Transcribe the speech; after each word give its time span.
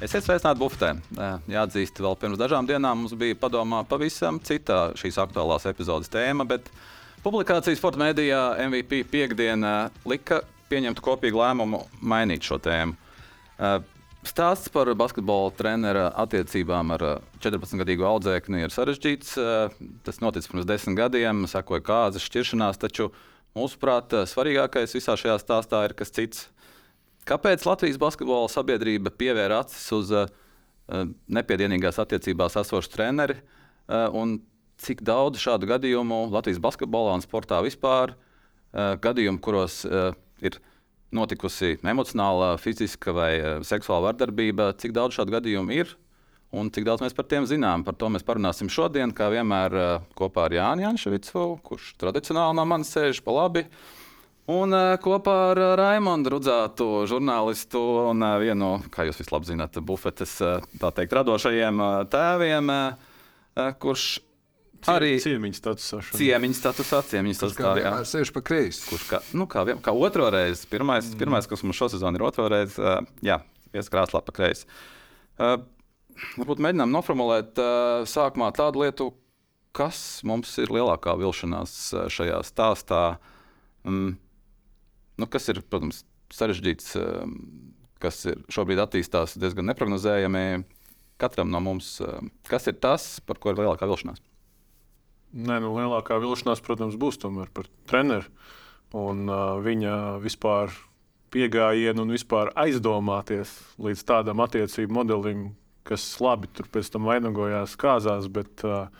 Esiet 0.00 0.24
sveicināti 0.24 0.62
bufetē. 0.62 0.94
Jāatzīst, 1.52 1.98
vēl 2.00 2.14
pirms 2.16 2.38
dažām 2.40 2.64
dienām 2.64 3.02
mums 3.02 3.12
bija 3.20 3.36
padomā 3.36 3.82
pavisam 3.84 4.38
cita 4.40 4.94
šīs 4.96 5.18
aktuālās 5.20 5.66
epizodes 5.68 6.08
tēma, 6.08 6.46
bet 6.48 6.70
publikācijas 7.20 7.76
sporta 7.76 8.00
mēdījā 8.00 8.38
MVP 8.64 9.02
piekdienā 9.12 9.74
lika 10.08 10.38
pieņemt 10.70 11.02
kopīgu 11.04 11.42
lēmumu 11.42 11.82
mainīt 12.00 12.48
šo 12.48 12.56
tēmu. 12.64 12.96
Stāsts 14.24 14.72
par 14.72 14.88
basketbola 14.96 15.52
trenera 15.58 16.06
attiecībām 16.24 16.94
ar 16.96 17.04
14-gadīgu 17.44 18.06
audzēkni 18.08 18.64
ir 18.64 18.72
sarežģīts. 18.72 19.34
Tas 20.06 20.22
noticis 20.24 20.48
pirms 20.48 20.68
desmit 20.70 20.96
gadiem, 20.96 21.44
sekoja 21.44 21.84
kāzas 21.84 22.24
šķiršanās, 22.24 22.80
taču 22.80 23.10
mūsuprāt, 23.52 24.16
svarīgākais 24.32 24.96
visā 24.96 25.18
šajā 25.20 25.36
stāstā 25.44 25.84
ir 25.90 25.96
kas 26.00 26.16
cits 26.16 26.48
Kāpēc 27.28 27.64
Latvijas 27.68 27.98
basketbola 28.00 28.48
sabiedrība 28.50 29.12
pievēra 29.12 29.60
acis 29.64 29.84
uz 29.92 30.12
uh, 30.14 30.30
nepiedienīgās 31.30 32.00
attiecībās 32.02 32.56
esošu 32.62 32.92
treneri 32.94 33.36
uh, 33.36 34.38
cik 34.80 35.04
daudz 35.04 35.42
šādu 35.42 35.68
gadījumu 35.70 36.26
Latvijas 36.32 36.60
basketbolā 36.62 37.18
un 37.18 37.24
sportā 37.24 37.60
vispār, 37.64 38.14
uh, 38.16 38.96
gadījumu, 39.04 39.42
kuros 39.44 39.82
uh, 39.84 40.14
ir 40.40 40.56
notikusi 41.12 41.76
emocionāla, 41.84 42.54
fiziska 42.62 43.12
vai 43.12 43.32
uh, 43.36 43.50
seksuāla 43.66 44.10
vardarbība, 44.10 44.72
cik 44.80 44.96
daudz 44.96 45.18
šādu 45.18 45.36
gadījumu 45.36 45.76
ir 45.76 45.96
un 46.56 46.72
cik 46.72 46.88
daudz 46.88 47.04
mēs 47.04 47.14
par 47.14 47.28
tiem 47.30 47.44
zinām. 47.46 47.84
Par 47.86 47.94
to 48.00 48.08
mēs 48.10 48.24
parunāsim 48.26 48.72
šodien, 48.72 49.12
kā 49.14 49.28
vienmēr 49.30 49.76
kopā 50.18 50.48
ar 50.48 50.56
Jānu 50.56 50.88
Janševicu, 50.88 51.44
kurš 51.62 51.92
tradicionāli 52.00 52.58
no 52.58 52.64
manis 52.66 52.90
sēž 52.96 53.20
pa 53.22 53.36
labi. 53.36 53.68
Uh, 53.68 53.99
Un 54.50 54.72
uh, 54.74 54.96
kopā 54.98 55.34
ar 55.50 55.58
uh, 55.60 55.72
Raimondu 55.78 56.32
Rudzātu, 56.34 56.86
žurnālistu 57.06 57.80
un 58.10 58.24
uh, 58.24 58.38
vienu, 58.42 58.72
kā 58.90 59.04
jūs 59.06 59.20
vislabāk 59.20 59.46
zināt, 59.46 59.76
bufetes 59.86 60.32
teikt, 60.40 61.12
radošajiem 61.14 61.82
tēviem, 62.10 62.72
kurš 63.82 64.06
arī 64.90 65.12
ciemiņš 65.22 65.60
statusā. 65.60 66.00
Ciemiņš 66.16 66.62
statusā, 66.62 67.02
ciemiņš 67.12 67.38
statusā. 67.38 67.74
Jā, 67.82 67.92
sēž 68.08 68.32
pa 68.34 68.42
kreisi. 68.48 68.82
Kurš 68.88 69.04
kā, 69.10 69.20
nu, 69.36 69.46
kā, 69.50 69.62
vien, 69.68 69.78
kā 69.84 69.94
otro 69.94 70.30
reizi, 70.34 70.64
pirmais, 70.72 71.12
mm. 71.12 71.20
pirmais, 71.20 71.46
kas 71.50 71.62
mums 71.66 71.78
šosezon 71.78 72.18
ir 72.18 72.24
otro 72.26 72.48
reizi, 72.50 72.80
jā, 73.26 73.38
ieskrāslā 73.76 74.22
pa 74.24 74.34
kreisi. 74.34 74.66
Varbūt 75.38 76.64
mēģinām 76.64 76.90
noformulēt 76.96 77.60
sākumā 78.10 78.50
tādu 78.56 78.82
lietu, 78.82 79.12
kas 79.76 80.24
mums 80.26 80.56
ir 80.58 80.72
lielākā 80.74 81.14
vilšanās 81.20 81.76
šajā 82.10 82.40
stāstā. 82.48 83.04
Um, 83.86 84.16
nu, 85.20 85.28
kas 85.30 85.50
ir, 85.52 85.60
protams, 85.68 86.02
sarežģīts, 86.34 86.94
ehm, 87.00 87.36
kas 88.02 88.24
ir 88.30 88.40
šobrīd 88.52 88.80
attīstās 88.82 89.36
diezgan 89.40 89.68
neparedzējami. 89.70 90.64
Katram 91.20 91.50
no 91.52 91.60
mums, 91.60 91.98
ehm, 92.00 92.32
kas 92.48 92.70
ir 92.70 92.78
tas, 92.80 93.20
par 93.26 93.40
ko 93.40 93.52
ir 93.52 93.60
lielākā 93.60 93.88
vilšanās? 93.90 94.22
Nē, 95.30 95.60
nu, 95.62 95.74
lielākā 95.76 96.18
vilšanās, 96.18 96.62
protams, 96.64 96.96
būs 96.98 97.20
tomēr 97.22 97.52
par 97.54 97.68
treneru 97.86 98.26
un 98.96 99.28
uh, 99.30 99.60
viņa 99.62 100.18
vispār 100.24 100.72
pieejamību 101.30 102.02
un 102.02 102.10
vispār 102.10 102.50
aizdomāties 102.58 103.52
līdz 103.78 104.02
tādam 104.08 104.42
attiecību 104.42 104.96
modelim, 104.96 105.44
kas 105.86 106.02
labi 106.18 106.50
tur 106.50 106.66
pēc 106.72 106.90
tam 106.90 107.06
vainagojās 107.06 107.76
kāzās. 107.78 108.26
Bet, 108.32 108.64
uh, 108.66 108.90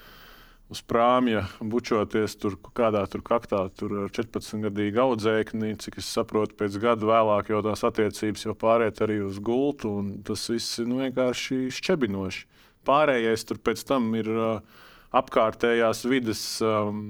uz 0.71 0.81
prāmja, 0.87 1.45
bučoties 1.59 2.37
tur 2.39 2.55
kādā 2.77 3.03
tur 3.11 3.25
kaktā, 3.27 3.65
tur 3.75 4.05
ar 4.05 4.13
14-gadīgu 4.15 5.03
audzēkni, 5.03 5.75
cik 5.83 5.99
es 6.03 6.11
saprotu, 6.15 6.55
pēc 6.61 6.79
gada 6.83 7.09
vēlāk 7.09 7.51
jau 7.51 7.63
tās 7.67 7.83
attiecības 7.89 8.47
jau 8.47 8.55
pāriet 8.59 9.03
arī 9.03 9.19
uz 9.27 9.41
gultu, 9.43 9.91
un 10.01 10.13
tas 10.27 10.47
viss 10.53 10.79
ir 10.79 10.87
nu, 10.91 11.01
vienkārši 11.03 11.67
šķebinoši. 11.75 12.47
Pārējais 12.87 13.45
tur 13.49 13.59
pēc 13.61 13.83
tam 13.89 14.13
ir 14.17 14.31
apkārtējās 15.11 16.05
vidas 16.07 16.43
um, 16.63 17.03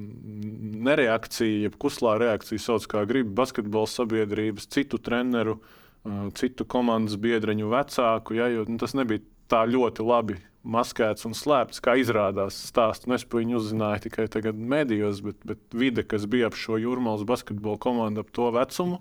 nereakcija, 0.89 1.67
jeb 1.67 1.77
kuslā 1.81 2.17
reakcija, 2.23 2.63
sauc 2.65 2.89
kā 2.89 3.05
gribi 3.09 3.37
basketbola 3.37 3.91
sabiedrības, 3.93 4.71
citu 4.73 4.99
treneru, 5.05 5.59
uh, 5.61 6.31
citu 6.35 6.65
komandas 6.65 7.21
biedreņu 7.21 7.69
vecāku, 7.77 8.41
ja, 8.41 8.49
jo 8.49 8.65
nu, 8.69 8.81
tas 8.81 8.97
nebija 8.97 9.21
tā 9.53 9.67
ļoti 9.69 10.07
labi 10.07 10.39
maskēts 10.61 11.25
un 11.29 11.35
slēpts, 11.37 11.81
kā 11.85 11.97
izrādās 12.01 12.59
stāsts. 12.69 13.09
Nu, 13.09 13.17
es 13.17 13.25
par 13.25 13.41
viņu 13.41 13.57
uzzināju 13.61 14.05
tikai 14.07 14.27
tagad 14.33 14.59
medijos, 14.59 15.23
bet, 15.25 15.39
bet 15.47 15.61
vide, 15.77 16.05
kas 16.07 16.27
bija 16.31 16.51
ap 16.51 16.59
šo 16.59 16.79
jūrmālas 16.81 17.25
basketbola 17.29 17.81
komandu, 17.81 18.25
ap 18.25 18.35
to 18.37 18.51
vecumu 18.55 19.01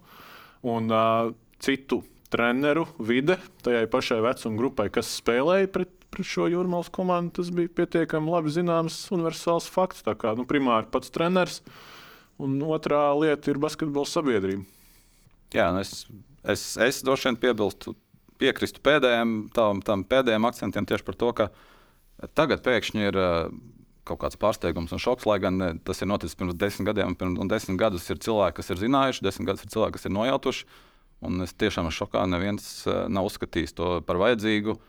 un 0.70 0.92
uh, 0.92 1.34
citu 1.64 2.02
treneru 2.31 2.86
vide 3.00 3.40
tajai 3.66 3.88
pašai 3.92 4.22
vecuma 4.24 4.59
grupai, 4.59 4.88
kas 4.94 5.12
spēlēja 5.20 5.72
pret, 5.74 5.94
pret 6.14 6.28
šo 6.28 6.47
jūrmālas 6.52 6.92
komandu, 6.96 7.40
tas 7.42 7.52
bija 7.56 7.72
pietiekami 7.81 8.31
labi 8.31 8.53
zināms 8.56 9.02
universāls 9.16 9.70
fakts. 9.72 10.06
Tā 10.06 10.16
kā 10.20 10.36
nu, 10.38 10.47
primāri 10.50 10.88
pats 10.91 11.12
treneris, 11.14 11.64
un 12.40 12.59
otrā 12.64 13.09
lieta 13.20 13.52
ir 13.52 13.59
basketbola 13.62 14.08
sabiedrība. 14.08 14.64
Jā, 15.56 15.72
nu 15.74 15.81
es, 15.81 16.06
es, 16.46 16.70
es 16.78 17.02
droši 17.03 17.31
vien 17.31 17.41
piebilstu 17.41 17.97
piekristu 18.40 18.82
pēdējiem, 18.86 19.34
tam, 19.56 19.84
tam 19.86 20.06
pēdējiem 20.08 20.48
akcentiem 20.50 20.88
tieši 20.90 21.06
par 21.08 21.18
to, 21.20 21.32
ka 21.36 21.50
tagad 22.38 22.64
pēkšņi 22.66 23.08
ir 23.10 23.20
uh, 23.20 23.54
kaut 24.08 24.22
kāds 24.24 24.40
pārsteigums 24.40 24.94
un 24.96 25.02
šoks, 25.02 25.28
lai 25.30 25.40
gan 25.44 25.60
uh, 25.62 25.74
tas 25.86 26.02
ir 26.02 26.10
noticis 26.12 26.38
pirms 26.40 26.58
desmit 26.60 26.92
gadiem, 26.92 27.16
pirms, 27.20 27.40
un 27.42 27.52
desmit 27.52 27.80
gadus 27.80 28.08
ir 28.10 28.22
cilvēki, 28.24 28.60
kas 28.60 28.72
ir 28.74 28.84
zinājuši, 28.84 29.26
desmit 29.26 29.52
gadus 29.52 29.66
ir 29.66 29.74
cilvēki, 29.76 29.98
kas 29.98 30.08
ir 30.10 30.16
nojautuši. 30.16 30.70
Un 31.28 31.44
es 31.44 31.52
tiešām 31.52 31.90
esmu 31.90 32.06
šokā, 32.06 32.24
neviens 32.32 32.70
uh, 32.88 33.04
nav 33.12 33.28
uzskatījis 33.28 33.76
to 33.76 33.98
par 34.08 34.22
vajadzīgu. 34.22 34.80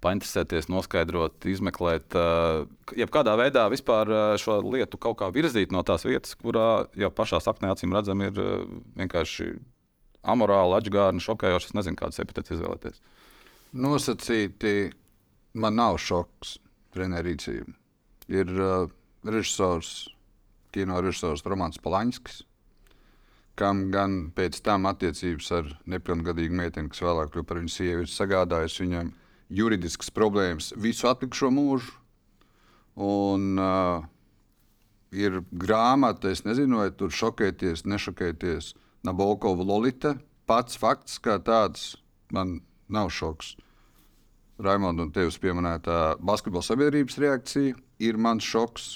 Painteresēties, 0.00 0.70
noskaidrot, 0.72 1.44
izmeklēt, 1.44 2.14
jebkādā 2.96 3.34
veidā 3.36 3.66
vispār 3.68 4.08
šo 4.40 4.54
lietu 4.64 4.96
kaut 4.96 5.18
kā 5.20 5.26
virzīt 5.28 5.74
no 5.76 5.82
tās 5.84 6.06
vietas, 6.08 6.32
kurā 6.40 6.86
jau 6.96 7.10
pašā 7.12 7.36
saknē 7.44 7.74
acīm 7.74 7.92
redzam, 7.92 8.22
ir 8.24 8.40
vienkārši 8.96 9.50
amorāli, 10.22 10.76
atgādni, 10.78 11.22
šokējoši. 11.24 11.70
Es 11.70 11.76
nezinu, 11.76 11.98
kādas 11.98 12.20
epitetus 12.22 12.58
izvēlēties. 12.58 13.00
Nosacīti 13.80 14.90
man 15.60 15.78
nav 15.78 15.98
šoks 16.02 16.58
trenerīcība. 16.94 17.74
Ir 18.30 18.52
uh, 18.58 18.90
režisors, 19.26 20.10
kino 20.74 21.00
režisors 21.02 21.44
Romanis 21.46 21.80
Palaņskis, 21.82 22.42
kam 23.58 23.88
gan 23.92 24.30
pēc 24.34 24.60
tam 24.64 24.86
attiecības 24.88 25.50
ar 25.56 25.72
nepilngadīgu 25.90 26.56
meiteni, 26.56 26.90
kas 26.92 27.02
vēlāk 27.04 27.32
kļuva 27.34 27.48
par 27.48 27.60
viņu 27.60 27.74
sievu, 27.74 28.04
ir 28.04 28.12
sagādājis 28.12 28.78
viņam 28.80 29.10
juridiskas 29.50 30.12
problēmas 30.14 30.70
visu 30.78 31.10
atlikušo 31.10 31.50
mūžu. 31.54 31.96
Un, 33.00 33.54
uh, 33.56 34.04
ir 35.14 35.40
grāmata, 35.50 36.30
es 36.34 36.44
nezinu, 36.44 36.82
vai 36.82 36.90
tur 36.94 37.12
šokēties, 37.14 37.86
nešokēties. 37.88 38.72
Uh, 38.74 38.86
Nabokova 39.06 39.64
Lolita. 39.64 40.16
Pats 40.50 40.76
fakts, 40.80 41.18
kā 41.22 41.38
tāds, 41.38 41.94
man 42.34 42.58
nav 42.90 43.10
šoks. 43.14 43.54
Raimonda 44.60 45.06
un 45.06 45.12
tevis 45.14 45.38
pieminētā 45.40 46.18
basketbola 46.20 46.66
sabiedrības 46.66 47.16
reakcija 47.22 47.76
ir 48.02 48.18
mans 48.20 48.44
šoks. 48.44 48.90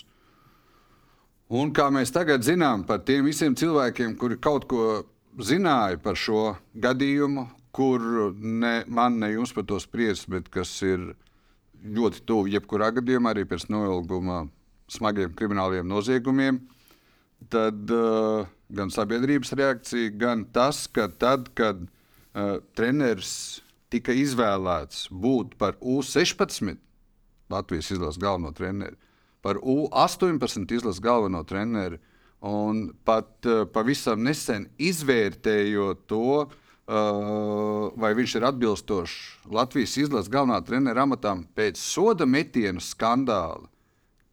Un 1.55 1.71
kā 1.77 1.87
mēs 1.93 2.13
tagad 2.13 2.45
zinām 2.45 2.83
par 2.89 3.05
tiem 3.07 3.25
visiem 3.29 3.55
cilvēkiem, 3.57 4.17
kuri 4.21 4.41
kaut 4.43 4.67
ko 4.69 5.05
zināja 5.39 6.01
par 6.03 6.19
šo 6.19 6.57
gadījumu, 6.75 7.47
kur 7.75 8.03
ne 8.39 8.83
man, 8.87 9.19
ne 9.21 9.33
jums 9.35 9.55
par 9.55 9.67
to 9.69 9.79
spriest, 9.83 10.29
bet 10.31 10.51
kas 10.53 10.73
ir 10.87 11.13
ļoti 11.85 12.25
tuvu 12.27 12.53
jebkurā 12.55 12.91
gadījumā, 12.97 13.35
arī 13.35 13.45
pēc 13.49 13.69
noilguma 13.73 14.45
smagiem 14.91 15.35
krimināliem 15.37 15.89
noziegumiem, 15.89 16.61
tad 17.51 17.91
uh, 17.91 18.47
gan 18.75 18.91
sabiedrības 18.91 19.53
reakcija, 19.59 20.13
gan 20.19 20.45
tas, 20.53 20.87
ka 20.87 21.09
tad, 21.09 21.51
kad 21.59 21.85
uh, 21.85 22.59
treneris 22.77 23.63
tika 23.93 24.15
izvēlēts 24.17 25.09
būt 25.11 25.55
par 25.61 25.79
U16 25.81 26.81
Latvijas 27.53 27.91
izlases 27.93 28.19
galveno 28.21 28.51
treneri, 28.57 28.97
par 29.45 29.61
U18 29.61 30.73
izlases 30.73 31.03
galveno 31.05 31.45
treneri, 31.47 32.01
un 32.45 32.89
pat 33.05 33.49
uh, 33.49 33.65
pavisam 33.73 34.25
nesen 34.25 34.67
izvērtējot 34.81 36.07
to, 36.11 36.45
uh, 36.45 37.93
vai 38.01 38.15
viņš 38.17 38.39
ir 38.39 38.49
atbilstošs 38.51 39.21
Latvijas 39.55 39.97
izlases 40.01 40.33
galvenā 40.33 40.61
trenera 40.67 41.07
amatam 41.07 41.47
pēc 41.57 41.81
soda 41.81 42.27
metienu 42.29 42.83
skandāla 42.85 43.69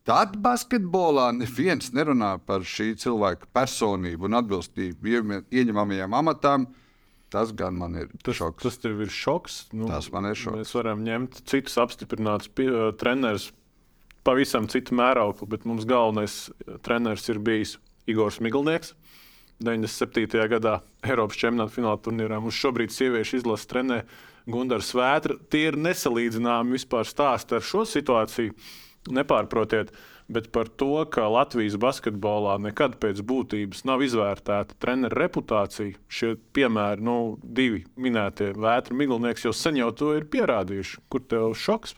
Tad 0.07 0.33
basketbolā 0.41 1.27
neviens 1.37 1.91
nerunā 1.93 2.33
par 2.41 2.65
šī 2.65 2.95
cilvēka 3.03 3.51
personību 3.53 4.25
un 4.25 4.39
atbilstību 4.39 5.43
ieņemamajām 5.53 6.15
amatām. 6.17 6.65
Tas 7.31 7.53
gan 7.55 7.77
man 7.79 7.93
ir 7.95 8.09
tas, 8.25 8.35
šoks. 8.35 8.65
Tas 8.65 8.79
tev 8.81 9.03
ir 9.05 9.11
šoks. 9.13 9.59
Nu, 9.77 9.85
tas 9.87 10.09
man 10.11 10.27
ir 10.27 10.35
šoks. 10.35 10.57
Mēs 10.57 10.73
varam 10.75 11.05
ņemt 11.05 11.43
citus 11.47 11.77
apstiprinātus 11.79 12.49
uh, 12.65 12.89
trenerus, 12.99 13.51
pavisam 14.27 14.67
citu 14.71 14.97
mērauklu, 14.99 15.47
bet 15.53 15.69
mums 15.69 15.87
galvenais 15.87 16.49
treneris 16.83 17.29
ir 17.31 17.39
bijis 17.39 17.77
Igors 18.09 18.41
Miglnieks. 18.43 18.95
97. 19.61 20.41
gadā 20.49 20.79
Eiropas 21.05 21.37
čempionāta 21.37 21.77
fināla 21.77 22.01
turnīrā. 22.01 22.41
Mums 22.41 22.57
šobrīd 22.57 22.91
sieviešu 22.91 23.37
izlase 23.39 23.69
trenē 23.69 24.01
Gunārs 24.49 24.89
Vētra. 24.97 25.37
Tie 25.53 25.67
ir 25.69 25.77
nesalīdzināmi 25.77 26.73
vispār 26.79 27.05
stāsti 27.07 27.59
ar 27.59 27.65
šo 27.65 27.85
situāciju. 27.85 28.55
Nepārprotiet, 29.09 29.89
bet 30.29 30.51
par 30.53 30.67
to, 30.77 31.05
ka 31.09 31.25
Latvijas 31.31 31.77
basketbolā 31.81 32.59
nekad 32.61 32.99
pēc 33.01 33.23
būtības 33.25 33.81
nav 33.89 34.03
izvērtēta 34.05 34.77
treneru 34.83 35.17
reputācija. 35.17 35.97
Šie 36.05 36.35
piemēri, 36.53 37.01
nu, 37.07 37.15
divi 37.41 37.81
minētie 37.97 38.51
vētra 38.53 38.97
miglinieks 38.97 39.47
jau 39.47 39.55
sen 39.57 39.79
jau 39.81 39.89
to 39.97 40.13
ir 40.19 40.27
pierādījuši. 40.29 41.01
Kur 41.09 41.25
tev 41.25 41.55
šoks? 41.57 41.95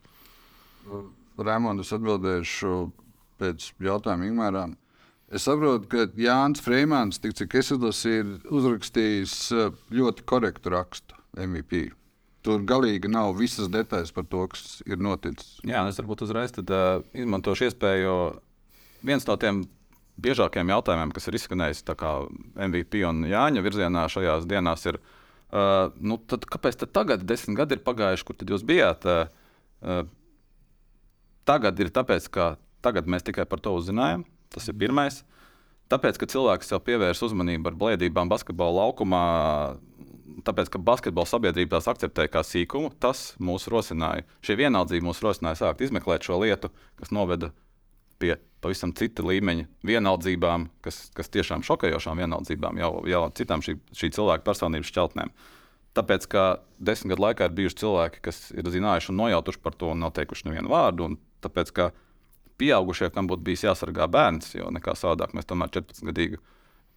Rēmons, 1.44 1.84
es 1.84 1.92
atbildēšu 1.96 2.78
pēc 3.42 3.68
jautājuma 3.84 4.30
Ingūram. 4.30 4.78
Es 5.34 5.48
saprotu, 5.48 5.90
ka 5.90 6.06
Jānis 6.20 6.62
Freimans, 6.62 7.18
tik 7.20 7.34
cik 7.40 7.56
es 7.58 7.72
izlasīju, 7.74 8.24
ir 8.24 8.54
uzrakstījis 8.54 9.36
eh, 9.58 9.72
ļoti 9.98 10.26
korektu 10.30 10.74
rakstu 10.76 11.18
MVP. 11.34 11.88
Tur 12.44 12.64
galīgi 12.68 13.08
nav 13.12 13.38
visas 13.40 13.70
detaļas 13.72 14.12
par 14.16 14.26
to, 14.28 14.44
kas 14.52 14.82
ir 14.84 15.00
noticis. 15.00 15.56
Jā, 15.64 15.86
es 15.88 16.00
varbūt 16.02 16.26
uzreiz 16.26 16.52
tad, 16.56 16.72
uh, 16.76 17.06
izmantošu 17.16 17.70
iespēju, 17.70 18.04
jo 18.04 18.18
viens 19.08 19.28
no 19.30 19.38
tiem 19.40 19.64
biežākajiem 20.24 20.74
jautājumiem, 20.74 21.14
kas 21.16 21.30
ir 21.30 21.38
izskanējis 21.40 21.86
MVP 21.88 23.06
un 23.08 23.24
Jāņa 23.30 23.64
virzienā 23.64 24.04
šajās 24.12 24.46
dienās, 24.50 24.84
ir, 24.92 25.00
uh, 25.56 25.88
nu, 26.04 26.20
tad, 26.20 26.44
kāpēc 26.46 26.84
tad 26.84 26.92
tagad, 26.92 27.24
desmit 27.24 27.58
gadi 27.58 27.80
ir 27.80 27.86
pagājuši, 27.88 28.28
kur 28.28 28.36
tad 28.36 28.52
jūs 28.52 28.68
bijāt? 28.68 29.08
Uh, 29.08 30.04
tagad 31.48 31.80
ir 31.80 31.92
tāpēc, 31.96 32.28
ka 32.28 32.56
tagad 32.84 33.08
mēs 33.08 33.24
tikai 33.24 33.48
par 33.48 33.64
to 33.64 33.74
uzzinājām. 33.80 34.28
Tas 34.54 34.68
ir 34.70 34.78
pirmais. 34.78 35.24
Tāpēc, 35.92 36.20
ka 36.20 36.30
cilvēks 36.30 36.70
sev 36.72 36.82
pievērs 36.86 37.22
uzmanību 37.26 37.70
ar 37.72 37.78
blēdībām 37.80 38.30
basketbola 38.32 38.84
laukumā, 38.84 39.24
tāpēc, 40.46 40.72
ka 40.74 40.82
basketbola 40.82 41.30
sabiedrība 41.30 41.78
tās 41.78 41.90
akceptēja 41.92 42.32
kā 42.34 42.44
sīkumu, 42.48 42.94
tas 43.02 43.34
mūs 43.44 43.68
rosināja. 43.72 44.26
Šie 44.46 44.58
vienaldzība 44.60 45.08
mūs 45.08 45.22
rosināja 45.24 45.60
sākt 45.62 45.84
izmeklēt 45.86 46.26
šo 46.26 46.40
lietu, 46.44 46.72
kas 47.00 47.14
noveda 47.16 47.52
pie 48.22 48.36
pavisam 48.64 48.94
cita 48.96 49.26
līmeņa 49.26 49.68
vienaldzībām, 49.86 50.70
kas, 50.86 51.10
kas 51.18 51.32
tiešām 51.34 51.66
šokējošām 51.68 52.22
vienaldzībām, 52.24 52.80
jau, 52.80 52.94
jau 53.10 53.26
citām 53.36 53.64
šī, 53.66 53.76
šī 53.92 54.14
cilvēka 54.16 54.48
personības 54.48 54.92
šķeltnēm. 54.92 55.34
Tāpēc, 55.94 56.26
ka 56.32 56.46
desmit 56.82 57.14
gadu 57.14 57.28
laikā 57.28 57.50
ir 57.50 57.58
bijuši 57.58 57.82
cilvēki, 57.84 58.24
kas 58.26 58.48
ir 58.56 58.70
zinājuši 58.74 59.12
un 59.14 59.20
nojautuši 59.20 59.62
par 59.62 59.76
to 59.78 59.92
un 59.94 60.02
nav 60.02 60.16
teikuši 60.16 60.48
nevienu 60.48 60.72
vārdu. 60.72 61.12
Tāpēc, 61.44 61.74
ka 61.76 61.92
pieaugušie, 62.62 63.12
kam 63.14 63.30
būtu 63.30 63.46
bijis 63.46 63.68
jāsargā 63.68 64.08
bērns, 64.10 64.56
jo 64.56 64.72
nekā 64.74 64.96
savādāk 64.98 65.36
mēs 65.38 65.50
tomēr 65.50 65.74
14 65.76 66.08
gadīgu 66.10 66.42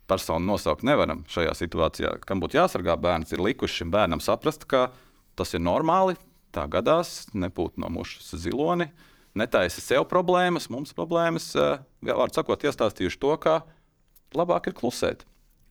personu 0.07 0.53
nosaukt 0.53 0.85
nevaram 0.87 1.25
šajā 1.31 1.55
situācijā. 1.59 2.15
Kam 2.27 2.41
būtu 2.43 2.61
jāsargā 2.61 2.97
bērns, 3.01 3.33
ir 3.35 3.43
likuši 3.43 3.83
šim 3.83 3.93
bērnam 3.95 4.23
saprast, 4.23 4.67
ka 4.71 4.89
tas 5.39 5.53
ir 5.55 5.63
normāli, 5.65 6.17
tā 6.55 6.67
gadās, 6.71 7.27
nepūt 7.35 7.81
no 7.83 7.91
mušas 7.93 8.33
ziloni, 8.41 8.89
netaisa 9.37 9.83
sev 9.83 10.07
problēmas, 10.11 10.71
mums 10.73 10.95
problēmas. 10.97 11.51
Eh, 11.59 11.83
vārds 12.07 12.39
sakot, 12.39 12.65
iestāstījuši 12.65 13.21
to, 13.23 13.35
ka 13.43 13.61
labāk 14.37 14.71
ir 14.71 14.79
klusēt. 14.79 15.27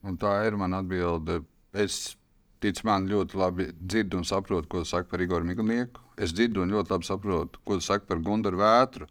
Un 0.06 0.20
tā 0.20 0.38
ir 0.46 0.56
mana 0.60 0.82
atbilde. 0.84 1.42
Es 1.76 2.16
tic 2.62 2.78
man 2.86 3.08
ļoti 3.10 3.36
labi 3.36 3.70
dzirdu 3.74 4.20
un 4.20 4.28
saprotu, 4.28 4.68
ko 4.70 4.84
saka 4.86 5.10
par 5.10 5.24
Igoru 5.24 5.48
Miglnieku. 5.48 6.00
Es 6.16 6.32
dzirdu 6.32 6.62
un 6.62 6.72
ļoti 6.72 6.94
labi 6.94 7.08
saprotu, 7.08 7.60
ko 7.66 7.80
saka 7.84 8.06
par 8.08 8.22
Gundaru 8.24 8.60
Vētru. 8.60 9.08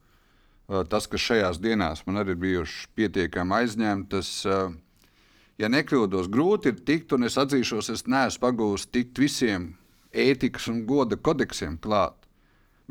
Eh, 0.70 0.82
tas, 0.90 1.10
kas 1.10 1.22
šajās 1.22 1.60
dienās 1.62 2.06
man 2.08 2.24
arī 2.24 2.38
ir 2.38 2.42
bijuši 2.46 2.88
pietiekami 2.98 3.60
aizņemtas, 3.60 4.32
uh, 4.50 4.74
ja 5.62 5.70
nekļūdos, 5.72 6.30
grūti 6.32 6.74
ir 6.74 6.84
tikt, 6.88 7.16
un 7.16 7.28
es 7.28 7.38
atzīšos, 7.40 7.92
es 7.94 8.06
neesmu 8.08 8.44
pagūs 8.44 8.88
tikt 8.92 9.20
visiem 9.22 9.74
ētikas 10.16 10.70
un 10.72 10.84
goda 10.90 11.18
kodeksiem 11.18 11.78
klāt. 11.82 12.18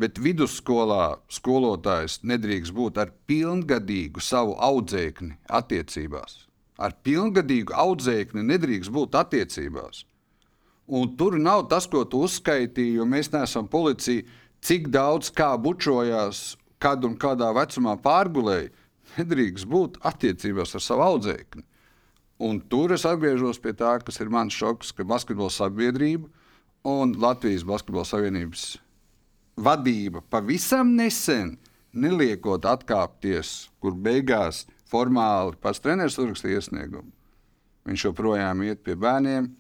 Bet 0.00 0.18
vidusskolā 0.18 1.20
skolotājs 1.30 2.18
nedrīkst 2.26 2.74
būt 2.74 2.98
ar 2.98 3.12
pilngadīgu 3.30 4.22
savu 4.24 4.56
audzēkni 4.58 5.36
attiecībās. 5.46 6.48
Ar 6.82 6.96
pilngadīgu 7.06 7.76
audzēkni 7.78 8.42
nedrīkst 8.42 8.90
būt 8.90 9.14
attiecībās. 9.14 10.02
Un 10.90 11.14
tur 11.16 11.38
nav 11.38 11.68
tas, 11.70 11.86
ko 11.88 12.02
tu 12.04 12.24
uzskaitīji, 12.26 12.98
jo 12.98 13.06
mēs 13.08 13.30
neesam 13.32 13.68
policija, 13.70 14.26
cik 14.64 14.90
daudz 14.92 15.30
kā 15.32 15.54
bučojās, 15.56 16.56
kad 16.82 17.06
un 17.06 17.14
kādā 17.16 17.52
vecumā 17.56 17.94
pārgulēja. 18.02 18.72
Nedrīkst 19.14 19.70
būt 19.70 20.00
attiecībās 20.02 20.74
ar 20.74 20.82
savu 20.82 21.06
audzēkni. 21.06 21.62
Un 22.44 22.60
tur 22.60 22.92
es 22.92 23.06
atgriežos 23.08 23.60
pie 23.62 23.72
tā, 23.72 23.94
kas 24.04 24.20
ir 24.20 24.32
mans 24.32 24.52
šoks, 24.52 24.92
ka 24.92 25.06
basketbola 25.08 25.52
sabiedrība 25.54 26.28
un 26.84 27.14
Latvijas 27.16 27.64
Basketbola 27.64 28.04
Savienības 28.04 28.74
vadība 29.56 30.20
pavisam 30.30 30.90
nesen 30.98 31.54
neliekot 31.94 32.66
atkāpties, 32.68 33.70
kur 33.80 33.94
beigās 33.96 34.64
formāli 34.90 35.56
pats 35.62 35.80
treneris 35.80 36.18
uzrakstīja 36.18 36.60
iesniegumu. 36.60 37.08
Viņš 37.88 38.06
joprojām 38.08 38.62
iet 38.66 38.82
pie 38.84 38.96
bērniem, 38.98 39.50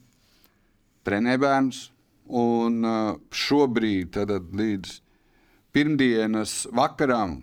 trenē 1.04 1.38
bērnus. 1.40 1.90
Un 2.24 2.78
uh, 2.88 3.16
šobrīd, 3.36 4.14
tad, 4.16 4.30
līdz 4.56 4.94
pirmdienas 5.76 6.62
vakaram, 6.72 7.42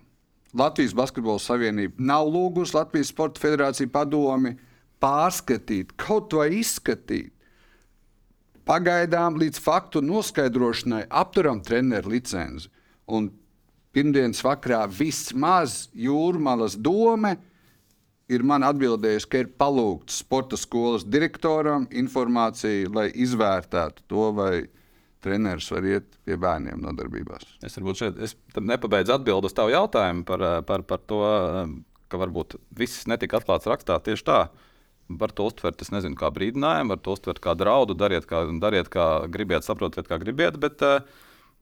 Latvijas 0.58 0.94
Basketbola 0.98 1.38
Savienība 1.38 2.02
nav 2.02 2.26
lūgusi 2.26 2.74
Latvijas 2.74 3.12
Sporta 3.14 3.40
Federāciju 3.40 3.92
padomi 3.94 4.56
pārskatīt, 5.02 5.94
kaut 6.00 6.34
vai 6.38 6.50
izskatīt. 6.60 7.32
Pagaidām 8.68 9.40
līdz 9.42 9.58
faktu 9.58 10.00
noskaidrošanai 10.06 11.08
apturam 11.10 11.60
treneru 11.66 12.14
licenci. 12.14 12.70
Un 13.10 13.32
pirmdienas 13.92 14.42
vakarā 14.46 14.84
vismaz 14.86 15.88
jūrmālas 15.98 16.76
doma 16.78 17.34
ir 18.32 18.44
man 18.46 18.64
atbildējusi, 18.64 19.28
ka 19.28 19.42
ir 19.42 19.50
palūgts 19.58 20.22
sporta 20.22 20.56
skolas 20.56 21.04
direktoram 21.04 21.88
informācija, 21.90 22.88
lai 22.94 23.08
izvērtētu 23.24 24.06
to, 24.08 24.28
vai 24.38 24.54
treneris 25.22 25.68
var 25.74 25.86
iet 25.86 26.16
pie 26.26 26.38
bērniem 26.40 26.82
nodarbībās. 26.82 27.58
Es 27.66 27.76
varbūt 27.78 28.00
šeit 28.00 28.20
es 28.22 28.36
nepabeidzu 28.58 29.16
atbildēt 29.16 29.50
uz 29.50 29.56
tavu 29.56 29.74
jautājumu 29.74 30.26
par, 30.28 30.46
par, 30.68 30.86
par 30.86 31.02
to, 31.06 31.22
ka 32.10 32.20
varbūt 32.20 32.58
viss 32.78 33.06
netika 33.10 33.38
atklāts 33.38 33.68
rakstā 33.70 33.98
tieši 34.02 34.26
tā. 34.28 34.40
Var 35.18 35.34
to 35.36 35.48
uztvert, 35.50 35.82
es 35.82 35.90
nezinu, 35.92 36.16
kā 36.18 36.30
brīdinājumu, 36.34 36.94
var 36.94 37.02
to 37.02 37.16
uztvert 37.16 37.42
kā 37.42 37.56
draudu, 37.58 37.96
dariet, 37.98 38.26
kā, 38.28 38.44
dariet, 38.62 38.88
kā 38.92 39.26
gribiet, 39.32 39.66
saprotiet, 39.66 40.08
kā 40.08 40.18
gribiet. 40.22 40.58
Bet 40.62 40.84
uh, 40.86 41.02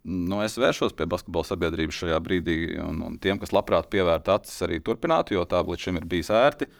nu, 0.05 0.41
es 0.45 0.59
vēršos 0.61 0.95
pie 0.97 1.09
basketbola 1.11 1.49
sabiedrības 1.49 1.99
šajā 2.03 2.21
brīdī, 2.25 2.59
un, 2.83 3.03
un 3.07 3.19
tiem, 3.23 3.41
kas 3.41 3.55
labprāt 3.57 3.91
pievērta 3.93 4.39
acis, 4.39 4.61
arī 4.67 4.81
turpinātu, 4.85 5.37
jo 5.37 5.45
tā 5.49 5.63
līdz 5.67 5.87
šim 5.87 6.01
ir 6.01 6.09
bijis 6.11 6.33
ērti. 6.35 6.71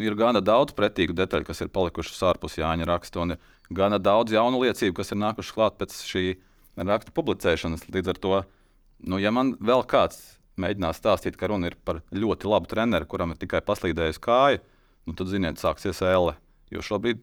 Ir 0.00 0.14
gana 0.14 0.40
daudz 0.44 0.72
pretīgu 0.78 1.16
detaļu, 1.18 1.48
kas 1.48 1.64
ir 1.64 1.72
palikušas 1.74 2.22
ārpus 2.30 2.60
Jāņa 2.60 2.86
raksta, 2.88 3.24
un 3.24 3.34
ir 3.34 3.40
gana 3.74 3.98
daudz 3.98 4.32
jaunu 4.32 4.62
liecību, 4.62 4.94
kas 5.00 5.10
ir 5.10 5.18
nākušas 5.20 5.56
klāt 5.56 5.80
pēc 5.80 5.96
šī 6.06 6.24
raksta 6.78 7.14
publicēšanas. 7.16 7.88
Līdz 7.90 8.12
ar 8.12 8.20
to, 8.22 8.36
nu, 9.10 9.18
ja 9.18 9.34
man 9.34 9.56
vēl 9.58 9.82
kāds 9.90 10.38
mēģinās 10.60 11.00
stāstīt, 11.00 11.36
ka 11.40 11.50
runa 11.50 11.70
ir 11.70 11.76
par 11.84 12.02
ļoti 12.14 12.48
labu 12.50 12.70
treneru, 12.70 13.08
kuram 13.10 13.34
ir 13.34 13.40
tikai 13.40 13.62
paslīdējusi 13.66 14.22
kāja, 14.24 14.62
nu, 15.08 15.16
tad, 15.16 15.30
ziniet, 15.32 15.60
sāksies 15.60 16.02
ēle. 16.06 16.36
Jo 16.70 16.84
šobrīd 16.86 17.22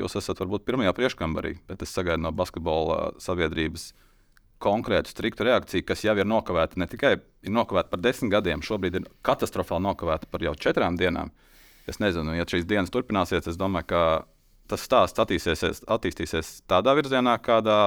jūs 0.00 0.16
esat 0.18 0.40
varbūt 0.42 0.66
pirmajā 0.68 0.92
priekškambarī, 0.96 1.56
bet 1.68 1.82
es 1.84 1.92
sagaidu 1.94 2.24
no 2.24 2.32
basketbola 2.36 3.12
sabiedrības 3.22 3.90
konkrētu, 4.60 5.12
striktu 5.12 5.46
reakciju, 5.48 5.86
kas 5.88 6.04
jau 6.04 6.14
ir 6.20 6.28
nokavēta 6.28 6.80
ne 6.80 6.88
tikai 6.90 7.14
ir 7.16 7.54
nokavēta 7.54 7.92
par 7.92 8.02
desmit 8.04 8.32
gadiem, 8.34 8.64
šobrīd 8.64 8.98
ir 8.98 9.06
katastrofāli 9.24 9.86
nokavēta 9.86 10.28
par 10.30 10.44
jau 10.44 10.52
četrām 10.58 10.98
dienām. 11.00 11.32
Es 11.88 11.98
nezinu, 12.02 12.34
ja 12.36 12.44
šīs 12.48 12.68
dienas 12.68 12.92
turpināsies, 12.92 13.48
es 13.48 13.58
domāju, 13.58 13.88
ka 13.90 14.02
tas 14.70 14.84
stāsts 14.84 15.22
attīstīsies, 15.22 15.82
attīstīsies 15.90 16.52
tādā 16.70 16.94
virzienā, 16.98 17.38
kādā 17.42 17.80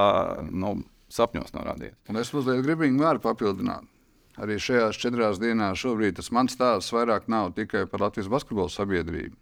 nu, 0.50 0.76
sapņos 1.14 1.54
norādīts. 1.54 1.96
Un 2.10 2.18
es 2.20 2.32
mazliet 2.34 2.66
varu 2.98 3.22
papildināt. 3.22 3.86
Arī 4.40 4.58
šajās 4.58 4.98
četrās 4.98 5.38
dienās 5.38 5.78
šobrīd 5.78 6.16
tas 6.18 6.32
mans 6.34 6.56
stāsts 6.56 6.94
vairāk 6.94 7.28
nav 7.30 7.52
tikai 7.54 7.84
par 7.90 8.02
Latvijas 8.02 8.30
basketbola 8.32 8.72
sabiedrību. 8.72 9.36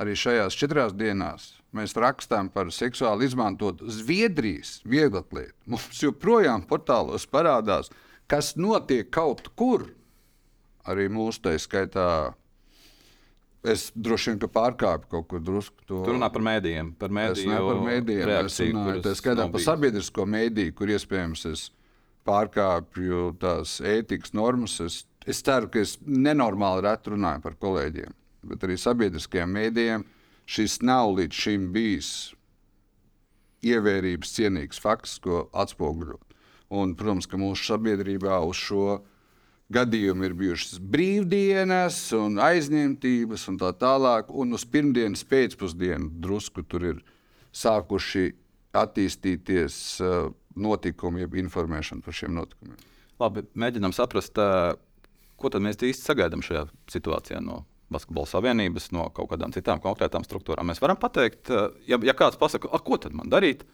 Arī 0.00 0.14
šajās 0.16 0.56
četrās 0.56 0.94
dienās 0.96 1.50
mēs 1.76 1.96
rakstām 1.98 2.48
par 2.52 2.70
seksuāli 2.72 3.26
izmantotu 3.28 3.90
Zviedrijas 3.90 4.78
vieglatlietu. 4.88 5.56
Mums 5.68 5.98
joprojām 6.00 6.62
portālos 6.70 7.26
parādās, 7.28 7.90
kas 8.30 8.54
notiek 8.56 9.10
kaut 9.12 9.50
kur. 9.58 9.90
Arī 10.88 11.10
mūsu 11.12 11.42
tā 11.44 11.58
skaitā 11.60 12.32
Es 13.60 13.90
droši 13.92 14.32
vien 14.32 14.38
pārkāpu 14.48 15.10
kaut 15.12 15.26
kur 15.28 15.40
drusku. 15.44 15.82
To... 15.84 15.98
Tur 16.06 16.14
runā 16.16 16.30
par 16.32 16.40
mēdījiem. 16.46 16.94
Par 16.96 17.12
mēdīju 17.12 17.50
es 17.52 17.66
par 17.66 17.82
mēdījiem. 17.84 18.28
Reakciju, 18.30 18.68
es 18.70 18.72
runāju, 18.72 19.02
tā 19.04 19.12
skaitā 19.18 19.46
par 19.52 19.64
sabiedrisko 19.64 20.24
mēdīju, 20.32 20.76
kur 20.78 20.92
iespējams 20.94 21.44
es 21.50 21.66
pārkāpju 22.28 23.34
tās 23.40 23.78
ētikas 23.80 24.34
normas. 24.36 24.78
Es, 24.84 25.02
es 25.26 25.42
ceru, 25.46 25.70
ka 25.72 25.82
es 25.84 25.96
nenormāli 26.04 26.84
reti 26.86 27.14
runāju 27.14 27.44
par 27.44 27.56
kolēģiem, 27.60 28.16
bet 28.50 28.66
arī 28.66 28.78
sabiedriskajiem 28.80 29.56
mēdījiem. 29.58 30.08
šis 30.50 30.80
nav 30.82 31.12
līdz 31.14 31.36
šim 31.36 31.72
bijis 31.72 32.34
ievērības 33.62 34.32
cienīgs 34.34 34.80
fakts, 34.82 35.18
ko 35.22 35.48
atspoguļot. 35.52 36.34
Un, 36.70 36.94
protams, 36.94 37.26
ka 37.26 37.38
mūsu 37.38 37.72
sabiedrībā 37.72 38.40
uz 38.46 38.58
šo 38.58 39.00
gadījumu 39.74 40.26
ir 40.26 40.34
bijušas 40.38 40.80
brīvdienas, 40.92 41.98
un 42.18 42.38
aizņemtības 42.42 43.46
un 43.50 43.58
tā 43.60 43.72
tālāk. 43.78 44.30
Un 44.30 44.54
uz 44.54 44.66
pirmdienas 44.66 45.22
pēcpusdienu 45.30 46.10
drusku 46.22 46.64
tur 46.66 46.86
ir 46.92 47.02
sākuši 47.54 48.32
attīstīties 48.76 49.74
uh, 50.04 50.30
notikumi, 50.60 51.24
jeb 51.24 51.34
informēšana 51.44 52.04
par 52.04 52.16
šiem 52.16 52.36
notikumiem. 52.36 52.78
Labi, 53.20 53.44
mēģinām 53.58 53.94
saprast, 53.96 54.38
uh, 54.40 54.76
ko 55.40 55.50
tad 55.52 55.64
mēs 55.64 55.80
īsti 55.80 56.12
sagaidām 56.12 56.44
šajā 56.44 56.66
situācijā 56.92 57.42
no 57.44 57.64
Basketbola 57.90 58.30
savienības, 58.30 58.92
no 58.94 59.08
kaut 59.14 59.32
kādām 59.32 59.52
citām 59.54 59.82
konkrētām 59.82 60.24
struktūrām. 60.26 60.68
Mēs 60.70 60.82
varam 60.82 60.98
pateikt, 61.00 61.50
uh, 61.50 61.74
ja, 61.90 61.98
ja 62.06 62.14
kāds 62.16 62.38
pasakā, 62.40 62.70
ko 62.86 63.00
tad 63.02 63.16
man 63.16 63.32
darīt, 63.32 63.66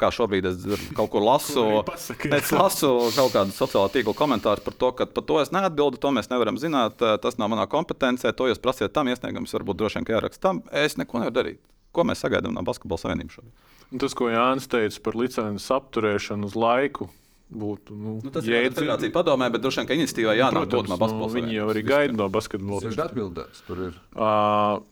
kā 0.00 0.10
šobrīd 0.14 0.48
es 0.50 0.66
kaut 0.96 1.10
ko 1.14 1.22
lasu. 1.22 1.64
es 1.94 2.52
lasu 2.56 2.92
kaut 3.14 3.34
kādu 3.36 3.54
sociālo 3.54 3.90
tīklu 3.92 4.16
komentāru 4.18 4.64
par 4.66 4.76
to, 4.82 4.92
ka 4.98 5.06
par 5.06 5.26
to 5.28 5.40
es 5.42 5.52
neatbildu, 5.54 6.00
to 6.02 6.12
mēs 6.16 6.32
nevaram 6.32 6.58
zināt, 6.60 6.98
tas 6.98 7.38
nav 7.38 7.52
manā 7.52 7.68
kompetencē, 7.70 8.32
to 8.34 8.48
jūs 8.50 8.62
prasiet 8.62 8.94
tam 8.96 9.12
iesniegums, 9.12 9.54
varbūt 9.58 9.82
droši 9.82 10.00
vien, 10.00 10.08
ka 10.08 10.16
jāraksta 10.16 10.48
tam. 10.48 10.64
Es 10.72 10.96
neko 10.98 11.22
nevaru 11.22 11.36
darīt. 11.36 11.60
Ko 11.94 12.06
mēs 12.06 12.22
sagaidām 12.22 12.54
no 12.54 12.62
Basketbola 12.66 13.02
savienības 13.02 13.38
šobrīd? 13.38 13.70
Tas, 13.90 14.14
ko 14.14 14.28
Jānis 14.30 14.68
teica 14.70 15.00
par 15.02 15.16
licences 15.18 15.66
apturēšanu 15.74 16.46
uz 16.46 16.54
laiku, 16.58 17.08
būtu. 17.50 17.96
Nu, 17.96 18.16
nu, 18.22 18.32
tas 18.32 18.46
ir 18.46 18.70
federācija 18.70 19.12
padomē, 19.14 19.50
bet 19.50 19.64
droši 19.64 19.82
vien, 19.82 19.88
ka 19.88 19.98
iniciatīvā 19.98 20.36
jānāk 20.38 20.70
no 20.70 20.98
basketbola. 21.00 21.26
Nu, 21.26 21.30
viņi 21.34 21.56
jau 21.56 21.68
arī 21.72 21.84
gaida 21.86 22.16
no 22.16 22.28
basketbola. 22.32 22.82
Tas 22.84 22.96
ir 22.96 23.04
atbildēts, 23.08 23.64
tur 23.66 23.84
ir. 23.88 23.96
Uh, 24.14 24.82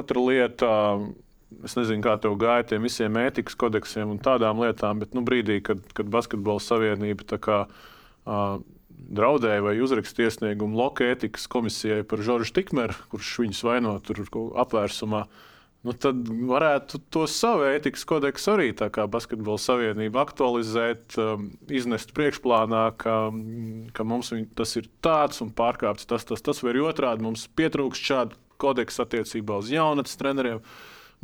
otra 0.00 0.24
lieta. 0.24 0.70
Es 1.64 1.72
nezinu, 1.78 2.02
kā 2.04 2.12
tev 2.20 2.34
gāja 2.36 2.66
tiem 2.68 2.84
visiem 2.84 3.14
ētikas 3.16 3.54
kodeksiem 3.56 4.10
un 4.12 4.18
tādām 4.20 4.58
lietām, 4.60 4.98
bet 5.00 5.14
nu, 5.16 5.22
brīdī, 5.24 5.62
kad, 5.64 5.80
kad 5.96 6.10
Basketbola 6.12 6.60
savienība 6.60 7.38
kā, 7.40 7.62
uh, 8.28 8.58
draudēja 9.16 9.64
vai 9.64 9.72
uzrakstīja 9.80 10.28
iesniegumu 10.28 10.76
Loka 10.76 11.08
ētikas 11.08 11.48
komisijai 11.48 12.02
par 12.04 12.20
Žoržu 12.26 12.52
Tikmeru, 12.58 12.98
kurš 13.14 13.32
viņus 13.46 13.62
vaino 13.64 13.94
tur 14.04 14.20
apvērsumā, 14.60 15.22
uh, 15.24 15.47
nu, 15.86 15.94
tad 15.94 16.26
varētu 16.28 17.00
to 17.14 17.26
savu 17.30 17.66
ētikas 17.68 18.04
kodeksu 18.08 18.54
arī 18.54 18.72
tā 18.76 18.88
kā 18.94 19.06
basketbola 19.10 19.60
savienība 19.62 20.24
aktualizēt, 20.24 21.18
um, 21.22 21.48
iznest 21.70 22.14
priekšplānā, 22.16 22.84
ka, 23.00 23.16
ka 23.94 24.08
mums 24.08 24.32
tas 24.58 24.76
ir 24.80 24.90
tāds 25.04 25.42
un 25.44 25.52
pārkāpts 25.54 26.08
tas, 26.10 26.26
tas, 26.28 26.44
tas 26.44 26.62
vai 26.64 26.76
otrādi. 26.82 27.24
Mums 27.26 27.46
pietrūkst 27.58 28.10
šādu 28.10 28.38
kodeksu 28.58 29.04
attiecībā 29.04 29.60
uz 29.62 29.70
jaunatnes 29.72 30.18
treneriem. 30.18 30.62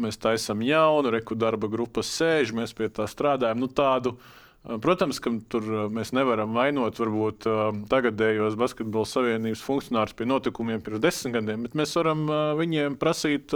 Mēs 0.01 0.19
taisām 0.19 0.63
jaunu, 0.67 1.13
reku 1.15 1.37
darba 1.39 1.69
grupas 1.71 2.09
sēž, 2.17 2.51
mēs 2.55 2.75
pie 2.75 2.89
tā 2.91 3.07
strādājam. 3.11 3.61
Nu, 3.63 3.69
tādu, 3.71 4.17
uh, 4.17 4.44
Protams, 4.65 5.19
ka 5.21 5.29
tur 5.53 5.67
mēs 5.93 6.15
nevaram 6.17 6.55
vainot 6.57 6.97
varbūt 6.97 7.45
tagadējos 7.91 8.55
Basketbola 8.57 9.05
savienības 9.05 9.61
funkcionārus 9.61 10.17
pie 10.17 10.25
notikumiem 10.25 10.81
pirms 10.85 11.03
desmit 11.05 11.35
gadiem, 11.35 11.67
bet 11.67 11.75
mēs 11.77 11.93
varam 11.99 12.23
viņiem 12.57 12.97
prasīt 12.97 13.53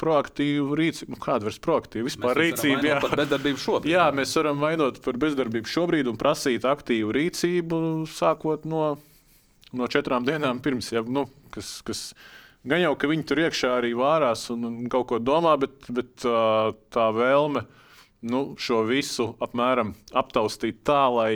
proaktīvu 0.00 0.74
rīcību. 0.80 1.14
Nu, 1.14 1.20
kāda 1.22 1.46
ir 1.46 1.58
proaktīva 1.62 2.08
vispār 2.08 2.40
rīcība? 2.40 2.82
Jā, 2.82 2.96
par 3.04 3.14
bezdarbību 3.20 3.62
šobrīd. 3.62 3.92
Jā, 3.94 4.08
mēs 4.18 4.34
varam 4.40 4.64
vainot 4.64 4.98
par 5.04 5.20
bezdarbību 5.22 5.70
šobrīd 5.70 6.10
un 6.10 6.18
prasīt 6.18 6.66
aktīvu 6.66 7.14
rīcību 7.14 7.80
sākot 8.10 8.66
no, 8.66 8.88
no 9.70 9.90
četrām 9.94 10.26
dienām 10.26 10.58
pirms. 10.66 10.90
Ja, 10.96 11.04
nu, 11.06 11.28
kas, 11.54 11.76
kas, 11.86 12.08
Gan 12.64 12.80
jau, 12.80 12.94
ka 12.96 13.10
viņi 13.10 13.26
tur 13.28 13.42
iekšā 13.42 13.74
arī 13.76 13.90
vārās 13.92 14.46
un, 14.48 14.62
un 14.64 14.84
kaut 14.88 15.10
ko 15.10 15.18
domā, 15.20 15.52
bet, 15.60 15.84
bet 15.92 16.24
tā 16.24 17.08
vēlme 17.12 17.60
uh, 17.60 17.80
nu, 18.24 18.44
šo 18.60 18.82
visu 18.88 19.32
apmēram 19.44 19.92
aptaustīt 20.16 20.80
tā, 20.86 21.02
lai, 21.12 21.30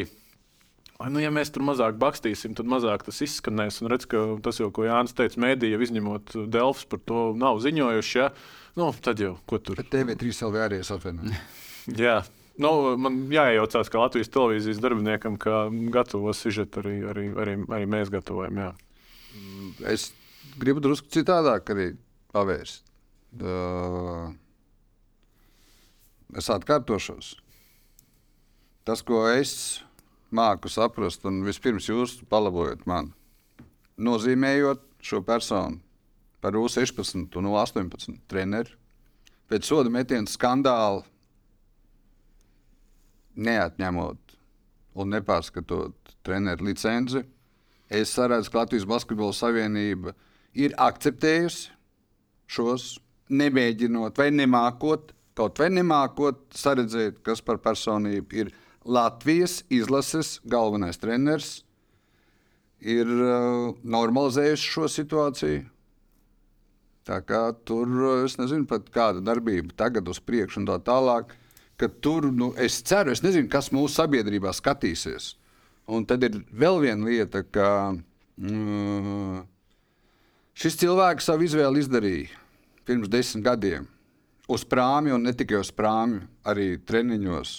lai 0.98 1.10
nu, 1.12 1.20
ja 1.22 1.32
mēs 1.34 1.52
tur 1.54 1.64
mazāk 1.68 1.98
bakstīsim, 2.00 2.56
tad 2.58 2.70
mazāk 2.70 3.04
tas 3.06 3.20
izskanēs. 3.24 3.82
Un 3.82 3.92
redz, 3.92 4.08
ka 4.10 4.24
tas 4.44 4.60
jau, 4.60 4.70
ko 4.74 4.86
Jānis 4.88 5.16
teica, 5.16 5.40
mēdīja, 5.44 5.80
izņemot 5.88 6.34
Delfs, 6.48 6.88
par 6.88 7.02
to 7.08 7.28
nav 7.38 7.60
ziņojuši. 7.64 8.18
Ja? 8.18 8.32
Nu, 8.78 8.90
tad 9.04 9.20
jau, 9.22 9.36
ko 9.48 9.60
tur. 9.60 9.78
Bet 9.80 9.92
TV3 9.94 10.32
vēl 10.32 10.56
vērties 10.56 10.92
atvainojiet. 10.96 11.56
Jā. 12.04 12.18
Nu, 12.58 12.72
man 12.98 13.20
jāiejaucās, 13.30 13.86
ka 13.86 14.00
Latvijas 14.02 14.32
televīzijas 14.34 14.80
darbiniekam, 14.82 15.36
ka 15.38 15.68
gatavo 15.94 16.32
sižetu 16.34 16.82
arī, 16.82 16.96
arī, 17.06 17.26
arī, 17.38 17.54
arī 17.70 17.86
mēs 17.90 18.10
gatavojam. 18.10 18.58
Jā. 18.58 18.72
Es 19.92 20.08
gribu 20.58 20.82
drusku 20.82 21.06
citādāk 21.14 21.70
arī 21.70 21.92
pavērst. 22.34 22.82
Uh, 23.38 24.32
es 26.36 26.48
atkārtošos. 26.52 27.36
Tas, 28.84 29.02
ko 29.04 29.24
es 29.28 29.82
māku 30.32 30.70
saprast, 30.72 31.24
un 31.28 31.42
vispirms 31.46 31.88
jūs 31.88 32.18
palabojat 32.28 32.84
man, 32.88 33.12
nozīmējot 33.96 34.84
šo 35.04 35.22
personu 35.26 35.80
par 36.42 36.56
U16 36.56 37.36
un 37.38 37.50
U18 37.50 38.20
treneru, 38.30 38.76
pēc 39.48 39.68
soda 39.68 39.90
metiena 39.90 40.28
skandāla 40.28 41.02
neatņemot 43.38 44.36
un 44.98 45.12
nepārskatot 45.14 46.14
treneru 46.26 46.68
licenci, 46.68 47.22
es 47.88 48.12
saredzu, 48.12 48.52
ka 48.52 48.64
Latvijas 48.64 48.86
Basketbola 48.88 49.34
Savienība 49.36 50.14
ir 50.58 50.74
akceptējusi 50.76 51.70
šos, 52.48 52.96
nemēģinot 53.28 54.18
vai 54.18 54.30
nemākot 54.34 55.12
kaut 55.38 55.60
vai 55.60 55.70
nemākot 55.70 56.42
saredzēt, 56.58 57.22
kas 57.26 57.42
par 57.44 57.60
personību 57.62 58.42
ir 58.42 58.52
Latvijas 58.88 59.60
izlases 59.70 60.38
galvenais 60.48 60.98
treneris, 60.98 61.60
ir 62.80 63.08
uh, 63.10 63.74
normalizējuši 63.82 64.70
šo 64.74 64.86
situāciju. 64.90 65.66
Tā 67.08 67.18
kā 67.24 67.42
tur 67.66 67.90
es 68.26 68.36
nezinu, 68.36 68.66
kāda 68.92 69.22
darbība 69.24 69.72
tagad 69.76 70.08
uz 70.12 70.20
priekšu 70.20 70.62
un 70.62 70.68
tā 70.68 70.76
tālāk. 70.84 71.32
Tur 72.02 72.26
nu, 72.34 72.50
es 72.58 72.80
ceru, 72.84 73.14
es 73.14 73.22
nezinu, 73.24 73.48
kas 73.48 73.70
mūsu 73.72 73.94
sabiedrībā 73.94 74.52
skatīsies. 74.52 75.30
Un 75.88 76.04
tad 76.04 76.26
ir 76.26 76.40
vēl 76.52 76.82
viena 76.82 77.08
lieta, 77.08 77.44
ka 77.46 77.68
mm, 78.36 79.46
šis 80.58 80.76
cilvēks 80.82 81.30
savu 81.30 81.46
izvēli 81.46 81.86
izdarīja 81.86 82.42
pirms 82.88 83.08
desmit 83.12 83.46
gadiem 83.46 83.88
uz 84.48 84.64
prāmi, 84.64 85.12
un 85.12 85.26
ne 85.28 85.34
tikai 85.36 85.60
uz 85.60 85.70
prāmi, 85.74 86.22
arī 86.48 86.76
treniņos. 86.88 87.54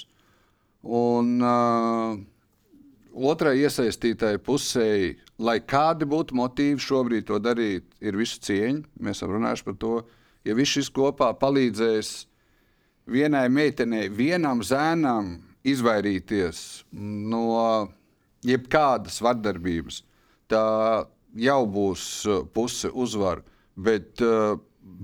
Un 0.89 1.36
uh, 1.43 2.15
otrai 3.13 3.58
iesaistītai 3.62 4.38
pusē, 4.43 5.15
lai 5.39 5.60
kādi 5.62 6.08
būtu 6.10 6.38
motīvi 6.39 6.81
šobrīd 6.84 7.27
to 7.29 7.39
darīt, 7.43 7.86
ir 8.01 8.17
visu 8.17 8.39
cieņu. 8.48 8.86
Mēs 9.00 9.19
esam 9.19 9.36
runājuši 9.36 9.67
par 9.67 9.77
to. 9.81 9.93
Ja 10.48 10.55
viss 10.58 10.77
šis 10.77 10.89
kopā 10.96 11.34
palīdzēs 11.38 12.13
vienai 13.10 13.48
meitenei, 13.51 14.08
vienam 14.10 14.63
zēnam 14.65 15.36
izvairīties 15.67 16.86
no 16.96 17.89
jebkādas 18.48 19.19
vardarbības, 19.22 20.03
tā 20.50 20.65
jau 21.36 21.62
būs 21.69 22.03
puse 22.55 22.89
uzvara. 22.96 23.43
Bet 23.79 24.24
uh, 24.24 24.58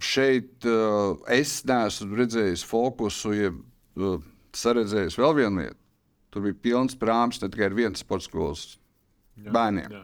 šeit 0.04 0.66
uh, 0.70 1.16
es 1.32 1.60
neesmu 1.68 2.20
redzējis 2.20 2.66
fokusu, 2.68 3.34
ja 3.36 3.52
uh, 3.52 4.20
saredzējis 4.56 5.20
vēl 5.20 5.38
vienu 5.42 5.64
lietu. 5.64 5.80
Tur 6.34 6.44
bija 6.48 6.60
pilns 6.68 6.98
prāms 7.00 7.40
ne 7.42 7.50
tikai 7.52 7.70
ar 7.70 7.78
vienu 7.78 8.00
sporta 8.00 8.28
skolas 8.28 8.66
jā, 9.40 9.52
bērniem. 9.56 9.92
Jā. 9.94 10.04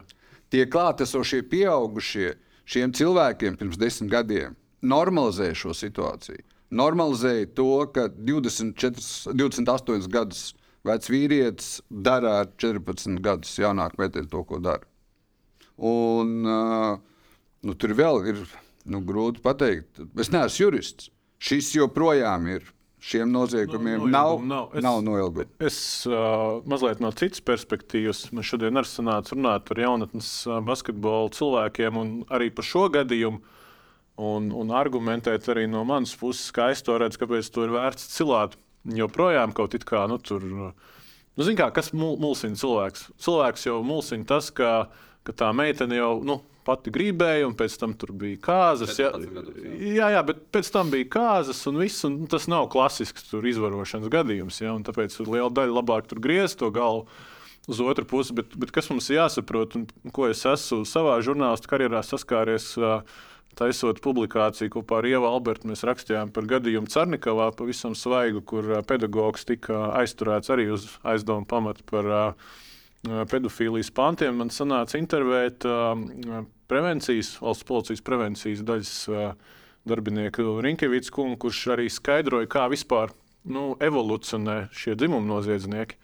Tie 0.52 0.64
klātesošie 0.68 1.42
pieaugušie 1.48 2.34
šiem 2.68 2.92
cilvēkiem 2.96 3.58
pirms 3.60 3.80
desmit 3.80 4.12
gadiem 4.12 4.56
normalizēja 4.82 5.56
šo 5.56 5.76
situāciju. 5.76 6.42
Normalizēja 6.72 7.50
to, 7.56 7.68
ka 7.92 8.08
24, 8.16 9.02
28 9.36 10.08
gadus 10.12 10.52
vecs 10.86 11.10
vīrietis 11.12 11.72
dara 11.90 12.38
ar 12.42 12.50
14 12.58 13.20
gadus 13.22 13.52
jaunāku 13.60 14.00
meiteni 14.00 14.30
to, 14.32 14.42
ko 14.48 14.58
dara. 14.62 14.86
Un, 15.76 16.32
uh, 16.46 16.96
nu, 17.66 17.76
tur 17.76 17.94
vēl 17.98 18.22
ir 18.32 18.40
Nu, 18.88 19.02
grūti 19.06 19.42
pateikt. 19.44 20.02
Es 20.18 20.32
neesmu 20.32 20.66
jurists. 20.66 21.10
Šis 21.42 21.72
joprojām 21.76 22.48
ir. 22.52 22.70
Šiem 23.02 23.32
noziegumiem 23.34 24.04
no, 24.04 24.06
nav, 24.06 24.32
nav. 24.46 24.66
Es, 24.78 24.82
nav 24.84 25.00
noilguma. 25.02 25.48
Es 25.58 25.76
uh, 26.06 26.60
mazliet 26.70 27.00
no 27.02 27.10
citas 27.18 27.42
perspektīvas. 27.42 28.28
Man 28.30 28.46
šodien 28.46 28.78
arī 28.78 28.86
sanāca 28.86 29.34
runāt 29.34 29.72
ar 29.74 29.80
jaunatnes 29.82 30.28
basketbola 30.68 31.32
cilvēkiem 31.34 31.98
un 31.98 32.12
arī 32.30 32.52
par 32.54 32.68
šo 32.68 32.86
gadījumu. 32.94 33.42
Un, 34.22 34.50
un 34.54 34.70
argumentēt 34.76 35.48
arī 35.50 35.64
no 35.72 35.82
manas 35.88 36.12
puses, 36.20 36.52
kā 36.54 36.68
es 36.70 36.84
to 36.86 36.94
redzu, 37.00 37.24
kāpēc 37.24 37.48
to 37.50 37.66
ir 37.66 37.74
vērts 37.74 38.10
cilāt. 38.12 38.54
Joprojām 38.86 39.54
kaut 39.56 39.74
kā 39.88 40.04
nu, 40.10 40.20
tur. 40.22 40.44
Nu, 40.46 41.46
kā, 41.58 41.72
kas 41.74 41.90
mulsina 41.96 42.58
cilvēks? 42.60 43.08
Cilvēks 43.24 43.66
jau 43.66 43.80
mulsina 43.86 44.28
tas, 44.30 44.52
ka 44.54 44.92
ka 45.26 45.34
tā 45.44 45.50
meitene 45.56 45.98
jau 45.98 46.14
nu, 46.26 46.40
pati 46.66 46.92
gribēja, 46.94 47.46
un 47.48 47.56
pēc 47.58 47.74
tam 47.80 47.94
tur 47.98 48.12
bija 48.18 48.38
kāzas. 48.42 48.94
Jā, 48.98 49.10
15 49.14 49.34
gados, 49.36 49.58
jā. 49.58 49.92
jā, 49.96 50.10
jā, 50.14 50.22
bet 50.28 50.44
pēc 50.54 50.70
tam 50.74 50.92
bija 50.92 51.08
kāzas, 51.16 51.64
un, 51.70 51.80
viss, 51.82 52.04
un 52.08 52.22
tas 52.30 52.48
nav 52.50 52.68
klasisks 52.72 53.28
tur 53.30 53.46
izvarošanas 53.50 54.12
gadījums. 54.12 54.62
Un 54.70 54.86
tāpēc 54.86 55.18
liela 55.26 55.50
daļa 55.52 55.78
labāk 55.80 56.10
tur 56.10 56.22
griezt 56.22 56.60
to 56.62 56.70
galvu. 56.74 57.06
Uz 57.70 57.78
otru 57.78 58.02
pusi, 58.10 58.34
bet, 58.34 58.56
bet 58.58 58.72
kas 58.74 58.88
mums 58.90 59.06
jāsaprot, 59.12 59.76
un 59.78 59.84
ko 60.14 60.26
es 60.26 60.40
esmu 60.50 60.82
savā 60.88 61.20
žurnālistu 61.22 61.70
karjerā 61.70 62.00
saskāries, 62.02 62.72
taisot 63.54 64.00
publikāciju 64.02 64.72
kopā 64.80 64.98
ar 64.98 65.06
Ievu 65.06 65.28
Albertu, 65.28 65.68
mēs 65.70 65.84
rakstījām 65.86 66.32
par 66.34 66.48
gadījumu 66.50 66.90
Cernikavā, 66.90 67.52
pavisam 67.54 67.94
svaigu, 67.94 68.42
kur 68.42 68.72
pedagogs 68.88 69.46
tika 69.46 69.92
aizturēts 70.00 70.50
arī 70.50 70.72
uz 70.74 70.88
aizdomu 71.06 71.46
pamatu 71.46 71.86
par 71.86 72.10
ā, 72.10 72.24
pedofīlijas 73.02 73.90
pantiem. 73.94 74.36
Man 74.38 74.52
sanāca 74.54 74.98
intervēt 75.00 75.66
prevencijas, 76.70 77.34
valsts 77.42 77.66
policijas 77.68 78.04
prevencijas 78.06 78.62
daļas 78.66 78.94
darbinieku 79.88 80.60
Rinkevīts 80.62 81.10
kungu, 81.14 81.38
kurš 81.42 81.64
arī 81.74 81.88
skaidroja, 81.90 82.50
kā 82.50 82.68
vispār 82.70 83.14
nu, 83.44 83.72
evolucionē 83.82 84.68
šie 84.76 84.94
dzimumu 84.98 85.26
noziedznieki. 85.26 85.98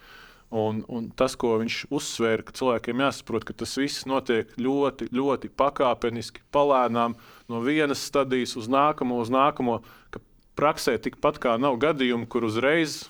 Un, 0.49 0.81
un 0.88 1.11
tas, 1.12 1.35
ko 1.37 1.59
viņš 1.61 1.83
uzsvēra, 1.93 2.45
ka 2.47 2.55
cilvēkiem 2.57 3.02
jāsaprot, 3.05 3.45
ka 3.45 3.52
tas 3.52 3.75
viss 3.76 4.07
notiek 4.09 4.55
ļoti, 4.57 5.11
ļoti 5.12 5.50
pakāpeniski, 5.52 6.40
palēnām, 6.57 7.19
no 7.52 7.61
vienas 7.61 8.00
stadijas 8.09 8.57
uz 8.57 8.71
nākamo, 8.73 9.21
uz 9.21 9.28
nākamo. 9.28 9.83
Ka 10.09 10.23
praksē 10.57 10.97
tikpat 11.05 11.37
kā 11.45 11.59
nav 11.61 11.76
gadījumu, 11.85 12.25
kur 12.33 12.49
uzreiz 12.49 13.02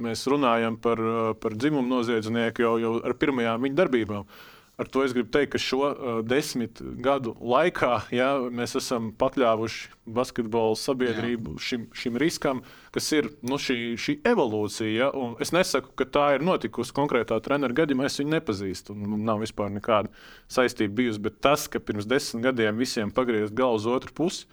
mēs 0.00 0.24
runājam 0.30 0.78
par, 0.80 1.00
uh, 1.02 1.34
par 1.38 1.56
dzimumu 1.58 1.88
noziedznieku 1.98 2.64
jau, 2.64 2.74
jau 2.82 2.96
ar 3.02 3.16
pirmajām 3.18 3.68
viņa 3.68 3.80
darbībām. 3.82 4.26
Ar 4.80 4.88
to 4.88 5.02
es 5.04 5.12
gribu 5.12 5.28
teikt, 5.28 5.52
ka 5.52 5.58
šo 5.60 5.80
uh, 5.84 6.14
desmit 6.24 6.80
gadu 7.04 7.34
laikā 7.38 7.90
ja, 8.10 8.30
mēs 8.48 8.72
esam 8.80 9.10
pakļāvuši 9.20 9.90
basketbola 10.16 10.78
sabiedrību 10.80 11.58
šim, 11.60 11.84
šim 11.94 12.16
riskam, 12.18 12.62
kas 12.94 13.10
ir 13.12 13.28
nu, 13.44 13.60
šī, 13.60 13.76
šī 14.00 14.16
evolūcija. 14.32 14.88
Ja, 14.96 15.10
es 15.44 15.52
nesaku, 15.52 15.92
ka 16.00 16.08
tā 16.08 16.24
ir 16.38 16.46
notikusi 16.48 16.96
konkrētā 16.96 17.36
treneru 17.44 17.76
gadījumā, 17.82 18.08
es 18.08 18.16
viņu 18.18 18.32
nepazīstu. 18.32 18.96
nav 18.96 19.44
vispār 19.44 19.70
nekāda 19.76 20.10
saistība 20.50 21.02
bijusi. 21.02 21.22
Bet 21.28 21.38
tas, 21.44 21.68
ka 21.68 21.78
pirms 21.78 22.08
desmit 22.08 22.48
gadiem 22.48 22.80
visiem 22.80 23.12
pagriezt 23.12 23.54
galvu 23.54 23.82
uz 23.82 23.86
otru 23.92 24.16
pusi, 24.16 24.48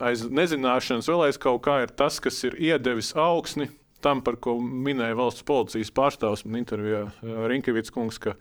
aiz 0.00 0.22
nezināšanas 0.30 1.10
vēl 1.10 1.26
aiz 1.26 1.42
kaut 1.42 1.64
kā 1.66 1.82
ir 1.82 1.90
tas, 1.90 2.22
kas 2.22 2.38
ir 2.46 2.56
iedevis 2.62 3.12
augsni 3.18 3.72
tam, 4.02 4.22
par 4.24 4.38
ko 4.42 4.56
minēja 4.60 5.16
valsts 5.18 5.46
policijas 5.48 5.92
pārstāvs 5.94 6.44
man 6.46 6.60
intervijā 6.62 7.06
Rinkevits 7.50 7.94
kungs. 7.94 8.20
Ka, 8.22 8.36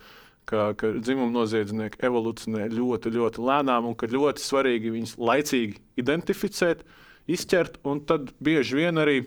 ka, 0.49 0.71
ka 0.77 0.93
dzimuma 0.97 1.31
noziedznieki 1.35 2.01
evolūcionē 2.07 2.69
ļoti, 2.73 3.13
ļoti 3.17 3.45
lēnām 3.49 3.91
un 3.91 3.97
ka 3.97 4.09
ļoti 4.11 4.43
svarīgi 4.43 4.95
viņus 4.95 5.17
laicīgi 5.21 5.77
identificēt, 6.01 6.83
izķert 7.31 7.77
un 7.87 8.01
tad 8.09 8.33
bieži 8.43 8.81
vien 8.81 8.99
arī 9.01 9.21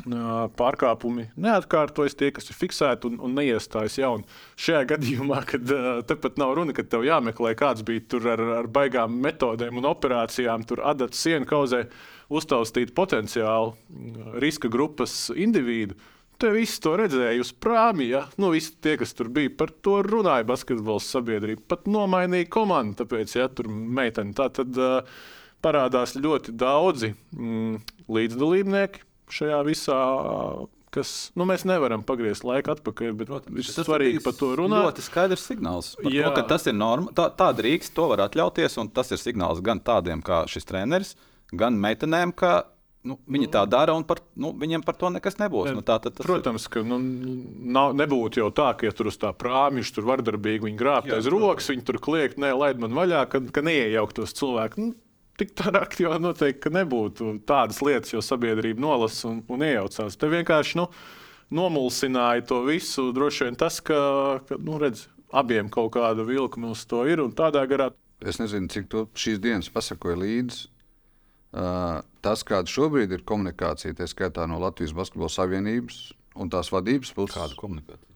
pārkāpumi 0.00 1.28
neatkārtojas 1.36 2.16
tie, 2.16 2.30
kas 2.32 2.48
ir 2.48 2.56
fiksēti 2.56 3.10
un, 3.10 3.18
un 3.20 3.34
neiestājas 3.36 3.98
jauni. 4.00 4.24
Šajā 4.56 4.86
gadījumā, 4.94 5.42
kad 5.46 5.74
tepat 6.08 6.40
nav 6.40 6.54
runa, 6.56 6.72
ka 6.72 6.82
tev 6.82 7.04
jāmeklē 7.04 7.52
kāds 7.58 7.84
bija 7.86 8.00
tur 8.08 8.26
ar, 8.32 8.40
ar 8.62 8.70
baigām 8.72 9.20
metodēm 9.22 9.78
un 9.78 9.90
operācijām, 9.92 10.64
tur 10.64 10.82
adata 10.88 11.16
sienu 11.16 11.46
kauzē 11.46 11.84
uztaustīt 12.38 12.94
potenciālu 12.96 13.72
ā, 13.72 14.32
riska 14.42 14.70
grupas 14.72 15.30
individu. 15.34 15.98
Te 16.42 16.50
visi 16.50 16.80
to 16.82 16.96
redzēja 16.98 17.42
uz 17.44 17.52
prāmi. 17.54 18.08
Ja? 18.10 18.24
Nu, 18.40 18.50
visi 18.54 18.72
tie, 18.82 18.96
kas 18.98 19.14
tur 19.14 19.30
bija, 19.30 19.52
par 19.54 19.70
to 19.84 20.00
runāja 20.06 20.46
basketbola 20.48 21.02
sabiedrība. 21.04 21.62
Pat 21.70 21.86
nomainīja 21.90 22.48
komandu, 22.50 23.04
tāpēc, 23.04 23.36
ja 23.38 23.46
tur 23.52 23.68
meitene 23.70 24.34
tā 24.34 24.48
tad 24.56 24.80
uh, 24.80 25.22
parādās 25.62 26.16
ļoti 26.18 26.54
daudzi 26.58 27.12
mm, 27.14 27.80
līdzdalībnieki 28.12 29.04
šajā 29.32 29.64
visā. 29.68 29.98
Kas, 30.92 31.30
nu, 31.40 31.46
mēs 31.48 31.62
nevaram 31.64 32.02
pagriezt 32.04 32.44
laiku 32.44 32.74
atpakaļ, 32.74 33.14
bet 33.16 33.30
Protams, 33.30 33.70
ir 33.70 33.86
svarīgi 33.86 34.20
par 34.20 34.34
to 34.36 34.50
runāt. 34.58 34.90
Ļoti 34.90 35.04
skaidrs 35.06 35.46
signāls. 35.48 35.94
To, 35.96 36.42
tas 36.50 36.68
ir 36.68 36.76
norma, 36.76 37.14
tā, 37.16 37.30
tā 37.32 37.48
drīkst, 37.56 37.94
to 37.96 38.10
var 38.10 38.26
atļauties. 38.26 38.76
un 38.82 38.90
Tas 38.92 39.14
ir 39.14 39.22
signāls 39.22 39.62
gan 39.64 39.80
tādiem 39.80 40.20
kā 40.26 40.42
šis 40.52 40.68
treneris, 40.68 41.14
gan 41.52 41.76
meitenēm, 41.80 42.32
ka 42.36 42.52
nu, 43.08 43.16
viņi 43.30 43.50
tā 43.52 43.62
dara 43.70 43.94
un 43.98 44.04
par, 44.08 44.22
nu, 44.38 44.52
viņiem 44.58 44.84
par 44.86 44.96
to 44.98 45.10
nekas 45.12 45.38
nebūs. 45.40 45.72
Nu, 45.74 45.84
tā, 45.86 45.98
tad, 46.02 46.16
tas 46.16 46.26
Protams, 46.26 46.68
ka 46.72 46.84
nu, 46.86 46.98
nav, 47.76 47.96
nebūtu 47.98 48.42
jau 48.42 48.50
tā, 48.54 48.72
ka 48.78 48.88
ja 48.88 48.96
tur 48.96 49.10
uz 49.12 49.18
tā 49.20 49.32
prāmja 49.36 49.84
tur 49.94 50.06
vardarbīgi 50.10 50.68
viņi 50.68 50.80
grābt 50.80 51.12
aiz 51.12 51.30
rokas, 51.30 51.70
viņi 51.72 51.86
tur 51.88 52.00
kliegt, 52.02 52.38
nē, 52.42 52.52
laid 52.58 52.82
man 52.82 52.94
vaļā, 52.96 53.24
ka, 53.32 53.42
ka 53.52 53.64
neiejauktos 53.66 54.36
cilvēki. 54.40 54.84
Nu, 54.84 54.98
Tik 55.40 55.54
tā 55.56 55.70
aktīvā 55.72 56.18
noteikti, 56.20 56.60
ka 56.60 56.70
nebūtu 56.70 57.30
tādas 57.48 57.78
lietas, 57.82 58.10
jo 58.12 58.20
sabiedrība 58.22 58.82
nolasa 58.84 59.30
un, 59.30 59.38
un 59.48 59.62
iejaucās. 59.64 60.18
Te 60.20 60.28
vienkārši 60.28 60.76
nu, 60.76 60.84
nomulsināja 61.56 62.44
to 62.50 62.58
visu. 62.66 63.06
Droši 63.16 63.48
vien 63.48 63.56
tas, 63.58 63.80
ka, 63.80 63.96
ka 64.44 64.58
nu, 64.60 64.76
redz, 64.82 65.06
abiem 65.32 65.72
kaut 65.72 65.94
kāda 65.96 66.28
vilkme 66.28 66.68
uz 66.76 66.84
to 66.84 67.00
ir 67.08 67.24
un 67.24 67.32
tādā 67.32 67.64
garā 67.66 67.88
Es 68.22 68.38
nezinu, 68.38 68.68
cik 68.70 68.86
tu 68.90 69.06
šīs 69.18 69.40
dienas 69.42 69.70
pasakoji 69.72 70.20
līdzi. 70.20 70.66
Uh, 71.52 72.00
tas, 72.24 72.40
kāda 72.48 72.70
šobrīd 72.70 73.12
ir 73.12 73.26
komunikācija, 73.28 73.92
tā 73.98 74.06
skaitā 74.08 74.46
no 74.48 74.56
Latvijas 74.62 74.94
Basketbola 74.96 75.28
Savienības 75.32 75.98
un 76.40 76.48
tās 76.52 76.72
vadības 76.72 77.12
puses, 77.12 77.36
Kāda 77.36 77.58
komunikācija? 77.58 78.08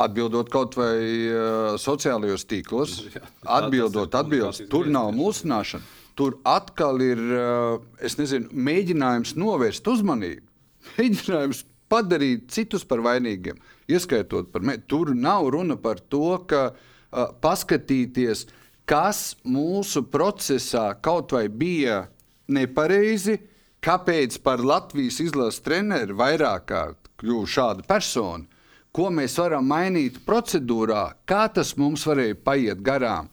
atbildot 0.00 0.50
kaut 0.52 0.74
vai 0.78 0.98
uh, 1.30 1.78
sociālajos 1.80 2.46
tīklos, 2.50 2.96
atbildot, 3.58 4.10
ir 4.10 4.20
atbildot, 4.20 4.20
komunikācijas 4.24 4.70
tur 4.72 4.90
nav 4.92 5.12
mulsināšana. 5.16 5.96
Tur 6.18 6.36
atkal 6.48 7.00
ir 7.04 7.20
uh, 7.22 8.10
nezinu, 8.18 8.50
mēģinājums 8.50 9.36
novērst 9.38 9.86
uzmanību, 9.88 10.46
mēģinājums 10.98 11.64
padarīt 11.90 12.50
citus 12.54 12.86
par 12.86 13.02
vainīgiem, 13.06 13.58
ieskaitot 13.90 14.50
par 14.52 14.66
mē. 14.66 14.78
Tur 14.90 15.14
nav 15.14 15.50
runa 15.54 15.78
par 15.80 16.02
to, 16.02 16.38
ka 16.50 16.70
uh, 16.72 17.30
paskatīties, 17.42 18.46
kas 18.90 19.36
mūsu 19.46 20.02
procesā 20.10 20.90
kaut 21.02 21.34
vai 21.36 21.46
bija 21.46 22.08
nepareizi, 22.52 23.38
kāpēc 23.84 24.38
par 24.44 24.62
Latvijas 24.64 25.20
izlases 25.24 25.62
treneru 25.64 26.18
vairāk 26.20 26.66
kārt 26.70 27.10
kļuva 27.20 27.48
šāda 27.48 27.86
persona, 27.88 28.46
ko 28.92 29.10
mēs 29.14 29.36
varam 29.38 29.68
mainīt 29.70 30.18
procedūrā, 30.26 31.04
kā 31.28 31.46
tas 31.54 31.76
mums 31.78 32.04
varēja 32.08 32.38
paiet 32.44 32.82
garām. 32.82 33.30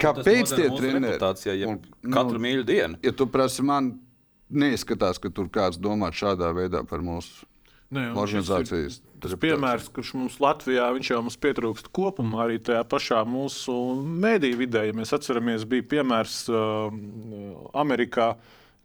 Kāpēc 0.00 0.54
tie 0.54 0.68
treneri? 0.70 1.18
Ja 1.58 1.68
Un, 1.68 1.80
katru 2.14 2.40
mīļu 2.40 2.64
dienu. 2.64 3.00
ja 3.02 3.12
tu 3.12 3.26
prasi 3.26 3.64
man, 3.66 3.96
neizskatās, 4.50 5.18
ka 5.18 5.30
tur 5.34 5.50
kāds 5.52 5.80
domā 5.80 6.12
šādā 6.14 6.52
veidā 6.54 6.84
par 6.86 7.02
mūsu 7.04 7.46
Ne, 7.90 8.12
organizācijas. 8.14 9.00
Tas 9.20 9.32
piemērs, 9.42 9.88
kurš 9.90 10.12
mums 10.14 10.36
Latvijā 10.40 10.86
viņš 10.94 11.08
jau 11.10 11.18
mums 11.26 11.36
pietrūkst 11.42 11.88
kopumā, 11.94 12.44
arī 12.44 12.60
tajā 12.62 12.84
pašā 12.86 13.24
mūsu 13.26 13.74
mēdīju 14.22 14.60
vidē. 14.60 14.84
Ja 14.86 14.94
mēs 14.96 15.10
atceramies, 15.16 15.66
bija 15.68 15.88
piemērs 15.96 16.36
uh, 16.54 16.94
Amerikā, 17.82 18.30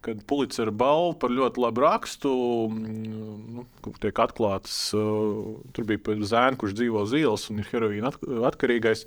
kad 0.05 0.21
Pulicera 0.29 0.71
balva 0.71 1.15
par 1.19 1.33
ļoti 1.33 1.61
labu 1.63 1.83
rakstu 1.83 2.31
nu, 2.71 3.65
tiek 4.03 4.21
atklāts. 4.21 4.77
Uh, 4.95 5.57
tur 5.75 5.87
bija 5.89 6.01
par 6.05 6.21
zēnu, 6.21 6.59
kurš 6.61 6.75
dzīvo 6.77 7.05
uz 7.07 7.15
ielas 7.17 7.47
un 7.51 7.63
ir 7.63 7.69
heroīna 7.71 8.11
at 8.13 8.19
atkarīgais. 8.51 9.05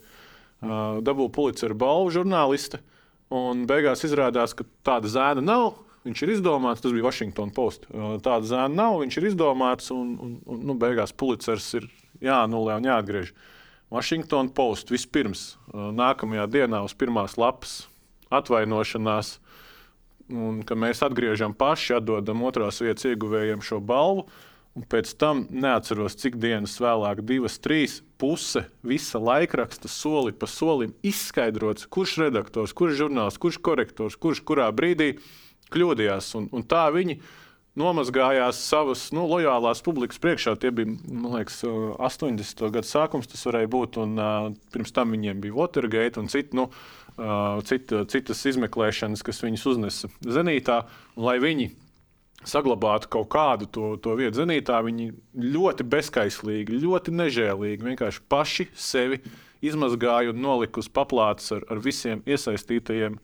Uh, 0.59 0.99
dabūja 1.07 1.35
Pulicera 1.35 1.77
balvu 1.79 2.15
žurnāliste. 2.19 2.83
Un 3.35 3.67
beigās 3.69 4.03
izrādās, 4.09 4.57
ka 4.57 4.67
tāda 4.87 5.11
zēna 5.13 5.45
nav. 5.45 5.77
Viņš 6.09 6.23
ir 6.25 6.33
izdomāts, 6.33 6.81
tas 6.81 6.95
bija 6.95 7.05
Washington 7.05 7.51
Post. 7.55 7.85
Uh, 7.91 8.17
Tāda 8.25 8.47
zēna 8.49 8.73
nav, 8.73 8.99
viņš 9.03 9.19
ir 9.21 9.29
izdomāts, 9.33 9.91
un, 9.93 10.15
un, 10.25 10.35
un 10.49 10.63
nu, 10.71 10.77
beigās 10.79 11.13
Pulicers 11.13 11.67
ir 11.77 11.89
jāanulē 12.25 12.79
un 12.79 12.89
jāatgriež. 12.89 13.35
Washington 13.93 14.49
Post 14.57 14.93
vispirms, 14.93 15.51
uh, 15.73 15.91
nākamajā 15.97 16.47
dienā 16.55 16.81
uz 16.87 16.95
pirmās 16.97 17.37
lapas 17.41 17.83
atvainošanās, 18.35 19.37
un 20.33 20.63
ka 20.67 20.77
mēs 20.79 21.03
atgriežam 21.07 21.55
paši, 21.57 21.99
atdodam 21.99 22.45
otrās 22.49 22.83
vietas 22.85 23.09
ieguvējiem 23.09 23.65
šo 23.65 23.81
balvu. 23.85 24.29
Un 24.79 24.85
pēc 24.87 25.11
tam 25.19 25.41
neatceros, 25.51 26.15
cik 26.21 26.37
dienas 26.39 26.77
vēlāk, 26.79 27.25
divas, 27.27 27.57
trīs 27.59 27.97
puse 28.21 28.63
visa 28.87 29.19
laikraksta 29.19 29.91
soli 29.91 30.31
pa 30.37 30.47
solim 30.47 30.93
izskaidrots, 31.03 31.89
kurš 31.91 32.19
redaktors, 32.23 32.75
kurš 32.77 33.01
žurnāls, 33.01 33.41
kurš 33.43 33.59
korektors, 33.65 34.15
kurš 34.21 34.45
kurā 34.47 34.69
brīdī 34.71 35.17
kļūdījās. 35.75 36.31
Un, 36.39 36.47
un 36.55 36.67
tā 36.69 36.85
viņi 36.95 37.19
nomazgājās 37.79 38.61
savas 38.69 39.09
nu, 39.15 39.25
lojālās 39.31 39.83
publikas 39.87 40.21
priekšā. 40.23 40.55
Tie 40.63 40.71
bija 40.75 40.95
liekas, 41.35 41.61
80. 41.65 42.65
gada 42.75 42.87
sākums, 42.87 43.31
tas 43.31 43.45
varēja 43.49 43.71
būt. 43.75 43.99
Un, 44.03 44.15
uh, 44.19 44.49
pirms 44.75 44.95
tam 44.95 45.15
viņiem 45.15 45.43
bija 45.43 45.59
Watergate 45.59 46.23
un 46.23 46.31
citi. 46.31 46.59
Nu, 46.59 46.69
cita, 47.19 48.05
citas 48.11 48.45
izmeklēšanas, 48.53 49.25
kas 49.27 49.43
viņus 49.43 49.67
uznesa 49.73 50.11
zenītā, 50.23 50.83
un 51.17 51.27
lai 51.27 51.39
viņi 51.43 51.73
saglabātu 52.47 53.11
kaut 53.11 53.29
kādu 53.33 53.67
to, 53.67 53.91
to 54.03 54.15
vietu 54.19 54.39
zenītā, 54.41 54.79
viņi 54.87 55.11
ļoti 55.35 55.87
bezskaislīgi, 55.91 56.79
ļoti 56.85 57.15
nežēlīgi 57.19 57.89
vienkārši 57.91 58.25
paši 58.31 58.69
sevi 58.79 59.21
izmazgāja 59.65 60.31
un 60.31 60.43
nolika 60.45 60.79
uz 60.79 60.89
paplātes 60.91 61.51
ar, 61.57 61.67
ar 61.71 61.83
visiem 61.83 62.23
iesaistītajiem. 62.29 63.19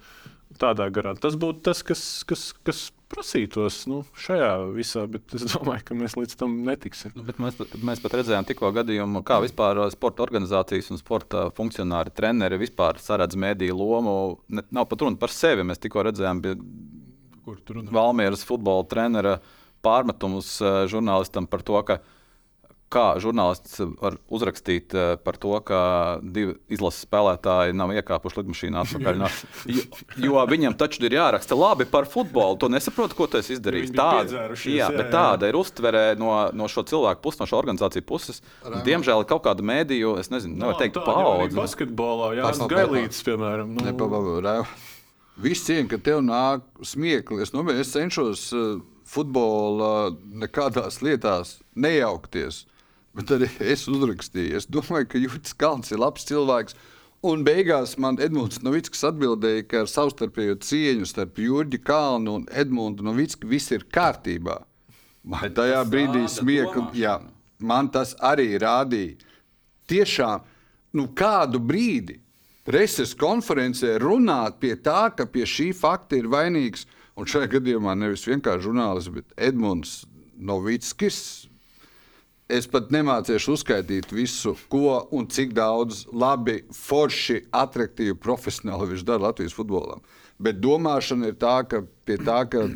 Tādā 0.60 0.86
garā. 0.94 1.14
Tas 1.18 1.34
būtu 1.40 1.64
tas, 1.66 1.80
kas, 1.86 2.02
kas, 2.28 2.44
kas 2.66 2.84
prasītos 3.10 3.80
nu, 3.90 4.00
šajā 4.18 4.50
visā, 4.74 5.04
bet 5.10 5.34
es 5.36 5.46
domāju, 5.50 5.82
ka 5.88 5.96
mēs 5.98 6.16
līdz 6.18 6.36
tam 6.40 6.56
netiksim. 6.66 7.14
Nu, 7.16 7.24
mēs, 7.42 7.58
mēs 7.84 8.02
pat 8.02 8.16
redzējām 8.20 8.46
tikko 8.48 8.70
gadījumu, 8.76 9.24
kā 9.26 9.40
vispār 9.44 9.82
uh, 9.82 9.90
sporta 9.92 10.24
organizācijas 10.26 10.92
un 10.94 11.00
sporta 11.00 11.48
funkcionāri, 11.56 12.14
treneri 12.14 12.60
vispār 12.62 13.00
saredz 13.02 13.38
mediju 13.38 13.76
lomu. 13.80 14.16
Ne, 14.48 14.66
nav 14.74 14.88
pat 14.90 15.04
runa 15.04 15.20
par 15.20 15.34
sevi. 15.34 15.66
Mēs 15.66 15.82
tikko 15.82 16.06
redzējām, 16.08 16.42
bija 16.44 16.58
Valmieras 17.92 18.44
futbola 18.48 18.86
trenera 18.88 19.38
pārmetumus 19.84 20.56
uh, 20.62 20.84
žurnālistam 20.88 21.48
par 21.50 21.64
to, 21.66 21.76
ka 21.86 22.00
kā 22.94 23.04
žurnālists 23.22 23.80
var 24.00 24.16
uzrakstīt 24.32 24.94
uh, 24.96 25.14
par 25.20 25.38
to, 25.42 25.52
ka 25.66 25.80
divi 26.22 26.54
izlases 26.72 27.04
spēlētāji 27.08 27.74
nav 27.76 27.92
iekāpuši 27.98 28.40
lidmašīnā 28.40 28.84
atpakaļ. 28.86 29.20
No, 29.20 29.30
jo, 29.70 29.84
jo 30.24 30.44
viņam 30.50 30.78
taču 30.78 31.04
ir 31.08 31.18
jāraksta 31.18 31.58
labi 31.58 31.88
par 31.90 32.08
futbolu. 32.10 32.58
To 32.62 32.70
nesaprotu, 32.72 33.18
ko 33.18 33.28
tas 33.36 33.50
izdarīs. 33.52 33.92
Tāda, 33.94 34.46
jā, 34.54 34.78
jā, 34.78 34.90
bet 34.94 35.10
tāda 35.14 35.50
ir 35.50 35.58
uztvere 35.58 36.04
no, 36.20 36.32
no 36.54 36.70
šo 36.70 36.86
cilvēku 36.88 37.24
puses, 37.24 37.42
no 37.42 37.50
šo 37.50 37.60
organizāciju 37.60 38.06
puses. 38.08 38.42
Diemžēl 38.86 39.24
ir 39.24 39.30
kaut 39.30 39.44
kāda 39.46 39.66
mēdīju, 39.66 40.16
es 40.22 40.32
nezinu, 40.32 40.58
nevar 40.62 40.78
teikt, 40.80 41.02
paudze. 41.04 41.58
Basketbolā, 41.58 42.34
Jā, 42.38 42.50
tas 42.50 42.64
Gailīts, 42.70 43.22
piemēram. 43.26 43.74
Nu... 43.74 43.86
Nepabavā, 43.86 44.56
Viss 45.42 45.66
cieņa, 45.66 45.88
ka 45.90 45.98
tev 45.98 46.20
nāk 46.22 46.62
smiekli. 46.86 47.42
Es, 47.42 47.50
nu, 47.54 47.64
es 47.74 47.90
cenšos 47.90 48.46
uh, 48.54 48.76
futbola 49.08 50.12
nekādās 50.14 51.00
lietās 51.02 51.58
nejaukties. 51.74 52.64
Bet 53.14 53.30
arī 53.30 53.48
es 53.62 53.86
uzrakstīju. 53.90 54.58
Es 54.58 54.66
domāju, 54.66 55.08
ka 55.12 55.22
Juris 55.22 55.54
Kalns 55.58 55.92
ir 55.94 56.02
labs 56.02 56.26
cilvēks. 56.26 56.74
Un 57.24 57.44
beigās 57.46 57.94
man 57.96 58.18
Edmunds 58.20 58.60
Novickis 58.60 59.04
atbildēja, 59.08 59.64
ka 59.70 59.84
ar 59.84 59.88
savstarpējo 59.88 60.58
cieņu 60.60 61.06
starp 61.08 61.38
Jurģi 61.40 61.80
Kalnu 61.86 62.34
un 62.40 62.48
Edmundu 62.52 63.06
Novicku 63.06 63.48
viss 63.48 63.72
ir 63.72 63.86
kārtībā. 63.94 64.58
Man 65.24 65.54
tajā 65.56 65.78
brīdī 65.88 66.26
smiekli, 66.28 66.82
jā, 67.00 67.14
man 67.64 67.88
tas 67.88 68.12
arī 68.20 68.58
rādīja. 68.60 69.16
Tiešām, 69.88 70.44
nu 71.00 71.06
kādu 71.16 71.62
brīdi 71.64 72.18
preses 72.64 73.14
konferencē 73.16 73.96
runāt 74.02 74.60
pie 74.60 74.74
tā, 74.76 75.08
ka 75.16 75.24
pie 75.24 75.46
šī 75.48 75.70
fakta 75.76 76.18
ir 76.20 76.28
vainīgs, 76.32 76.84
un 77.16 77.28
šajā 77.28 77.54
gadījumā 77.56 77.96
nevis 77.96 78.26
vienkārši 78.28 78.66
žurnālists, 78.66 79.12
bet 79.16 79.32
Edmunds 79.36 80.02
Novickis, 80.36 81.48
Es 82.52 82.66
pat 82.68 82.90
nemācīšu 82.92 83.54
uzskaitīt 83.56 84.10
visu, 84.12 84.52
ko 84.68 84.98
un 85.16 85.24
cik 85.32 85.54
daudz 85.56 86.02
labi, 86.12 86.58
forši, 86.76 87.38
attraktīvi, 87.56 88.18
profesionāli 88.20 88.90
viņš 88.90 89.04
dara 89.08 89.30
Latvijas 89.30 89.56
futbolam. 89.56 90.02
Bet 90.36 90.60
domāšana 90.60 91.30
ir 91.30 91.38
tā, 91.40 91.62
ka 91.64 91.80
pie 92.04 92.18
tā, 92.20 92.42
ka 92.52 92.66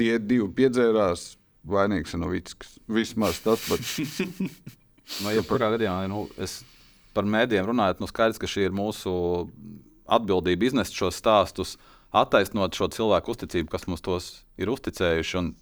tie 0.00 0.16
divi 0.18 0.48
piedzērās, 0.58 1.36
vainīgs 1.62 2.16
ir 2.16 2.22
Novickis. 2.24 2.74
Vismaz 2.90 3.38
tas 3.44 3.62
pats. 3.68 3.94
no, 5.22 5.30
ja 5.30 5.46
kurā 5.46 5.70
gadījumā 5.76 6.10
nu, 6.10 6.26
es 6.42 6.64
par 7.14 7.28
mēdījiem 7.28 7.68
runājot, 7.70 8.02
nu 8.02 8.10
skaidrs, 8.10 8.40
ka 8.42 8.50
šī 8.50 8.66
ir 8.66 8.74
mūsu 8.74 9.12
atbildība 10.10 10.72
iznest 10.72 10.96
šos 10.98 11.20
stāstus, 11.22 11.76
attaisnot 12.10 12.74
šo 12.76 12.90
cilvēku 12.92 13.36
uzticību, 13.36 13.70
kas 13.70 13.86
mums 13.86 14.02
tos 14.04 14.32
ir 14.58 14.72
uzticējuši. 14.72 15.38
Un 15.38 15.52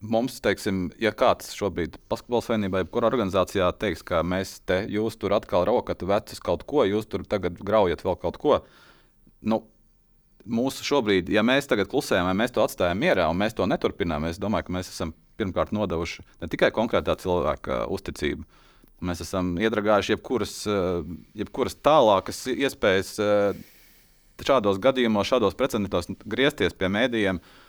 mums, 0.00 0.38
teiksim, 0.42 0.88
ja 1.02 1.10
kāds 1.16 1.50
šobrīd 1.58 1.96
basketbola 2.10 2.44
savienībā, 2.46 2.82
jebkurā 2.84 3.08
organizācijā 3.10 3.70
teiks, 3.80 4.04
ka 4.06 4.22
mēs 4.22 4.58
te, 4.68 4.84
jūs 4.90 5.18
tur 5.18 5.34
atkal 5.34 5.66
raukat 5.66 6.04
vecus 6.06 6.42
kaut 6.44 6.62
ko, 6.68 6.84
jūs 6.86 7.08
tur 7.10 7.24
tagad 7.26 7.58
graujat 7.58 8.04
vēl 8.06 8.18
kaut 8.22 8.38
ko. 8.38 8.60
Nu, 9.42 9.64
mūsu 10.46 10.86
šobrīd, 10.86 11.32
ja 11.34 11.42
mēs 11.46 11.66
tagad 11.70 11.90
klusējam, 11.90 12.30
vai 12.30 12.36
mēs 12.38 12.54
to 12.54 12.62
atstājam 12.62 13.02
mierā 13.02 13.26
un 13.30 13.38
mēs 13.40 13.58
to 13.58 13.66
neturpinām, 13.66 14.28
es 14.30 14.38
domāju, 14.38 14.68
ka 14.68 14.78
mēs 14.78 14.92
esam 14.94 15.12
pirmkārt 15.38 15.74
nodevuši 15.74 16.24
ne 16.42 16.50
tikai 16.50 16.70
konkrētā 16.74 17.18
cilvēka 17.18 17.84
uzticību. 17.94 18.46
Mēs 19.06 19.22
esam 19.22 19.52
iedragājuši 19.62 20.16
jebkuras, 20.16 20.54
eh, 20.70 21.14
jebkuras 21.38 21.78
tālākas 21.82 22.46
iespējas 22.50 23.12
eh, 23.22 23.60
šādos 24.42 24.78
gadījumos, 24.82 25.30
šādos 25.30 25.58
precedentos 25.58 26.10
griezties 26.26 26.74
pie 26.78 26.90
mēdījiem. 26.94 27.38
Uh, 27.38 27.67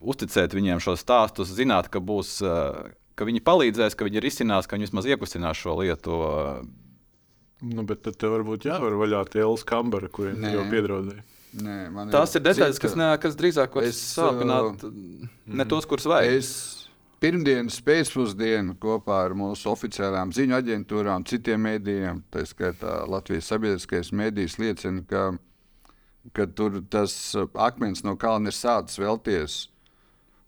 uzticēt 0.00 0.56
viņiem 0.56 0.80
šo 0.82 0.96
stāstu, 0.98 1.44
zināt, 1.46 1.90
ka, 1.92 2.00
būs, 2.00 2.38
eh, 2.44 2.92
ka 3.14 3.28
viņi 3.28 3.44
palīdzēs, 3.44 3.96
ka 3.96 4.08
viņi 4.08 4.24
risinās, 4.24 4.68
ka 4.68 4.76
viņi 4.76 4.88
vismaz 4.88 5.08
iekustinās 5.10 5.60
šo 5.60 5.76
lietu. 5.80 6.16
Nu, 7.60 7.84
bet 7.84 8.02
tad 8.06 8.16
tev 8.16 8.38
varbūt 8.38 8.64
jāvar 8.70 8.96
vaļā 8.96 9.24
tie 9.28 9.44
Elsa 9.44 9.68
kambara, 9.68 10.08
kuriem 10.08 10.40
jau 10.48 10.64
piedraudēja. 10.72 11.24
Nē, 11.60 11.90
Tās 12.14 12.36
ir 12.38 12.44
detaļas, 12.46 12.78
kas, 12.78 12.92
ne, 12.94 13.08
kas 13.18 13.34
drīzāk 13.34 13.74
var 13.74 13.88
sāpināt 13.90 14.84
uh, 14.86 14.92
ne 15.50 15.64
tos, 15.66 15.88
kurus 15.90 16.06
vajag. 16.06 16.36
Es 16.38 16.50
pirmdienas 17.20 17.80
pēcpusdienu 17.84 18.76
kopā 18.80 19.24
ar 19.26 19.34
mūsu 19.36 19.68
oficiālām 19.72 20.30
ziņu 20.32 20.56
aģentūrām, 20.60 21.26
citiem 21.26 21.66
mēdījiem, 21.66 22.22
tā 22.30 22.44
skaitā 22.48 23.00
Latvijas 23.10 23.50
sabiedriskais 23.50 24.12
mēdījis, 24.14 24.56
liecina, 24.62 25.02
ka, 25.10 25.24
ka 26.38 26.46
tur 26.54 26.78
tas 26.86 27.16
akmens 27.66 28.06
no 28.06 28.14
kalna 28.14 28.54
ir 28.54 28.56
sācis 28.56 29.02
vēlties 29.02 29.58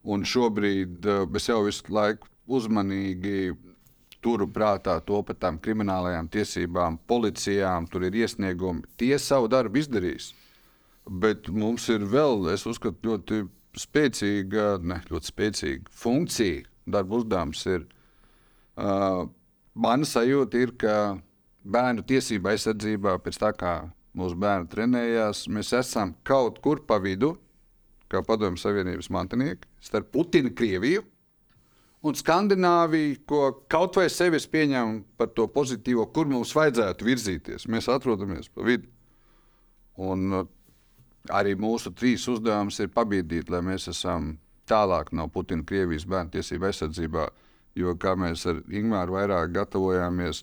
Un 0.02 0.24
šobrīd 0.26 1.06
uh, 1.06 1.26
es 1.38 1.48
jau 1.48 1.60
visu 1.66 1.92
laiku 1.94 2.26
uzmanīgi 2.50 3.52
turu 4.22 4.46
prātā 4.50 4.96
to 5.06 5.20
par 5.26 5.36
tām 5.42 5.58
kriminālajām 5.62 6.28
tiesībām, 6.30 6.98
policijām, 7.10 7.88
tur 7.90 8.06
ir 8.06 8.16
iesniegumi. 8.22 8.86
Tie 8.98 9.14
savu 9.18 9.50
darbu 9.50 9.82
izdarīs. 9.82 10.32
Bet 11.06 11.48
mums 11.50 11.88
ir 11.90 12.04
vēl, 12.06 12.46
es 12.52 12.66
uzskatu, 12.70 13.08
ļoti 13.08 13.42
spēcīga, 13.78 14.76
ne 14.82 15.00
ļoti 15.10 15.32
spēcīga 15.32 15.94
funkcija. 16.04 16.68
Darba 16.86 17.18
uzdevums 17.18 17.62
ir. 17.70 17.86
Uh, 18.78 19.26
mana 19.74 20.06
sajūta 20.08 20.62
ir, 20.62 20.74
ka 20.78 20.94
bērnu 21.62 22.04
tiesība 22.06 22.54
aizsardzībā, 22.54 23.16
pēc 23.22 23.38
tā 23.42 23.52
kā 23.58 23.74
mūsu 24.18 24.38
bērni 24.38 24.70
trenējās, 24.72 25.46
mēs 25.52 25.72
esam 25.78 26.14
kaut 26.26 26.60
kur 26.64 26.82
pa 26.86 26.98
vidu 27.02 27.34
kā 28.12 28.22
Padomju 28.26 28.60
Savienības 28.60 29.10
mantinieki, 29.12 29.68
starp 29.82 30.12
Putinu, 30.14 30.52
Krieviju 30.56 31.02
un 32.02 32.16
Skandināviju, 32.18 33.20
ko 33.26 33.42
kaut 33.70 33.96
vai 34.00 34.08
sevi 34.10 34.40
pieņem 34.52 34.96
par 35.18 35.30
to 35.36 35.46
pozitīvo, 35.50 36.08
kur 36.14 36.26
mums 36.30 36.54
vajadzētu 36.56 37.06
virzīties. 37.06 37.68
Mēs 37.70 37.88
atrodamies 37.92 38.50
pa 38.50 38.66
vidu. 38.66 38.90
Un 40.02 40.40
uh, 40.40 40.48
arī 41.30 41.54
mūsu 41.58 41.92
trīs 41.94 42.26
uzdevums 42.30 42.80
ir 42.82 42.90
pabiedīt, 42.94 43.52
lai 43.52 43.62
mēs 43.62 43.86
esam 43.92 44.34
tālāk 44.68 45.12
no 45.14 45.28
Putina, 45.30 45.64
Krievijas 45.66 46.08
bērnu 46.08 46.34
tiesību 46.34 46.70
aizsardzībā. 46.70 47.28
Jo 47.78 47.94
kā 47.96 48.16
mēs 48.18 48.44
ar 48.50 48.58
Ingūru 48.68 49.14
vairāk 49.14 49.54
gatavojāmies, 49.54 50.42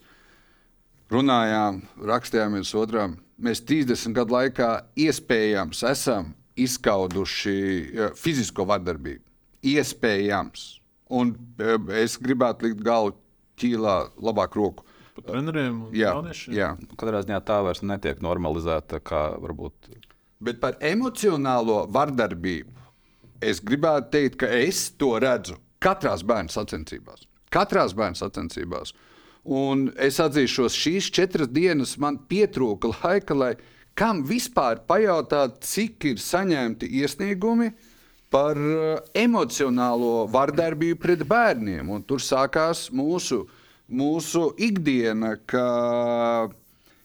runājām, 1.12 1.84
rakstījāmies 2.10 2.72
otram, 2.80 3.20
mēs 3.38 3.62
30 3.68 4.16
gadu 4.16 4.34
laikā 4.34 4.70
iespējams 4.98 5.84
esam 5.92 6.32
izskauduši 6.66 7.56
fizisko 8.20 8.66
vardarbību. 8.70 9.24
Iespējams. 9.70 10.68
Un 11.20 11.34
e, 11.58 11.76
es 12.04 12.20
gribētu 12.22 12.68
likt 12.68 12.84
galvu 12.86 13.16
ķīlā, 13.60 13.96
labāk 14.24 14.56
roku. 14.60 14.86
Treneriem 15.20 15.82
un 15.90 15.96
jā. 15.96 16.14
Katrā 16.96 17.24
ziņā 17.26 17.40
tā 17.44 17.60
vairs 17.66 17.82
netiek 17.84 18.22
normalizēta. 18.24 19.02
Varbūt... 19.44 19.90
Bet 20.40 20.62
par 20.62 20.78
emocionālo 20.86 21.82
vardarbību 21.92 22.78
es 23.44 23.60
gribētu 23.64 24.14
teikt, 24.14 24.40
ka 24.44 24.52
es 24.62 24.86
to 25.00 25.16
redzu 25.20 25.58
katrā 25.84 26.16
bērnu 26.24 26.52
sacensībās. 26.54 27.26
Katrās 27.52 27.96
bērnu 27.98 28.20
sacensībās. 28.20 28.94
Un 29.50 29.88
es 29.98 30.20
atzīšos, 30.22 30.76
šīs 30.76 31.10
četras 31.16 31.50
dienas 31.52 31.96
man 31.98 32.20
pietrūka 32.30 32.92
laika, 33.00 33.36
lai 33.36 33.54
kam 33.98 34.24
vispār 34.28 34.82
pajautāt, 34.88 35.60
cik 35.66 36.12
ir 36.12 36.22
saņemti 36.24 36.90
iesniegumi 37.02 37.72
par 38.30 38.58
uh, 38.58 39.00
emocionālo 39.18 40.28
vardarbību 40.30 41.00
pret 41.02 41.26
bērniem. 41.28 41.90
Un 41.90 42.06
tur 42.06 42.22
sākās 42.22 42.88
mūsu, 42.94 43.44
mūsu 43.90 44.52
ikdiena, 44.62 45.36
ka 45.50 45.66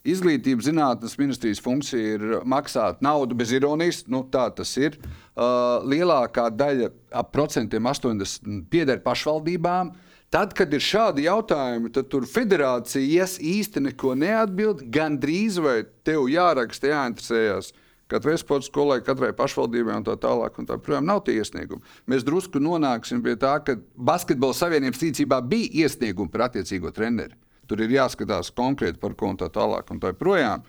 Izglītības 0.05 0.67
zinātnes 0.69 1.15
ministrijas 1.17 1.63
funkcija 1.65 2.17
ir 2.19 2.25
maksāt 2.45 2.99
naudu 3.01 3.37
bez 3.41 3.55
ironijas. 3.57 4.03
Nu, 4.13 4.21
tā 4.29 4.51
tas 4.53 4.75
ir. 4.77 4.99
Uh, 5.33 5.81
lielākā 5.89 6.51
daļa, 6.53 6.91
ap 7.09 7.31
procentiem 7.33 7.89
80, 7.89 8.67
pieder 8.69 9.01
pašvaldībām. 9.01 9.95
Tad, 10.35 10.51
kad 10.59 10.73
ir 10.75 10.83
šādi 10.83 11.29
jautājumi, 11.29 11.93
tad 11.95 12.09
tur 12.11 12.25
federācija 12.27 13.27
īsti 13.39 13.85
neko 13.85 14.17
neatbild. 14.19 14.81
Gan 14.91 15.15
drīz 15.23 15.61
vai 15.63 15.85
tev 16.03 16.27
jāraksta, 16.27 16.91
jāinteresējas 16.91 17.69
katrai 18.11 18.35
sporta 18.41 18.67
skolai, 18.67 18.97
katrai 19.07 19.31
pašvaldībai 19.37 20.01
un 20.01 20.07
tā 20.09 20.17
tālāk. 20.19 20.59
Un 20.59 20.67
tā, 20.67 20.81
protams, 20.83 21.07
nav 21.07 21.23
tie 21.29 21.37
iesniegumi. 21.39 21.87
Mēs 22.11 22.27
drusku 22.27 22.59
nonāksim 22.59 23.23
pie 23.23 23.37
tā, 23.39 23.55
ka 23.63 23.77
Basketbola 23.95 24.57
savienības 24.59 25.05
rīcībā 25.07 25.39
bija 25.47 25.85
iesniegumi 25.85 26.33
par 26.33 26.49
attiecīgo 26.49 26.91
treneri. 26.97 27.39
Tur 27.71 27.85
ir 27.87 27.95
jāskatās 27.95 28.51
konkrēti 28.59 28.99
par 29.01 29.15
ko 29.15 29.31
un 29.31 29.39
tā 29.39 29.47
tālāk 29.55 29.95
un 29.95 30.03
tā 30.03 30.11
projām. 30.19 30.67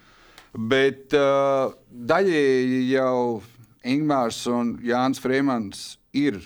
Bet 0.54 1.18
uh, 1.18 1.74
daļēji 1.90 2.84
jau 2.94 3.42
Ingūns 3.86 4.46
un 4.54 4.76
Jānis 4.86 5.26
Freemans 5.26 5.88
ir 6.14 6.38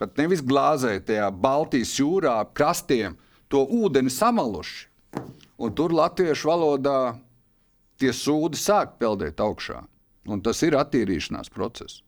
pat 0.00 0.16
nevis 0.18 0.40
glāzē 0.40 0.96
tajā 1.04 1.28
Baltijas 1.30 1.92
jūrā 2.00 2.38
ap 2.42 2.54
krastiem 2.56 3.18
to 3.52 3.62
ūdeni 3.64 4.12
samaluši. 4.12 4.86
Un 5.60 5.74
tur 5.76 5.92
latviešu 5.92 6.48
valodā 6.48 6.98
tie 8.00 8.12
sūdi 8.16 8.56
sāk 8.56 8.96
peldēt 9.00 9.42
augšā. 9.44 9.82
Un 10.30 10.40
tas 10.44 10.62
ir 10.64 10.76
attīrīšanās 10.78 11.52
process. 11.52 12.00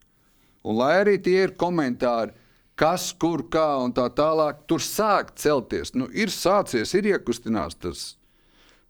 Un 0.64 0.78
lai 0.78 0.94
arī 1.02 1.18
tie 1.20 1.42
ir 1.44 1.54
komentāri, 1.58 2.32
kas, 2.78 3.10
kur, 3.12 3.44
kā 3.52 3.66
un 3.82 3.92
tā 3.92 4.06
tālāk, 4.14 4.64
tur 4.70 4.80
sāk 4.80 5.34
celties. 5.36 5.92
Nu, 5.98 6.08
ir 6.08 6.32
sācies, 6.32 6.94
ir 6.96 7.10
iekustinās 7.12 7.76
tas 7.82 8.04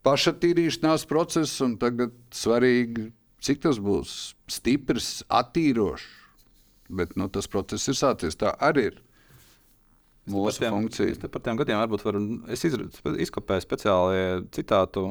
pašatīrīšanās 0.07 1.07
process, 1.11 1.61
un 1.65 1.77
tagad 1.81 2.15
svarīgi, 2.35 3.11
cik 3.43 3.63
tas 3.67 3.79
būs 3.83 4.35
stiprs, 4.51 5.23
attīrošs. 5.31 6.22
Bet 6.93 7.17
nu, 7.17 7.29
tas 7.33 7.49
process 7.49 7.89
ir 7.89 7.97
sācies. 7.97 8.37
Tā 8.39 8.53
arī 8.61 8.91
ir 8.91 8.99
mūsu 10.31 10.63
tiem, 10.63 10.75
funkcija. 10.77 11.15
Es 11.15 11.21
par 11.23 11.43
tiem 11.45 11.59
gadiem 11.59 11.81
varbūt 11.81 12.05
varu. 12.07 12.23
Es 12.53 12.63
izra- 12.69 12.87
izkopēju 13.25 13.65
speciāli 13.65 14.25
citātu. 14.55 15.09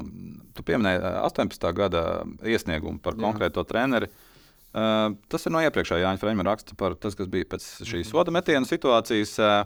Tu 0.56 0.66
pieminēji 0.68 1.02
eh, 1.02 1.20
18. 1.28 1.72
gada 1.78 2.04
iesniegumu 2.46 3.02
par 3.04 3.18
Jā. 3.18 3.26
konkrēto 3.26 3.66
treneri. 3.68 4.12
Uh, 4.72 5.18
tas 5.28 5.44
ir 5.44 5.52
no 5.52 5.60
iepriekšējā 5.60 6.06
Jāņa 6.06 6.20
Freimera 6.22 6.54
raksta 6.54 6.78
par 6.80 6.94
to, 6.96 7.10
kas 7.12 7.28
bija 7.28 7.44
pēc 7.52 7.66
šīs 7.84 8.08
soda 8.08 8.32
metiena 8.32 8.64
situācijas. 8.64 9.34
Uh, 9.44 9.66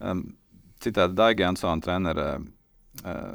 um, 0.00 0.22
citādi 0.80 1.12
Daiga 1.18 1.44
Jansona 1.44 1.84
trenera. 1.84 2.28
Uh, 3.04 3.34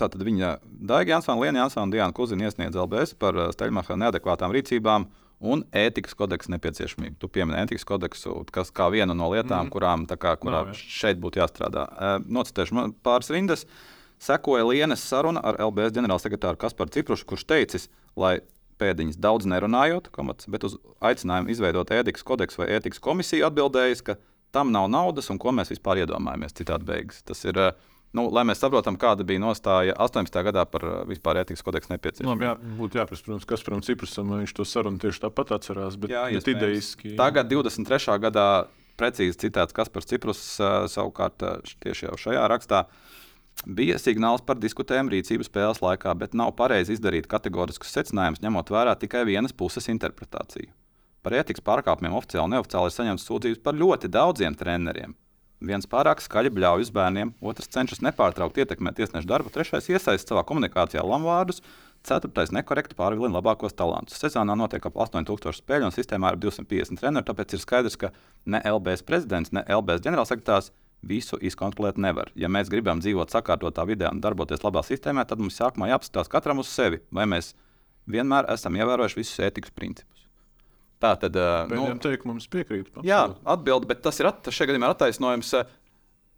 tātad 0.00 0.24
viņa 0.24 0.54
Daiga 0.64 1.18
Jansona, 1.18 1.42
Liena 1.42 1.66
Jansona 1.66 1.84
un 1.84 1.92
Diana 1.92 2.16
Kuzina 2.16 2.48
iesniedz 2.48 2.78
LBS 2.80 3.12
par 3.20 3.36
uh, 3.36 3.50
Steļmacha 3.52 3.98
neadekvātām 4.00 4.54
rīcībām 4.56 5.04
un 5.42 5.64
ētikas 5.74 6.14
kodeksa 6.18 6.52
nepieciešamību. 6.54 7.18
Tu 7.20 7.30
pieminēji 7.34 7.66
ētikas 7.66 7.86
kodeksu, 7.88 8.36
kas 8.54 8.70
kā 8.74 8.88
vienu 8.94 9.16
no 9.18 9.30
lietām, 9.32 9.66
mm. 9.66 9.72
kurām 9.74 10.06
kā, 10.10 10.36
kurā 10.40 10.64
Nav, 10.68 10.72
šeit 10.78 11.20
būtu 11.22 11.42
jāstrādā. 11.42 11.86
Nocitēšu 12.26 12.88
pāris 13.04 13.32
rindas. 13.34 13.66
Sekoja 14.22 14.64
Lienas 14.68 15.02
saruna 15.02 15.42
ar 15.42 15.58
LBS 15.66 15.96
ģenerālsekretāru 15.96 16.60
Kasparu 16.62 16.94
Ciprušu, 16.94 17.26
kurš 17.32 17.46
teicis, 17.50 17.88
lai 18.14 18.36
pēdiņas 18.82 19.18
daudz 19.22 19.48
nerunājot, 19.50 20.10
komats, 20.14 20.46
bet 20.50 20.66
uz 20.66 20.76
aicinājumu 21.02 21.50
izveidot 21.52 21.90
ētikas 21.94 22.24
kodeksu 22.26 22.62
vai 22.62 22.70
ētikas 22.76 23.02
komisiju 23.02 23.48
atbildējis, 23.50 24.04
ka 24.06 24.16
tam 24.54 24.70
nav 24.74 24.88
naudas 24.92 25.30
un 25.32 25.40
ko 25.42 25.54
mēs 25.54 25.72
vispār 25.72 26.04
iedomājamies. 26.04 26.54
Citādi 26.58 26.86
beigas. 26.88 27.22
Tas 27.26 27.42
ir, 27.48 27.58
uh, 27.58 27.91
nu, 28.16 28.26
lai 28.34 28.42
mēs 28.48 28.60
saprotam, 28.60 28.96
kāda 29.00 29.24
bija 29.24 29.40
nostāja 29.42 29.94
18. 29.96 30.42
gadā 30.48 30.64
par 30.68 30.84
uh, 30.84 30.94
vispār 31.08 31.40
ētikas 31.42 31.64
kodeksu 31.64 31.92
nepieciešamību. 31.94 32.44
Jā, 32.44 32.54
būtu 32.80 33.00
jāprasa, 33.00 33.24
protams, 33.26 33.46
kas 33.48 33.64
par 33.66 33.78
Ciprusam 33.86 34.34
viņš 34.36 34.52
to 34.58 34.66
sarunu 34.68 35.00
tieši 35.02 35.24
tāpat 35.26 35.54
atcerās. 35.58 35.96
Bet, 36.00 36.12
Jā, 36.12 36.26
bet 36.34 36.50
idejiski. 36.52 37.14
Tagad, 37.18 37.48
23. 37.52 38.18
gadā, 38.26 38.46
precīzi 39.00 39.38
citēts 39.46 39.72
Kaspars 39.74 40.06
Ciprus, 40.10 40.42
ā, 40.60 40.84
savukārt 40.92 41.40
š- 41.64 41.78
tieši 41.82 42.06
jau 42.10 42.18
šajā 42.26 42.44
rakstā. 42.52 42.84
Bija 43.68 43.98
signāls 44.00 44.40
par 44.44 44.56
diskutējumu 44.56 45.12
rīcību 45.12 45.44
spēles 45.44 45.80
laikā, 45.84 46.14
bet 46.18 46.32
nav 46.34 46.54
pareizi 46.56 46.94
izdarīt 46.96 47.26
kategoriskus 47.28 47.92
secinājumus, 47.92 48.40
ņemot 48.42 48.70
vērā 48.72 48.94
tikai 48.98 49.26
vienas 49.28 49.52
puses 49.52 49.88
interpretāciju. 49.92 50.70
Par 51.22 51.36
ētikas 51.38 51.62
pārkāpumiem 51.62 52.16
oficiāli 52.18 52.48
un 52.48 52.54
neoficiāli 52.56 52.88
ir 52.90 52.94
saņemts 52.96 53.26
sūdzības 53.28 53.60
par 53.62 53.76
ļoti 53.78 54.08
daudziem 54.10 54.56
treneriem. 54.58 55.12
Viens 55.62 55.86
pārāk 55.86 56.20
skaļi 56.24 56.50
bļauj 56.56 56.86
uz 56.86 56.90
bērniem, 56.94 57.32
otrs 57.40 57.70
cenšas 57.70 58.02
nepārtraukti 58.02 58.64
ietekmēt 58.64 58.98
tiesnešu 58.98 59.28
darbu, 59.30 59.52
trešais 59.54 59.88
iesaista 59.92 60.34
savā 60.34 60.42
komunikācijā 60.48 61.04
lamvārdus, 61.06 61.62
ceturtais 62.02 62.50
nekorekti 62.54 62.96
pārvilina 62.98 63.38
labākos 63.38 63.76
talantus. 63.78 64.18
Sezonā 64.18 64.56
notiek 64.58 64.84
ap 64.88 64.98
8000 65.06 65.60
spēļu 65.60 65.88
un 65.88 65.94
sistēmā 65.94 66.34
ir 66.34 66.40
250 66.42 66.98
treneri, 66.98 67.26
tāpēc 67.28 67.54
ir 67.54 67.62
skaidrs, 67.62 67.98
ka 68.00 68.10
ne 68.44 68.62
LBS 68.66 69.06
prezidents, 69.06 69.54
ne 69.54 69.62
LBS 69.70 70.02
ģenerālsekretārs 70.06 70.72
visu 71.02 71.38
izkontrolēt 71.42 71.98
nevar. 71.98 72.30
Ja 72.38 72.50
mēs 72.50 72.70
gribam 72.70 73.02
dzīvot 73.02 73.34
sakārtotā 73.34 73.86
vidē 73.86 74.10
un 74.10 74.22
darboties 74.22 74.62
labā 74.66 74.84
sistēmā, 74.86 75.26
tad 75.26 75.42
mums 75.42 75.58
sākumā 75.58 75.90
jāapskatās 75.92 76.30
katram 76.30 76.62
uz 76.62 76.70
sevi, 76.70 77.02
vai 77.10 77.26
mēs 77.30 77.52
vienmēr 78.10 78.50
esam 78.54 78.78
ievērojuši 78.78 79.18
visus 79.18 79.42
ētikas 79.46 79.74
principus. 79.74 80.11
Tā 81.02 81.12
tad, 81.18 81.34
ā, 81.36 81.52
nu, 81.66 81.74
Pēdējiem 81.74 82.02
teikt, 82.04 82.26
mums 82.30 82.48
piekrīt. 82.52 82.90
Jā, 83.02 83.24
absolūti. 83.26 83.46
atbildi, 83.56 83.88
bet 83.90 84.02
tas 84.06 84.20
ir 84.22 84.30
at, 84.30 84.46
šajā 84.54 84.70
gadījumā 84.72 84.92
attaisnojums. 84.94 85.54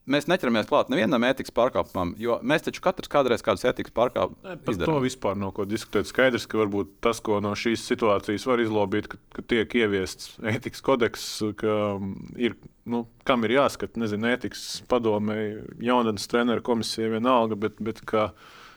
Mēs 0.05 0.27
neķeramies 0.29 0.67
klāt 0.69 0.91
nevienam 0.93 1.25
ētikas 1.25 1.53
pārkāpumam, 1.57 2.11
jo 2.21 2.35
mēs 2.45 2.67
taču 2.67 2.83
katrs 2.85 3.09
kādreiz 3.09 3.41
kādus 3.41 3.63
ētikas 3.71 3.95
pārkāpumus 3.97 4.43
Par 4.45 4.59
to 4.67 4.75
izdarām. 4.75 4.99
vispār 5.01 5.39
nav 5.41 5.55
ko 5.57 5.65
diskutēt. 5.65 6.11
Skaidrs, 6.11 6.45
ka 6.45 6.59
varbūt 6.61 6.91
tas, 7.07 7.23
ko 7.25 7.39
no 7.41 7.55
šīs 7.57 7.87
situācijas 7.89 8.45
var 8.45 8.61
izlobīt, 8.61 9.09
ka, 9.09 9.17
ka 9.33 9.45
tiek 9.55 9.77
ieviests 9.81 10.35
ētikas 10.45 10.85
kodeks, 10.85 11.25
ka 11.57 11.77
mm, 11.97 12.35
ir, 12.37 12.59
nu, 12.85 13.07
kam 13.25 13.49
ir 13.49 13.57
jāskata, 13.57 13.97
nezinu, 14.05 14.29
ētikas 14.35 14.67
padomē, 14.93 15.39
jaunatnes 15.81 16.29
treneru 16.29 16.67
komisija 16.69 17.09
vienalga, 17.17 17.57
bet, 17.65 17.81
bet 17.81 18.05
ka 18.05 18.27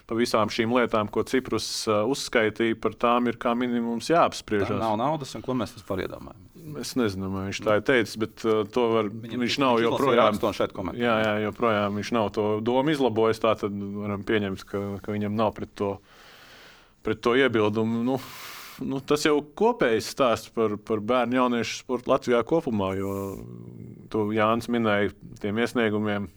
par 0.07 0.17
visām 0.19 0.51
šīm 0.53 0.71
lietām, 0.71 1.09
ko 1.11 1.23
Ciprus 1.27 1.67
uh, 1.89 2.05
uzskaitīja, 2.07 2.77
par 2.79 2.95
tām 2.95 3.27
ir 3.27 3.37
kā 3.41 3.51
minimums 3.57 4.07
Tā 4.07 4.15
jāapspriežas. 4.15 4.77
nav 4.79 4.95
naudas, 4.99 5.33
un 5.35 5.43
ko 5.45 5.55
mēs 5.57 5.75
vispār 5.75 6.05
iedomājamies. 6.05 6.43
Es 6.81 6.93
nezinu, 6.99 7.29
vai 7.31 7.45
viņš 7.47 7.59
tā 7.63 7.77
ir 7.79 7.83
teicis, 7.87 8.17
bet 8.19 8.43
uh, 8.47 8.61
to 8.71 8.85
var, 8.91 9.11
Viņam, 9.11 9.43
viņš 9.45 9.57
nav 9.63 9.79
izlasīja 9.79 9.91
joprojām. 9.91 10.39
Jā, 10.99 11.15
jā, 11.23 11.33
joprojām 11.47 11.99
viņš 11.99 12.11
nav 12.17 12.29
to 12.35 12.45
domu 12.63 12.91
izlabojis. 12.95 13.39
Tā 13.43 13.53
tad 13.59 13.75
varam 13.75 14.23
pieņemt, 14.27 14.63
ka, 14.67 14.83
ka 15.03 15.15
viņam 15.15 15.35
nav 15.39 15.53
pret 15.55 15.71
to, 15.79 15.93
pret 17.07 17.23
to 17.23 17.35
iebildumu. 17.39 18.03
Nu, 18.07 18.17
nu, 18.85 18.99
tas 19.01 19.23
jau 19.25 19.37
kopējs 19.57 20.09
stāsts 20.13 20.51
par, 20.53 20.75
par 20.83 21.01
bērnu 21.05 21.37
jauniešu 21.39 21.79
sportu 21.81 22.11
Latvijā 22.11 22.41
kopumā. 22.47 22.91
Jo 22.97 23.13
tu 24.11 24.25
Jānis 24.35 24.69
minēja 24.71 25.13
tiem 25.41 25.61
iesniegumiem, 25.61 26.27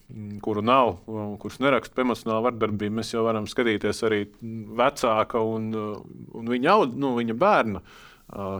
kuru 0.44 0.64
nav, 0.64 0.96
kurus 1.42 1.60
neraksta 1.62 1.96
par 1.96 2.06
emocionālu 2.06 2.46
vardarbību. 2.48 2.96
Mēs 3.00 3.12
jau 3.14 3.24
varam 3.26 3.48
skatīties 3.50 4.04
arī 4.08 4.22
vecāka 4.80 5.42
un, 5.44 5.70
un 6.36 6.54
viņa, 6.54 6.72
aud, 6.76 6.96
nu, 7.00 7.14
viņa 7.18 7.36
bērna 7.40 7.84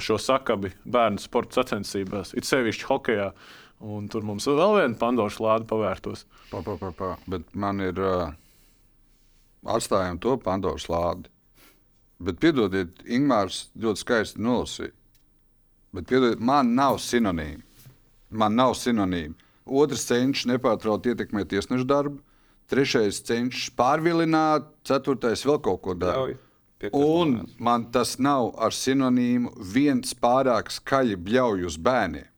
šo 0.03 0.19
sakabi 0.19 0.73
bērnu 0.85 1.23
sporta 1.23 1.61
sacensībās, 1.61 2.35
it 2.35 2.49
sevišķi 2.49 2.89
hokeja. 2.91 3.33
Un 3.81 4.11
tur 4.13 4.27
mums 4.29 4.45
vēl 4.45 4.75
viena 4.77 4.99
Pandoras 5.01 5.39
lāde 5.41 5.65
pavērtos. 5.71 6.27
Pa, 6.51 6.61
pa, 6.61 6.75
pa, 6.77 6.91
pa. 6.93 7.15
Bet 7.31 7.47
man 7.57 7.81
ir 7.81 7.97
uh, 7.97 8.35
atstājām 9.65 10.19
to 10.21 10.35
Pandoras 10.43 10.85
lādi. 10.93 11.31
Bet, 12.21 12.37
piedodiet, 12.43 12.99
Ingūns 13.09 13.71
ļoti 13.81 14.03
skaisti 14.03 14.43
nolasīja. 14.45 14.93
Bet, 15.97 16.07
piedodiet, 16.11 16.43
man 16.45 16.75
nav 16.77 16.99
sinonīmu. 17.01 17.65
Man 18.31 18.59
nav 18.59 18.75
sinonīmu. 18.79 19.39
Otrs 19.71 20.05
cenšas 20.09 20.49
nepārtraukti 20.51 21.15
ietekmēt 21.15 21.49
tiesnešu 21.53 21.87
darbu, 21.89 22.21
trešais 22.71 23.23
cenšas 23.27 23.71
pārvilināt, 23.79 24.69
ceturtais 24.87 25.45
vēl 25.47 25.61
kaut 25.65 25.81
ko 25.85 25.95
dara. 25.99 26.35
Un 26.97 27.35
moments. 27.35 27.57
man 27.61 27.87
tas 27.93 28.15
nav 28.19 28.55
ar 28.57 28.73
sinonīmu 28.73 29.53
viens 29.73 30.15
pārāk 30.17 30.71
skaļi 30.73 31.19
bļauj 31.21 31.67
uz 31.69 31.77
bērniem. 31.77 32.29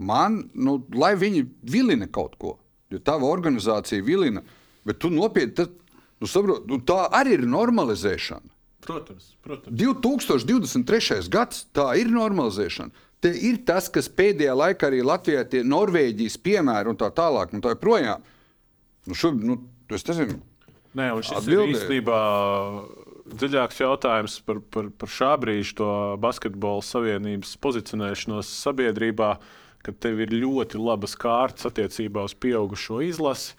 Man, 0.00 0.40
nu, 0.54 0.78
lai 0.96 1.12
viņi 1.20 1.44
vilina 1.60 2.08
kaut 2.08 2.38
ko, 2.40 2.54
jo 2.90 2.98
tava 3.04 3.28
organizācija 3.28 4.02
vilina, 4.02 4.40
bet 4.88 4.98
tu 5.02 5.10
nopietni, 5.12 5.52
tad, 5.58 5.74
nu, 6.22 6.30
saprot, 6.30 6.64
nu, 6.70 6.80
tā 6.80 7.04
arī 7.20 7.36
ir 7.36 7.44
normalizēšana. 7.44 8.48
Protams, 8.86 9.32
protams. 9.44 9.76
2023. 9.76 11.28
gads, 11.32 11.64
tā 11.76 11.92
ir 12.00 12.10
normalizēšana. 12.12 13.06
Te 13.20 13.32
ir 13.36 13.60
tas, 13.68 13.90
kas 13.92 14.08
pēdējā 14.08 14.54
laikā 14.56 14.88
arī 14.88 15.02
Latvijā 15.04 15.44
tie 15.52 15.60
Norvēģijas 15.68 16.38
piemēri 16.40 16.88
un 16.88 16.96
tā 17.00 17.10
tālāk, 17.12 17.52
un 17.52 17.64
tā 17.64 17.74
joprojām. 17.74 18.24
Nu, 19.08 19.16
šobrīd, 19.16 19.44
nu, 19.50 19.58
es 19.92 20.06
nezinu, 20.08 20.38
Nē, 20.96 21.12
un 21.14 21.22
šis 21.22 21.36
Atbildēju. 21.38 21.68
ir 21.68 21.76
īstenībā 21.76 22.20
dziļāks 23.40 23.80
jautājums 23.84 24.38
par, 24.46 24.58
par, 24.74 24.88
par 24.98 25.12
šā 25.12 25.34
brīža 25.38 25.76
to 25.78 25.90
basketbola 26.22 26.82
savienības 26.82 27.52
pozicionēšanos 27.62 28.50
sabiedrībā, 28.64 29.34
kad 29.86 30.00
tev 30.02 30.18
ir 30.24 30.34
ļoti 30.34 30.80
labas 30.82 31.14
kārtas 31.20 31.68
attiecībā 31.70 32.24
uz 32.26 32.34
pieaugušo 32.34 33.00
izlasi. 33.06 33.54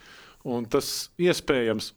Tas 0.73 0.89
iespējams, 1.21 1.93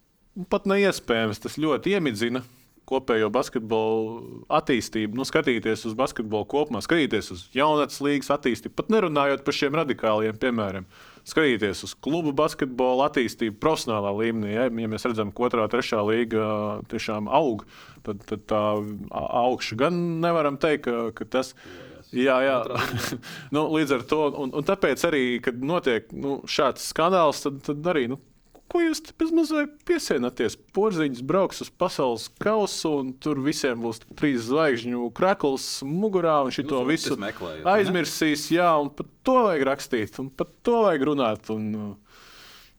pat 0.53 0.69
neiespējams, 0.71 1.43
tas 1.43 1.59
ļoti 1.61 1.97
iemidzina 1.97 2.45
kopējo 2.89 3.31
basketbolu 3.33 4.45
attīstību, 4.53 5.17
nu, 5.19 5.27
skatīties 5.29 5.87
uz 5.89 5.97
basketbolu 5.99 6.47
kopumā, 6.51 6.83
skatīties 6.85 7.31
uz 7.35 7.47
jaunatnes 7.57 8.03
līnijas 8.05 8.33
attīstību, 8.37 8.77
pat 8.79 8.93
nerunājot 8.95 9.45
par 9.47 9.57
šiem 9.57 9.79
radikāliem 9.81 10.41
piemēriem. 10.41 10.89
Skatīties 11.25 11.87
uz 11.87 11.95
klubu 12.05 12.35
basketbolu 12.37 13.07
attīstību 13.07 13.57
profesionālā 13.63 14.13
līmenī. 14.19 14.53
Ja, 14.53 14.69
ja 14.69 14.91
mēs 14.93 15.09
redzam, 15.09 15.33
ka 15.33 15.49
otrā, 15.49 15.65
trešā 15.73 16.03
līga 16.05 16.45
tiešām 16.93 17.31
aug, 17.33 17.65
tad, 18.05 18.21
tad 18.29 18.45
tā 18.53 18.63
a- 19.09 19.27
augša 19.47 19.81
gan 19.81 20.05
nevaram 20.25 20.61
teikt, 20.61 20.85
ka, 20.91 21.09
ka 21.17 21.29
tas 21.39 21.55
ir. 21.57 21.91
Jā, 22.15 22.37
jā. 22.45 22.59
nu, 23.55 23.65
līdz 23.75 23.97
ar 23.97 24.05
to, 24.09 24.21
un, 24.45 24.53
un 24.55 24.67
tāpēc 24.67 25.03
arī, 25.09 25.25
kad 25.43 25.59
notiek 25.59 26.11
nu, 26.15 26.39
šāds 26.47 26.87
skandāls, 26.93 27.43
tad, 27.45 27.59
tad 27.67 27.91
arī 27.95 28.07
nu, 28.13 28.21
ko 28.75 28.83
jūs 28.83 29.01
bezmazliet 29.21 29.75
piesienāties? 29.87 30.57
Porziņš 30.75 31.23
brauks 31.27 31.63
uz 31.63 31.71
pasaules 31.71 32.27
kausu, 32.43 32.91
un 33.01 33.13
tur 33.23 33.39
visiem 33.45 33.79
būs 33.85 34.03
trīs 34.19 34.49
zvaigžņu 34.49 35.09
krekls 35.15 35.69
mugurā, 35.87 36.41
un 36.47 36.55
šito 36.55 36.83
Jūs 36.83 36.91
visu 36.91 37.19
meklējat, 37.23 37.63
vai 37.63 37.79
ne? 37.79 37.85
aizmirsīs. 37.85 38.49
Jā, 38.55 38.73
un 38.83 38.91
par 38.95 39.09
to 39.27 39.39
vajag 39.47 39.67
rakstīt, 39.71 40.19
un 40.23 40.31
par 40.35 40.51
to 40.67 40.85
vajag 40.89 41.07
runāt. 41.13 41.51
Un, 41.55 41.69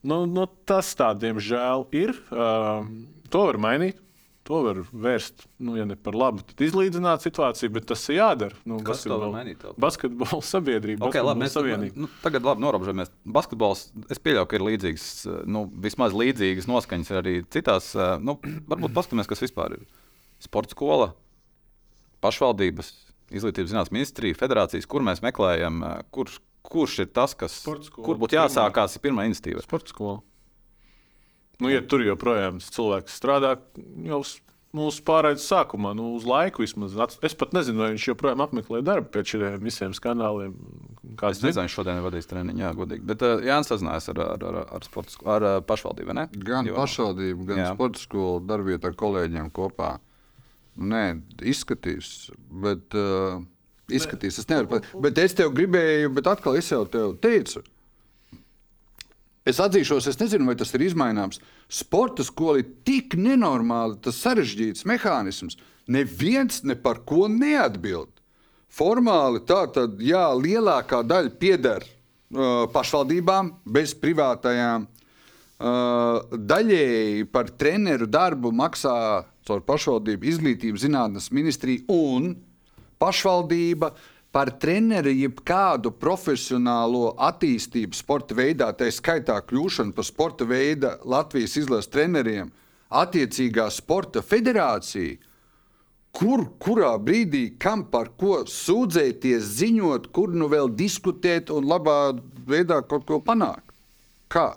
nu, 0.04 0.22
nu, 0.28 0.48
tas 0.68 0.92
tā, 1.00 1.14
diemžēl, 1.24 1.88
ir. 1.96 2.16
Uh, 2.28 2.84
to 3.32 3.48
var 3.48 3.62
mainīt. 3.62 4.05
To 4.46 4.60
var 4.62 4.78
vērst, 4.94 5.48
nu, 5.66 5.74
ja 5.74 5.88
ne 5.90 5.96
par 5.98 6.14
labu, 6.14 6.44
tad 6.46 6.60
izlīdzināt 6.62 7.24
situāciju, 7.26 7.72
bet 7.74 7.88
tas 7.90 8.04
ir 8.14 8.20
jādara. 8.20 8.54
Nu, 8.70 8.78
Kas 8.86 9.02
to 9.02 9.16
var 9.18 9.24
basketbola- 9.26 9.34
mainīt? 9.40 9.64
Basketbola 9.82 10.42
sabiedrība, 10.54 11.08
Okay, 11.10 11.24
labi, 11.26 11.42
basketbola 11.42 11.42
mēs 11.42 11.56
savienība. 11.58 11.98
nu, 12.04 12.10
tagad 12.22 12.46
labi 12.46 12.62
norobežojamies. 12.62 13.10
Basketbols, 13.26 13.82
es 14.14 14.22
pieļauju, 14.22 14.50
ka 14.52 14.60
ir 14.60 14.66
līdzīgs, 14.68 15.06
nu, 15.50 15.64
vismaz 15.82 16.14
līdzīgas 16.14 16.70
noskaņas 16.70 17.10
arī 17.24 17.40
citās. 17.50 17.90
eh, 17.98 18.20
Nu, 18.22 18.38
varbūt 18.70 18.94
paskatīsimies, 18.94 19.28
kas 19.34 19.42
vispār 19.48 19.80
ir. 19.80 19.88
Sports 20.46 20.76
skola, 20.78 21.10
pašvaldības, 22.22 22.92
izglītības 23.34 23.72
zinātnes 23.74 23.94
ministrija, 23.96 24.38
federācijas, 24.38 24.86
kur 24.90 25.02
mēs 25.02 25.22
meklējam, 25.26 25.82
eh, 25.84 26.04
kurš, 26.14 26.38
kurš 26.66 27.00
ir 27.00 27.10
tas, 27.14 27.34
kas, 27.34 27.64
kur 27.66 28.16
būtu 28.22 28.38
jāsākās, 28.38 28.96
ir 28.98 29.02
pirmā 29.10 29.26
iniciatīva. 29.26 29.62
Sporta 29.66 29.90
skola. 29.90 30.22
Nu, 31.64 31.70
ja 31.72 31.82
tur 31.82 32.04
joprojām 32.04 32.58
cilvēks 32.64 33.16
strādā 33.22 33.56
jau 34.06 34.20
uz 34.26 34.34
mūsu 34.76 35.04
pārējais 35.08 35.46
sākumā, 35.48 35.94
nu, 35.96 36.10
uz 36.18 36.26
laiku 36.28 36.66
vismaz. 36.66 36.98
Es 37.24 37.36
pat 37.40 37.54
nezinu, 37.56 37.80
vai 37.80 37.94
viņš 37.94 38.08
joprojām 38.10 38.42
apmeklē 38.44 38.82
darbu 38.84 39.08
pēc 39.14 39.30
šiem 39.32 39.62
visiem 39.64 39.94
skandāliem. 39.96 40.52
Kā 41.16 41.30
Es 41.32 41.40
nezinu, 41.40 41.64
viņš 41.64 41.76
šodien 41.78 42.02
ir 42.02 42.04
vadījis 42.04 42.28
treniņu, 42.28 42.60
jā, 42.60 42.72
godīgi. 42.76 43.06
Bet 43.08 43.24
uh, 43.24 43.38
Jānis 43.46 43.72
sazinājās 43.72 44.10
ar, 44.12 44.20
ar, 44.26 44.44
ar, 44.50 44.58
ar, 44.76 44.84
sporta 44.84 45.16
sko- 45.16 45.30
ar 45.32 45.46
uh, 45.48 45.54
pašvaldību, 45.64 46.10
vai 46.12 46.18
ne? 46.20 46.26
Gan 46.50 46.68
Jo- 46.68 46.76
pašvaldību, 46.82 47.48
gan 47.54 47.62
Jā. 47.64 47.70
sporta 47.78 48.04
skolu 48.04 48.42
darbvietā 48.52 48.92
ar 48.92 48.98
kolēģiem 49.00 49.48
kopā. 49.56 49.94
Nē, 50.76 51.06
izskatīs, 51.48 52.10
bet 52.52 52.98
uh, 53.00 53.40
izskatīs. 53.88 54.42
Es 54.44 54.50
nevaru 54.52 54.74
pat. 54.74 54.92
Bet 55.08 55.24
es 55.24 55.38
tev 55.40 55.54
gribēju, 55.56 56.12
bet 56.18 56.28
atkal 56.28 56.60
es 56.60 56.68
jau 56.74 56.82
tev 56.84 57.14
teicu. 57.24 57.64
Es 59.46 59.60
atzīšos, 59.62 60.08
es 60.10 60.18
nezinu, 60.18 60.48
vai 60.50 60.56
tas 60.58 60.74
ir 60.74 60.82
izmaināms. 60.88 61.38
Sporta 61.70 62.26
skola 62.26 62.64
ir 62.64 62.72
tik 62.88 63.14
nenormāli, 63.20 64.00
tas 64.02 64.18
sarežģīts 64.24 64.88
mehānisms. 64.90 65.60
Neviens 65.86 66.64
ne 66.66 66.74
par 66.74 67.04
ko 67.06 67.28
neatbild. 67.30 68.10
Formāli 68.74 69.44
tā 69.46 69.62
tad, 69.72 70.02
jā, 70.02 70.26
lielākā 70.34 71.04
daļa 71.06 71.36
pieder 71.40 71.86
uh, 71.86 72.66
pašvaldībām, 72.74 73.54
bez 73.70 73.94
privātajām. 74.02 74.90
Uh, 75.56 76.26
daļēji 76.34 77.30
par 77.32 77.54
treneru 77.54 78.10
darbu 78.12 78.50
maksā 78.52 78.98
caur 79.46 79.62
pašvaldību 79.64 80.28
izglītības 80.28 80.84
zinātnes 80.84 81.30
ministrija 81.32 81.86
un 81.94 82.34
pašvaldība 83.00 83.94
par 84.36 84.52
treneru 84.60 85.14
jebkādu 85.16 85.94
profesionālo 85.96 87.14
attīstību 87.24 87.96
sporta 87.96 88.36
veidā, 88.36 88.68
tā 88.76 88.90
skaitā 88.92 89.38
kļūšanu 89.48 89.96
par 89.96 90.08
sporta 90.08 90.48
veida 90.50 90.98
Latvijas 91.08 91.56
izlases 91.62 91.88
treneriem, 91.94 92.50
attiecīgā 92.92 93.70
sporta 93.72 94.20
federācija. 94.20 95.16
Kur, 96.16 96.46
kurā 96.60 96.94
brīdī, 97.00 97.46
kam 97.60 97.86
par 97.92 98.12
ko 98.20 98.42
sūdzēties, 98.48 99.48
ziņot, 99.62 100.12
kur 100.16 100.36
nu 100.36 100.48
vēl 100.52 100.70
diskutēt 100.80 101.52
un 101.52 101.68
labā 101.68 102.16
veidā 102.48 102.82
kaut 102.88 103.08
ko 103.08 103.22
panākt? 103.24 103.72
Kā? 104.32 104.50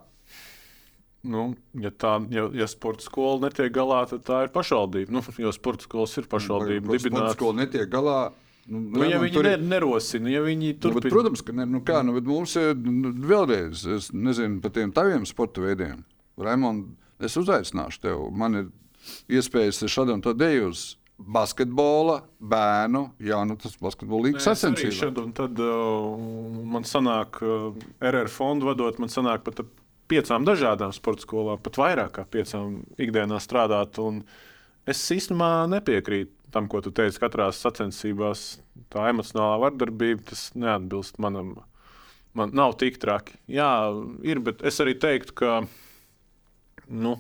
Nu, 1.27 1.53
ja, 1.79 1.91
tā, 1.91 2.17
ja, 2.35 2.47
ja 2.55 2.67
sporta 2.71 3.07
skola 3.07 3.49
netiek 3.49 3.73
galā, 3.75 4.05
tad 4.11 4.23
tā 4.27 4.45
ir 4.47 4.53
pašvaldība. 4.55 5.15
Nu, 5.15 5.23
jo 5.43 5.55
sporta 5.55 5.87
skolas 5.87 6.15
ir 6.19 6.31
pašvaldība 6.31 6.87
Sporta 6.87 7.03
dibināta. 7.11 7.39
skola 7.39 7.61
netiek 7.63 7.91
galā. 7.91 8.21
Nu, 8.69 8.83
Nu, 8.99 9.05
ja 9.09 9.17
viņi 9.23 9.33
tur 9.33 9.47
nerosina, 9.65 10.29
ja 10.29 10.43
viņi 10.45 10.75
Nu, 10.75 10.77
bet, 10.77 10.83
turpina. 10.85 11.13
protams, 11.15 11.43
ka 11.43 11.55
ne, 11.57 11.65
nu, 11.67 11.81
kā, 11.81 12.03
nu, 12.05 12.13
mums 12.21 12.53
ir 12.61 12.75
nu, 12.77 13.15
vēlreiz, 13.31 13.87
es 13.97 14.11
nezinu 14.13 14.61
par 14.61 14.75
tiem 14.77 14.93
taviem 14.93 15.25
sporta 15.29 15.65
veidiem. 15.65 16.03
Raimond, 16.37 16.91
es 17.25 17.37
uzaicināšu 17.41 18.03
tevi. 18.05 18.29
Man 18.37 18.61
ir 18.61 18.69
iespējas 19.33 19.81
šādam 19.89 20.21
to 20.23 20.35
deju 20.37 20.69
uz 20.69 20.85
basketbola, 21.19 22.21
bērnu, 22.39 23.09
jaunatnes 23.25 23.75
basketbola 23.83 24.29
līnijas 24.29 24.45
Es 24.45 24.51
arī 24.53 24.61
sacensībām. 24.61 24.99
šad 25.01 25.19
un 25.25 25.33
tad 25.35 25.59
uh, 25.65 26.63
man 26.77 26.87
sanāk, 26.87 27.41
uh, 27.43 27.73
RR 28.05 28.31
fondu 28.31 28.69
vadot, 28.71 29.01
man 29.03 29.11
sanāk 29.11 29.43
pat 29.49 29.65
piecām 30.09 30.47
dažādām 30.47 30.95
sporta 30.95 31.27
skolām, 31.27 31.59
pat 31.65 31.81
vairāk 31.81 32.15
kā 32.21 32.25
piecām 32.31 32.79
ikdienā 33.01 33.41
strādāt. 33.43 33.99
Un 33.99 34.23
es 34.89 35.03
īstenībā 35.17 35.67
nepiekrītu 35.75 36.38
tam, 36.55 36.69
ko 36.71 36.81
tu 36.85 36.93
teici, 36.95 37.21
katrā 37.23 37.49
sacensībās. 37.55 38.59
Tā 38.93 39.09
emocionālā 39.13 39.59
vardarbība, 39.67 40.25
tas 40.31 40.49
neatbilst 40.59 41.21
manam. 41.23 41.57
Man 42.37 42.53
nav 42.57 42.77
tik 42.81 43.01
traki. 43.03 43.39
Jā, 43.51 43.71
ir, 44.27 44.41
bet 44.45 44.63
es 44.67 44.79
arī 44.85 44.95
teiktu, 45.01 45.35
ka 45.41 45.55
nu, 46.89 47.17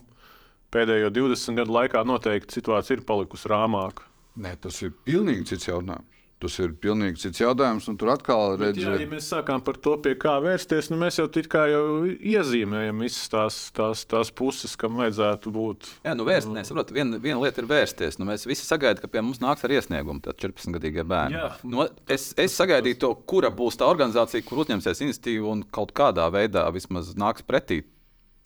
pēdējo 0.74 1.10
20 1.14 1.58
gadu 1.58 1.74
laikā 1.74 2.04
noteikti 2.06 2.60
situācija 2.60 2.98
ir 2.98 3.06
palikusi 3.08 3.50
rāmāka. 3.50 4.06
Nē, 4.38 4.54
tas 4.62 4.78
ir 4.84 4.94
pilnīgi 5.06 5.48
cits 5.52 5.70
jautājums. 5.70 6.17
Tas 6.38 6.54
ir 6.62 6.70
pilnīgi 6.78 7.18
cits 7.18 7.40
jautājums, 7.42 7.88
un 7.90 7.96
tur 7.98 8.12
atkal 8.12 8.54
Bet, 8.60 8.76
jā, 8.78 8.92
ja 9.00 9.06
mēs 9.10 9.26
sākām 9.32 9.62
par 9.66 9.78
to, 9.82 9.96
pie 10.04 10.12
kā 10.20 10.36
vērsties, 10.42 10.86
nu 10.92 10.98
mēs 11.00 11.18
jau 11.18 11.26
tā 11.34 11.42
kā 11.50 11.64
jau 11.66 11.82
iezīmējam 12.06 13.02
visas 13.02 13.26
tās, 13.32 13.56
tās, 13.74 14.04
tās 14.06 14.30
puses, 14.38 14.76
kam 14.78 15.00
vajadzētu 15.00 15.50
būt. 15.54 15.88
Jā, 16.06 16.14
nu 16.18 16.26
vērst, 16.28 16.52
nē, 16.54 16.62
saprot, 16.68 16.92
viena, 16.94 17.18
viena 17.22 17.40
lieta 17.42 17.64
ir 17.64 17.70
vērsties. 17.70 18.20
Nu, 18.20 18.28
mēs 18.30 18.46
visi 18.46 18.62
sagaidām, 18.68 19.02
ka 19.02 19.10
pie 19.10 19.24
mums 19.24 19.42
nāks 19.42 19.66
ar 19.66 19.74
iesniegumu 19.74 20.22
tad 20.22 20.38
14-gadīgie 20.38 21.06
bērni. 21.10 21.40
Jā. 21.40 21.50
Nu, 21.66 21.88
es, 22.06 22.30
es 22.38 22.54
sagaidīju 22.58 23.00
to, 23.02 23.12
kura 23.28 23.50
būs 23.50 23.80
tā 23.82 23.90
organizācija, 23.90 24.46
kur 24.46 24.62
uzņemsies 24.62 25.02
iniciatīvu 25.08 25.50
un 25.56 25.66
kaut 25.74 25.90
kādā 25.98 26.30
veidā 26.34 26.68
vismaz 26.74 27.16
nāks 27.18 27.42
pretī 27.50 27.82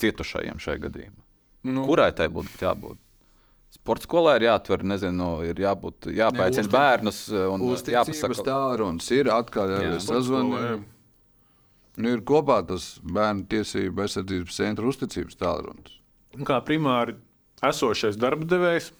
cietušajiem 0.00 0.64
šajā 0.64 0.87
gadījumā. 0.88 1.20
Nu, 1.68 1.85
Kurai 1.87 2.11
tai 2.16 2.33
būtu 2.33 2.57
jābūt? 2.64 2.98
Sports 3.83 4.07
skolā 4.07 4.37
ir 4.38 4.45
jāatver, 4.47 4.85
nezinu, 4.87 5.29
ir 5.42 5.59
jābūt, 5.59 6.07
jāpēcina 6.14 6.71
bērnus 6.71 7.16
un 7.35 7.64
uzticības 7.66 8.14
jāpasaka. 8.14 8.45
tālrunis 8.47 9.09
ir 9.11 9.31
atkal 9.35 9.73
Jā. 9.73 9.79
arī 9.81 9.88
sporta 9.99 10.23
skolā, 10.23 10.61
jā. 10.62 10.68
sazvanīt. 10.68 10.85
Nu, 11.99 12.12
ir 12.14 12.23
kopā 12.25 12.61
tas 12.68 12.87
bērnu 13.03 13.42
tiesību 13.51 14.05
aizsardzības 14.05 14.61
centra 14.61 14.87
uzticības 14.88 15.37
tālrunis. 15.40 15.97
Un 16.38 16.47
Kā 16.49 16.61
primāri 16.64 17.16
esošais 17.66 18.16
darba 18.23 18.47
devējs, 18.49 18.92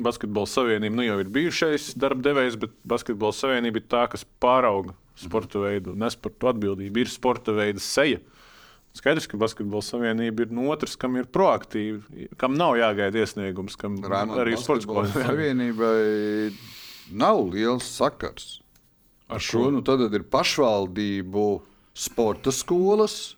Basketbola 0.00 0.48
savienība 0.48 0.96
nu 0.96 1.04
jau 1.04 1.18
ir 1.20 1.28
bijušais 1.36 1.90
darba 2.00 2.24
devējs, 2.24 2.56
bet 2.64 2.72
Basketbola 2.88 3.36
savienība 3.36 3.82
ir 3.82 3.86
tā, 3.92 4.06
kas 4.08 4.24
pārauga 4.40 4.96
sporta 5.20 5.60
veidu, 5.60 5.92
nes 6.00 6.16
par 6.16 6.32
to 6.40 6.48
atbildību. 6.48 7.04
Ir 7.04 7.12
sporta 7.12 7.52
veida 7.52 7.82
seja. 7.84 8.22
Skaidrs, 8.96 9.28
ka 9.30 9.38
Basketbola 9.38 9.84
savienība 9.86 10.44
ir 10.44 10.54
no 10.54 10.66
otras, 10.72 10.96
kam 10.98 11.14
ir 11.20 11.28
proaktīva, 11.30 12.26
kam 12.40 12.56
nav 12.58 12.74
jāgaida 12.80 13.22
iesniegums, 13.22 13.76
kam 13.78 14.00
Raimonda 14.02 14.42
arī 14.42 14.56
sports 14.58 14.86
skolā. 14.88 15.06
Savienībai 15.14 16.50
nav 17.14 17.44
liels 17.52 17.86
sakars. 17.86 18.56
Ar 19.30 19.42
šo 19.42 19.68
nu, 19.70 19.82
tad 19.86 20.02
ir 20.10 20.24
pašvaldību 20.26 21.44
sporta 21.94 22.50
skolas. 22.54 23.36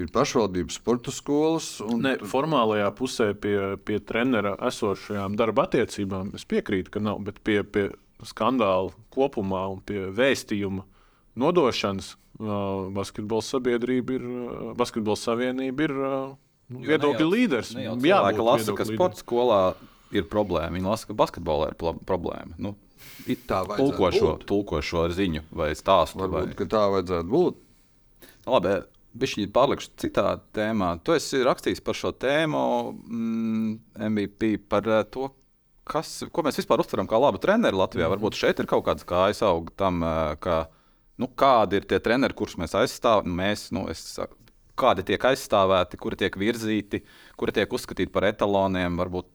Ir 0.00 0.08
pašvaldības 0.10 0.78
sporta 0.80 1.12
skolas. 1.14 1.76
Un, 1.84 2.00
Ne, 2.02 2.16
formālajā 2.26 2.88
pusē 2.98 3.28
pie, 3.38 3.76
pie 3.86 4.00
trenera 4.02 4.56
esošajām 4.66 5.36
darba 5.38 5.68
attiecībām 5.68 6.32
es 6.34 6.48
piekrītu, 6.48 6.96
ka 6.96 7.02
nav, 7.04 7.20
bet 7.22 7.38
pie, 7.46 7.60
pie 7.62 7.90
skandāla 8.26 8.90
kopumā 9.14 9.66
un 9.70 9.82
pie 9.86 10.08
vēstījuma 10.16 10.82
nodošanas 11.38 12.16
basketbola 12.38 13.44
sabiedrība 13.44 14.16
ir, 14.16 14.28
basketbola 14.78 15.18
savienība 15.20 15.88
ir 15.88 15.96
nu, 15.96 16.84
viedokļu 16.86 17.26
līderis. 17.28 17.74
Jā, 17.76 17.90
Jābūt 17.90 18.06
cilvēki 18.06 18.46
lasa, 18.48 18.76
ka 18.78 18.86
sports 18.88 19.24
skolā 19.24 19.60
ir 20.14 20.28
problēma. 20.30 20.76
Viņi 20.76 20.88
lasa, 20.88 21.10
ka 21.10 21.18
basketbolā 21.18 21.72
ir 21.72 21.76
problēma. 21.78 22.56
Nu, 22.62 22.74
tā 23.48 23.62
tulko, 23.74 24.10
šo, 24.14 24.32
tulko 24.48 24.80
šo 24.84 25.06
ziņu 25.12 25.46
vai 25.50 25.72
stāstu. 25.78 26.24
Vai... 26.24 26.32
Varbūt 26.32 26.58
ka 26.58 26.68
tā 26.72 26.86
vajadzētu 26.96 27.32
būt. 27.32 27.62
Nu, 28.46 28.56
Labi, 28.56 28.80
Bišķi 29.12 29.50
pārlikšu 29.52 29.90
citā 30.00 30.38
tēmā. 30.56 30.94
Tu 31.04 31.12
esi 31.18 31.42
rakstījis 31.44 31.82
par 31.84 31.96
šo 31.98 32.14
tēmu, 32.16 32.62
mm, 32.96 33.72
MVP, 34.08 34.54
par 34.72 34.88
to, 35.12 35.28
kas, 35.88 36.22
ko 36.32 36.44
mēs 36.46 36.56
vispār 36.62 36.80
uztveram 36.80 37.08
kā 37.10 37.20
labu 37.20 37.40
treneru 37.42 37.82
Latvijā. 37.82 38.06
Mm. 38.06 38.14
Varbūt 38.16 38.38
šeit 38.40 38.62
ir 38.62 38.68
kaut 38.70 38.86
kāds 38.86 39.04
kājas 39.08 39.42
aug 39.44 39.68
tam, 39.76 40.00
ka, 40.40 40.62
nu, 41.20 41.28
kādi 41.28 41.80
ir 41.80 41.88
tie 41.88 42.00
treneri, 42.02 42.36
kurus 42.38 42.56
mēs 42.60 42.76
aizstāvam. 42.78 43.34
Mēs, 43.42 43.68
nu, 43.74 43.84
es, 43.92 44.16
kādi 44.78 45.04
tiek 45.12 45.28
aizstāvēti, 45.32 46.00
kuri 46.00 46.18
tiek 46.24 46.38
virzīti, 46.40 47.02
kuri 47.40 47.54
tiek 47.58 47.72
uzskatīti 47.72 48.12
par 48.14 48.28
etaloniem. 48.30 48.98
Varbūt 49.00 49.28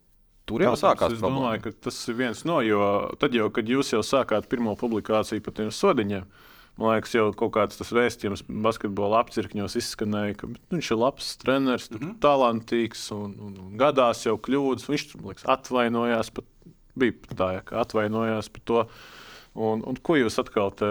tur 0.48 0.64
jau 0.64 0.74
Protams, 0.74 0.84
sākās 0.84 1.16
Es 1.18 1.24
domāju, 1.24 1.62
problēma. 1.62 1.64
ka 1.64 1.90
tas 1.90 2.04
ir 2.08 2.20
viens 2.22 2.44
no, 2.48 2.60
jo 2.66 2.84
tad 3.22 3.36
jau, 3.36 3.50
kad 3.54 3.68
jūs 3.68 3.94
jau 3.94 4.04
sākāt 4.06 4.48
pirmo 4.50 4.78
publikāciju 4.80 5.44
par 5.44 5.58
tiem 5.60 5.74
sodiņiem, 5.74 6.30
Man 6.78 6.94
liekas, 6.94 7.16
jau 7.18 7.32
kaut 7.34 7.56
kāds 7.56 7.80
tas 7.80 7.90
vēstījums 7.90 8.44
basketbola 8.46 9.24
apcirkņos 9.24 9.76
izskanēja, 9.80 10.36
ka 10.38 10.50
viņš 10.70 10.90
ir 10.94 11.00
labs 11.02 11.32
treneris, 11.42 11.88
mm 11.90 11.98
-hmm. 11.98 12.18
talantīgs 12.22 13.08
un, 13.16 13.34
un, 13.48 13.56
un 13.64 13.72
gadās 13.82 14.22
jau 14.28 14.36
kļūdas. 14.38 14.86
Viņš 14.86 15.16
liekas, 15.24 15.48
atvainojās, 15.50 16.30
pat, 16.38 16.46
bija 16.94 17.34
tā, 17.34 17.48
ja, 17.56 17.64
ka 17.66 17.82
atvainojās 17.82 18.52
par 18.54 18.66
to. 18.70 18.84
Un, 19.58 19.82
un 19.90 19.98
ko 20.06 20.14
jūs 20.20 20.38
atkal 20.38 20.70
te, 20.78 20.88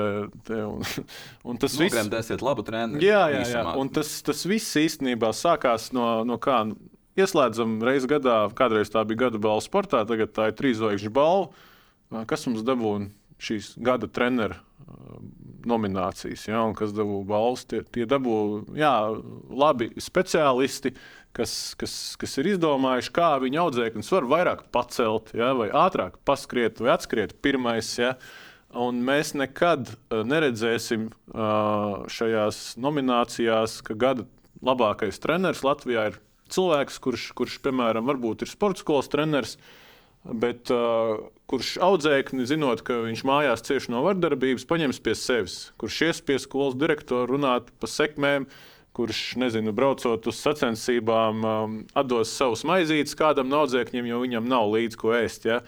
te 0.49 0.59
un, 0.67 0.83
un 1.49 1.61
tas 1.63 1.77
viss? 1.79 1.95
Nogremdēsiet 1.95 2.43
labu 2.43 2.65
treneri. 2.67 3.07
Jā, 3.07 3.23
jā, 3.31 3.45
jā. 3.53 3.65
Un 3.79 3.93
tas, 3.95 4.11
tas 4.27 4.43
viss 4.49 4.79
īstenībā 4.81 5.31
sākās 5.37 5.93
no, 5.95 6.09
no 6.27 6.41
kā 6.43 6.65
ieslēdzam 7.17 7.79
reizi 7.87 8.11
gadā, 8.11 8.41
kādreiz 8.59 8.91
tā 8.93 9.05
bija 9.09 9.27
gada 9.27 9.41
balva 9.43 9.63
sportā, 9.65 10.03
tagad 10.09 10.35
tā 10.37 10.51
ir 10.51 10.59
trīzvaigžņu 10.59 11.15
balva. 11.15 12.25
Kas 12.31 12.47
mums 12.47 12.67
dabūja 12.67 13.09
šīs 13.43 13.75
gada 13.83 14.09
treneru 14.11 14.59
nominācijas, 15.67 16.47
ja, 16.47 16.63
un 16.63 16.75
kas 16.79 16.95
dabū 16.95 17.21
balvas. 17.27 17.65
Tie, 17.69 17.83
tie 17.93 18.07
dabū 18.09 18.37
jā, 18.79 18.93
labi 19.51 19.91
speciālisti, 20.01 20.95
kas, 21.37 21.75
kas, 21.79 21.95
kas 22.21 22.39
ir 22.41 22.53
izdomājuši, 22.55 23.13
kā 23.17 23.33
viņu 23.43 23.63
audzēkņus 23.65 24.13
var 24.15 24.29
vairāk 24.31 24.67
pacelt, 24.75 25.35
ja, 25.37 25.53
vai 25.59 25.69
ātrāk 25.75 26.21
paskriet, 26.29 26.83
vai 26.83 26.95
atskriet 26.95 27.35
pirmais. 27.45 27.91
Ja. 27.99 28.15
Un 28.77 28.99
mēs 29.07 29.33
nekad 29.39 29.95
neredzēsim 30.13 31.09
šajās 32.13 32.61
nominācijās, 32.81 33.79
ka 33.87 33.97
gada 33.97 34.27
labākais 34.65 35.21
treneris 35.23 35.65
Latvijā 35.65 36.11
ir 36.11 36.19
cilvēks, 36.53 37.01
kurš, 37.03 37.31
kurš 37.39 37.59
piemēram, 37.65 38.11
ir 38.13 38.51
sports 38.51 38.85
skolas 38.85 39.09
treneris, 39.13 39.57
bet 40.27 40.71
uh, 40.75 41.25
kurš 41.51 41.77
audzēkni, 41.83 42.47
zinot, 42.49 42.83
ka 42.87 43.01
viņš 43.05 43.23
mājās 43.27 43.65
cieš 43.67 43.89
no 43.93 44.03
vardarbības, 44.07 44.67
paņems 44.69 45.03
pie 45.03 45.15
sevis, 45.19 45.59
kurš 45.81 46.01
ies 46.09 46.23
pie 46.27 46.39
skolas 46.43 46.77
direktora 46.79 47.29
runāt 47.31 47.71
par 47.81 47.91
sekmēm, 47.91 48.49
kurš, 48.97 49.37
nezinu, 49.41 49.75
braucot 49.77 50.27
uz 50.27 50.41
sacensībām, 50.41 51.45
um, 51.45 51.79
atdos 51.97 52.33
savus 52.33 52.65
maizītes 52.67 53.17
kādam 53.19 53.51
no 53.53 53.65
audzēkņiem, 53.65 54.09
jo 54.09 54.23
viņam 54.25 54.49
nav 54.51 54.71
līdzi 54.73 55.01
ko 55.01 55.13
ēst. 55.17 55.49
Ja? 55.49 55.61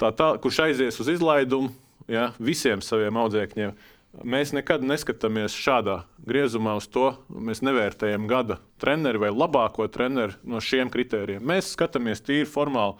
Tā, 0.00 0.10
tā, 0.16 0.34
kurš 0.40 0.62
aizies 0.68 1.00
uz 1.02 1.10
izlaidumu 1.12 1.72
ja? 2.10 2.30
visiem 2.38 2.82
saviem 2.84 3.18
audzēkņiem. 3.20 3.74
Mēs 4.22 4.52
nekad 4.54 4.84
neskatāmies 4.86 5.56
šādā 5.58 6.04
griezumā 6.22 6.76
uz 6.78 6.86
to. 6.86 7.16
Mēs 7.28 7.64
nevērtējam 7.66 8.28
gada 8.30 8.60
treneri 8.78 9.24
vai 9.24 9.32
labāko 9.34 9.88
treneri 9.90 10.38
no 10.46 10.62
šiem 10.62 10.92
kritērijiem. 10.94 11.42
Mēs 11.42 11.72
skatāmies 11.74 12.22
tīri 12.22 12.46
formāli, 12.46 12.94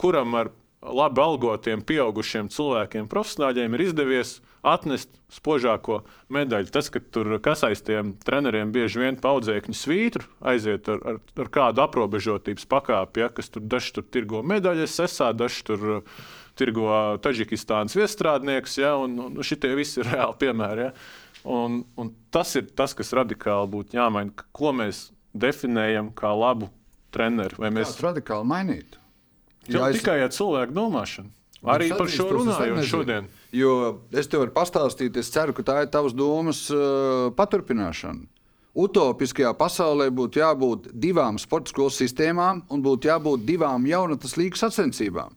kuram 0.00 0.36
ar 0.36 0.52
labi 0.80 1.20
algotiem, 1.20 1.82
pieaugušiem 1.84 2.48
cilvēkiem, 2.52 3.08
profesionāļiem 3.12 3.76
ir 3.76 3.82
izdevies 3.84 4.38
atnest 4.64 5.12
spožāko 5.32 6.00
medaļu. 6.32 6.72
Tas, 6.72 6.88
ka 6.92 7.02
tur 7.12 7.34
kas 7.44 7.64
aiz 7.68 7.82
tiem 7.84 8.14
treneriem 8.24 8.72
bieži 8.72 9.02
vien 9.02 9.18
paudzēkņu 9.20 9.76
svītru 9.76 10.28
aiziet 10.40 10.88
ar, 10.92 11.02
ar, 11.04 11.20
ar 11.44 11.50
kādu 11.52 11.84
aprobežotības 11.84 12.68
pakāpi, 12.70 13.24
ja, 13.24 13.30
kas 13.32 13.52
tur 13.52 13.64
dažs 13.64 13.92
tur 13.96 14.08
tirgo 14.08 14.40
medaļas, 14.44 14.96
esā, 15.04 15.30
dažs 15.36 15.60
tur 15.68 15.86
uh, 16.00 16.24
tirgo 16.60 16.90
Taģikistānas 17.24 17.96
viestrādnieks, 17.98 18.76
ja, 18.82 18.94
un, 19.00 19.16
un 19.26 19.40
šitie 19.46 19.72
visi 19.78 20.02
ir 20.02 20.12
reāli 20.12 20.38
piemēri. 20.44 20.86
Ja. 20.88 20.94
Un, 21.48 21.80
un 21.96 22.12
tas 22.34 22.52
ir 22.60 22.68
tas, 22.76 22.92
kas 22.96 23.14
radikāli 23.16 23.72
būtu 23.72 23.96
jāmaina. 23.96 24.46
Ko 24.52 24.74
mēs 24.76 25.08
definējam 25.32 26.12
kā 26.16 26.32
labu 26.36 26.68
treneri? 27.14 27.56
Vai 27.60 27.72
mēs 27.74 27.96
radikāli 28.04 28.48
mainītu? 28.50 29.00
Jā, 29.70 29.88
es... 29.88 30.00
Tikai 30.00 30.20
ar 30.24 30.34
cilvēku 30.34 30.76
domāšanu. 30.76 31.32
Arī 31.68 31.90
par 31.92 32.08
šo 32.08 32.28
runājot 32.32 32.86
šodien. 32.88 33.26
Jo 33.52 33.72
es 34.16 34.28
tev 34.30 34.44
varu 34.44 34.54
pastāstīt, 34.54 35.16
es 35.20 35.28
ceru, 35.32 35.52
ka 35.56 35.64
tā 35.66 35.80
ir 35.84 35.90
tavs 35.92 36.14
domas 36.16 36.62
uh, 36.72 37.28
paturpināšana. 37.36 38.24
Utopiskajā 38.80 39.50
pasaulē 39.58 40.06
būtu 40.14 40.40
jābūt 40.40 40.88
divām 40.94 41.40
sporta 41.42 41.72
skolu 41.72 41.90
sistēmām 41.92 42.62
un 42.70 42.84
būtu 42.84 43.10
jābūt 43.10 43.44
divām 43.44 43.84
jaunatnes 43.90 44.36
līgas 44.38 44.62
sacensībām. 44.64 45.34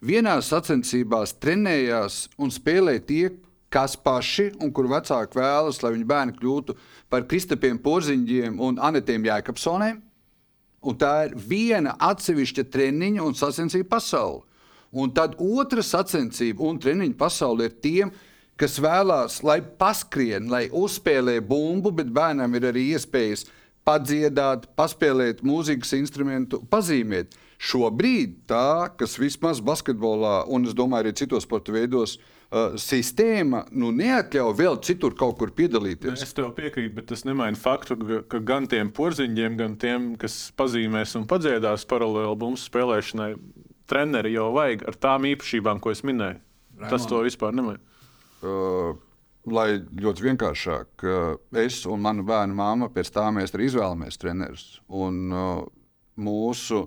Vienā 0.00 0.38
sacensībās 0.40 1.34
trenējās 1.36 2.30
un 2.40 2.48
spēlēja 2.48 3.00
tie, 3.04 3.24
kas 3.68 3.98
paši 4.00 4.46
un 4.64 4.72
kur 4.72 4.88
vecāki 4.88 5.36
vēlas, 5.36 5.82
lai 5.84 5.92
viņu 5.92 6.06
bērni 6.08 6.36
kļūtu 6.38 6.76
par 7.12 7.26
Kristapiem 7.28 7.76
Porziņģiem 7.84 8.56
un 8.64 8.80
Anetiem 8.80 9.28
Jēkabsoniem. 9.28 9.98
Un 10.80 10.96
tā 10.96 11.12
ir 11.26 11.34
viena 11.36 11.92
atsevišķa 12.00 12.64
treniņa 12.72 13.26
un 13.26 13.36
sacensība 13.36 13.90
pasaule. 13.98 14.40
Un 14.90 15.12
tad 15.12 15.36
otra 15.36 15.84
sacensība 15.84 16.64
un 16.64 16.80
treniņa 16.80 17.18
pasaule 17.20 17.68
ir 17.68 17.76
tiem, 17.84 18.14
kas 18.56 18.80
vēlās, 18.80 19.42
lai 19.44 19.60
paskrien, 19.60 20.48
lai 20.48 20.70
uzspēlē 20.72 21.36
bumbu, 21.44 21.92
bet 22.00 22.08
bērnam 22.08 22.56
ir 22.56 22.70
arī 22.72 22.88
iespējas 22.96 23.44
padziedāt, 23.84 24.64
paspēlēt 24.80 25.44
mūzikas 25.44 25.92
instrumentu, 26.00 26.64
pazīmēt. 26.72 27.36
Šobrīd 27.60 28.38
tā, 28.48 28.88
kas 28.96 29.18
vismaz 29.20 29.60
basketbolā 29.60 30.46
un 30.48 30.64
es 30.64 30.76
domāju 30.76 31.04
arī 31.04 31.16
citos 31.20 31.44
sporta 31.44 31.74
veidos, 31.74 32.16
uh, 32.16 32.40
uh, 32.50 32.76
sistēma 32.80 33.64
nu, 33.78 33.90
neatļauj 33.96 34.54
vēl 34.58 34.78
citur 34.86 35.14
kaut 35.18 35.38
kur 35.40 35.52
piedalīties. 35.56 36.24
Es 36.26 36.36
tev 36.36 36.50
piekrītu, 36.56 36.92
bet 36.96 37.10
tas 37.12 37.24
nemaina 37.28 37.58
faktu, 37.58 37.98
ka, 38.00 38.22
ka 38.30 38.42
gan 38.46 38.68
tiem 38.70 38.92
porziņiem, 38.94 39.58
gan 39.60 39.76
tiem, 39.80 40.12
kas 40.20 40.38
pazīmēs 40.58 41.16
un 41.20 41.28
padziedās 41.30 41.86
paralēli 41.90 42.38
bumbu 42.40 42.60
spēlēšanai, 42.60 43.32
treneri 43.90 44.34
jau 44.36 44.50
vajag 44.56 44.86
ar 44.90 44.98
tām 45.06 45.28
īpašībām, 45.32 45.82
ko 45.82 45.94
es 45.94 46.04
minēju. 46.06 46.40
Raimond. 46.80 46.90
Tas 46.94 47.06
to 47.10 47.20
vispār 47.26 47.54
nemaina. 47.56 47.82
Uh, 48.40 48.94
lai 49.50 49.68
ļoti 50.00 50.24
vienkāršāk, 50.24 51.04
es 51.60 51.82
un 51.88 52.00
mana 52.04 52.24
bērna 52.24 52.56
māma 52.56 52.88
pēc 52.92 53.10
tam 53.12 53.36
mēs 53.40 53.52
arī 53.56 53.68
izvēlamies 53.68 54.20
trenerus. 54.20 54.64
Un, 54.88 55.20
uh, 55.28 55.60
mūsu 56.20 56.86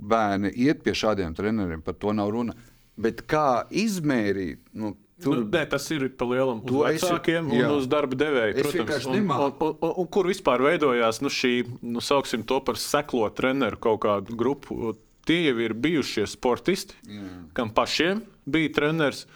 bērni 0.00 0.52
iet 0.56 0.82
pie 0.84 0.96
šādiem 0.96 1.36
treneriem, 1.36 1.84
par 1.84 1.96
to 2.00 2.14
nav 2.16 2.32
runa. 2.32 2.56
Bet 3.00 3.24
kā 3.28 3.64
izmērīt? 3.70 4.64
Nu, 4.76 4.96
Tur, 5.20 5.36
nu, 5.36 5.48
nē, 5.52 5.66
tas 5.68 5.84
ir 5.92 6.06
pa 6.16 6.24
lielam 6.28 6.62
uz 6.64 6.78
vecākiem 6.80 7.50
esi, 7.50 7.60
un 7.60 7.74
uz 7.74 7.86
darba 7.92 8.16
devēju. 8.16 8.54
Protams, 8.64 9.04
un, 9.04 9.18
un, 9.18 9.34
un, 9.36 9.74
un, 9.76 9.92
un 10.00 10.08
kur 10.08 10.28
vispār 10.30 10.64
veidojās 10.64 11.20
nu, 11.20 11.32
šī, 11.32 11.52
nu, 11.84 12.00
sauksim 12.04 12.44
to 12.48 12.60
par 12.64 12.80
seklo 12.80 13.28
treneru 13.36 13.76
kaut 13.84 14.00
kādu 14.06 14.36
grupu. 14.40 14.94
Tie 15.28 15.42
jau 15.44 15.58
ir 15.60 15.76
bijušie 15.76 16.24
sportisti, 16.30 16.96
jā. 17.04 17.26
kam 17.56 17.72
pašiem 17.76 18.24
bija 18.48 18.72
treneris. 18.80 19.26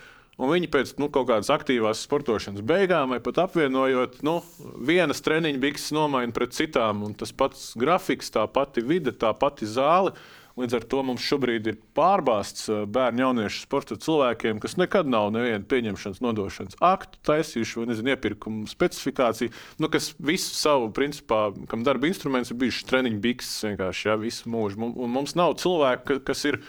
Un 0.41 0.51
viņi 0.51 0.67
pēc 0.73 0.95
nu, 0.99 1.07
kaut 1.15 1.29
kādas 1.29 1.51
aktīvās 1.55 2.01
sportošanas 2.09 2.65
beigām, 2.67 3.13
vai 3.13 3.21
pat 3.23 3.45
apvienojot, 3.45 4.17
nu, 4.27 4.41
vienas 4.83 5.23
treniņa 5.23 5.61
bikses 5.63 5.93
nomaina 5.95 6.35
pret 6.35 6.57
citām, 6.57 7.05
un 7.07 7.13
tas 7.15 7.31
pats 7.31 7.69
grafiks, 7.79 8.33
tā 8.35 8.43
pati 8.51 8.83
vide, 8.83 9.15
tā 9.15 9.31
pati 9.39 9.69
zāle. 9.71 10.17
Līdz 10.55 10.77
ar 10.79 10.85
to 10.87 11.01
mums 11.03 11.25
šobrīd 11.27 11.67
ir 11.67 11.79
pārbāzts 11.99 12.69
eh, 12.71 12.85
bērnu 12.95 13.25
jauniešu 13.25 13.65
sporta 13.65 13.97
cilvēkiem, 13.99 14.61
kas 14.63 14.77
nekad 14.79 15.09
nav 15.11 15.33
nevienu 15.35 15.67
pieņemšanas, 15.71 16.21
nodošanas 16.23 16.79
aktu 16.85 17.19
taisījuši 17.27 17.81
vai 17.81 17.89
nezinu, 17.91 18.13
iepirkumu 18.15 18.71
specifikāciju, 18.71 19.51
nu, 19.83 19.91
kas 19.91 20.13
visu 20.23 20.55
savu, 20.55 20.93
principā, 20.95 21.49
kam 21.71 21.83
darba 21.87 22.07
instruments 22.07 22.55
ir 22.55 22.61
bijuši 22.63 22.87
treniņu 22.91 23.19
bikses 23.25 23.67
vienkārši 23.67 24.09
ja, 24.09 24.17
visu 24.21 24.53
mūžu. 24.55 24.93
Un 24.95 25.11
mums 25.17 25.35
nav 25.39 25.57
cilvēku, 25.63 26.21
kas 26.29 26.47
ir 26.47 26.63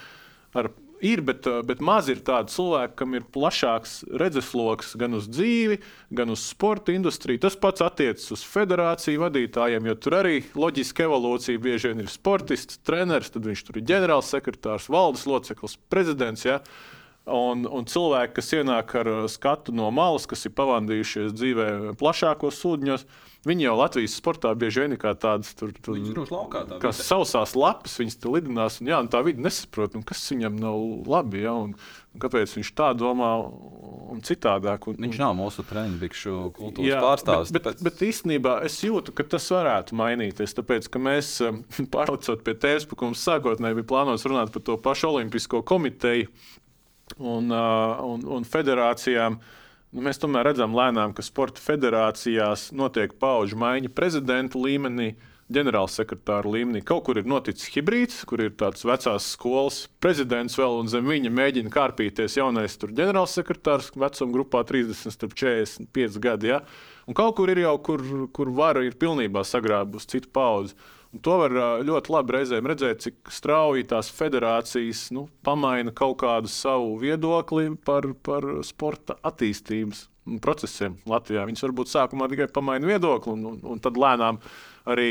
ar 0.57 0.71
Ir, 1.05 1.21
bet, 1.21 1.45
eh, 1.47 1.61
bet 1.61 1.81
maz 1.85 2.07
ir 2.09 2.21
tādu 2.25 2.49
cilvēku, 2.49 2.95
kam 2.97 3.13
ir 3.13 3.25
plašāks 3.35 3.99
redzesloks 4.17 4.95
gan 4.97 5.13
uz 5.13 5.27
dzīvi, 5.29 5.77
gan 6.17 6.33
uz 6.33 6.41
sporta 6.49 6.95
industriju. 6.95 7.43
Tas 7.43 7.57
pats 7.59 7.83
attiecas 7.85 8.25
uz 8.33 8.41
federāciju 8.41 9.21
vadītājiem, 9.21 9.85
jo 9.91 9.95
tur 10.01 10.17
arī 10.23 10.39
loģiski 10.57 11.05
evolūcija 11.05 11.61
bieži 11.61 11.91
vien 11.91 12.01
ir 12.01 12.09
sportists, 12.09 12.79
treneris, 12.87 13.29
tad 13.29 13.45
viņš 13.45 13.63
tur 13.67 13.77
ir 13.77 13.85
ģenerālsekretārs, 13.91 14.89
valdes 14.89 15.27
loceklis, 15.29 15.77
prezidents. 15.93 16.47
Ja? 16.47 16.61
Un, 17.25 17.67
un 17.69 17.85
cilvēki, 17.85 18.39
kas 18.39 18.53
ienāk 18.57 18.97
ar 18.97 19.11
skatu 19.29 19.73
no 19.75 19.91
malas, 19.93 20.25
kas 20.29 20.47
ir 20.47 20.55
pavadījušies 20.57 21.37
dzīvē 21.37 21.69
plašākos 22.01 22.65
ūdeņos, 22.65 23.05
Viņi 23.45 23.67
jau 23.67 23.75
Latvijas 23.77 24.15
sportā 24.17 24.49
bieži 24.57 24.81
vien 24.81 24.95
ir 24.95 24.99
kā 25.01 25.11
tādas 25.21 25.51
tur, 25.57 25.69
tur, 25.85 25.99
laukā, 26.17 26.63
tā 26.65 26.79
kā 26.81 26.89
sausās 26.97 27.51
lapas, 27.53 27.93
viņas 28.01 28.17
tur 28.17 28.33
lidinās, 28.33 28.79
un, 28.81 28.89
jā, 28.89 28.97
un 29.03 29.09
tā 29.13 29.19
vidi 29.25 29.43
nesaprot, 29.45 29.93
kas 30.09 30.23
viņam 30.31 30.55
nav 30.57 30.79
labi. 31.11 31.43
Ja, 31.43 31.53
un, 31.53 31.75
un 31.77 32.23
kāpēc 32.23 32.55
viņš 32.57 32.71
tā 32.73 32.87
domā 32.97 33.29
un 34.15 34.23
citādāk? 34.25 34.87
Un, 34.89 34.97
viņš 35.05 35.19
nav 35.21 35.35
mūsu 35.37 35.65
treniņbikšu 35.69 36.33
kultūras 36.57 36.89
jā, 36.89 37.01
pārstāvis. 37.03 37.51
Bet, 37.53 37.67
bet, 37.69 37.83
bet 37.85 38.01
īstenībā 38.07 38.55
es 38.65 38.79
jūtu, 38.81 39.13
ka 39.13 39.27
tas 39.35 39.45
varētu 39.53 39.99
mainīties, 39.99 40.57
tāpēc 40.57 40.89
ka 40.89 41.01
mēs 41.05 41.35
pārlicot 41.95 42.41
pie 42.47 42.55
tēmas, 42.65 42.87
par 42.89 43.01
ko 43.01 43.11
mums 43.11 43.27
sākotnēji 43.29 43.77
bija 43.81 43.91
plānots 43.93 44.25
runāt 44.25 44.55
par 44.55 44.65
to 44.65 44.79
pašu 44.81 45.11
Olimpisko 45.11 45.61
komiteju 45.69 46.31
un, 47.21 47.53
un, 47.53 48.25
un 48.39 48.49
federācijām. 48.49 49.37
Uh, 49.37 49.61
Nu, 49.95 50.01
mēs 50.03 50.17
tomēr 50.19 50.49
redzam, 50.49 50.73
lēnām, 50.75 51.13
ka 51.15 51.23
sporta 51.23 51.61
federācijās 51.63 52.73
notiek 52.75 53.13
pauģu 53.21 53.55
maiņa 53.61 53.93
prezidenta 53.95 54.59
līmenī. 54.59 55.15
ģenerālsekretāra 55.45 56.49
līmenī. 56.49 56.79
Kaut 56.81 57.03
kur 57.05 57.19
ir 57.21 57.27
noticis 57.29 57.69
hibrīds, 57.69 58.23
kur 58.25 58.41
ir 58.41 58.55
tāds 58.57 58.81
vecās 58.81 59.27
skolas 59.35 59.83
prezidents 60.01 60.57
vēl, 60.57 60.79
un 60.81 60.89
zem 60.89 61.05
viņa 61.05 61.29
mēģina 61.29 61.69
kārpīties 61.69 62.39
jaunais 62.39 62.79
ģenerālsekretārs 62.81 63.91
vecuma 63.93 64.33
grupā 64.33 64.63
30, 64.65 65.13
45 65.21 66.17
gadi. 66.19 66.49
Ja? 66.49 66.63
Un 67.05 67.13
kaut 67.13 67.37
kur 67.37 67.53
ir 67.53 67.61
jau, 67.61 67.77
kur, 67.77 68.01
kur 68.33 68.49
vara 68.49 68.81
ir 68.83 68.97
pilnībā 68.97 69.45
sagrābusi 69.45 70.15
citu 70.15 70.33
paudzi. 70.33 70.73
Un 71.15 71.21
to 71.23 71.37
var 71.39 71.53
ļoti 71.87 72.11
labi 72.11 72.33
reizēm 72.35 72.65
redzēt, 72.67 73.05
cik 73.05 73.29
strauji 73.31 73.85
tās 73.87 74.09
federācijas 74.11 75.05
nu, 75.15 75.29
pamaina 75.47 75.93
kaut 75.95 76.17
kādu 76.25 76.51
savu 76.51 76.97
viedokli 76.99 77.69
par, 77.87 78.09
par 78.25 78.43
sporta 78.67 79.15
attīstības 79.23 80.09
procesiem 80.43 80.97
Latvijā. 81.07 81.45
Viņas 81.47 81.63
varbūt 81.69 81.93
sākumā 81.93 82.27
tikai 82.33 82.49
pamaina 82.51 82.89
viedokli, 82.89 83.31
un, 83.31 83.47
un, 83.53 83.59
un 83.75 83.79
tad 83.79 83.95
lēnām 84.01 84.41
arī 84.91 85.09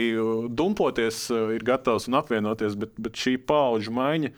dumpoties 0.52 1.24
ir 1.56 1.64
gatavs 1.64 2.10
un 2.10 2.18
apvienoties, 2.20 2.76
bet, 2.84 2.92
bet 3.00 3.16
šī 3.24 3.38
paudžu 3.48 3.94
maiņa 3.96 4.34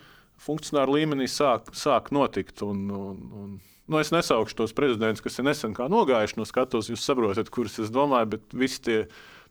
funkcionāla 0.46 1.00
līmenī 1.00 1.26
sāk, 1.32 1.72
sāk 1.74 2.12
notikt. 2.14 2.62
Un, 2.62 2.86
un, 2.94 3.24
un, 3.42 3.56
Nu, 3.86 4.00
es 4.02 4.08
nesaukšu 4.10 4.56
tos 4.58 4.72
prezidentus, 4.74 5.22
kas 5.22 5.36
ir 5.38 5.44
nesen 5.46 5.70
nogājuši 5.70 6.40
no 6.40 6.42
skatuves. 6.48 6.88
Jūs 6.90 7.04
saprotat, 7.06 7.52
kurus 7.54 7.76
es 7.78 7.92
domāju, 7.94 8.32
bet 8.32 8.56
visi 8.58 8.80
tie 8.82 8.96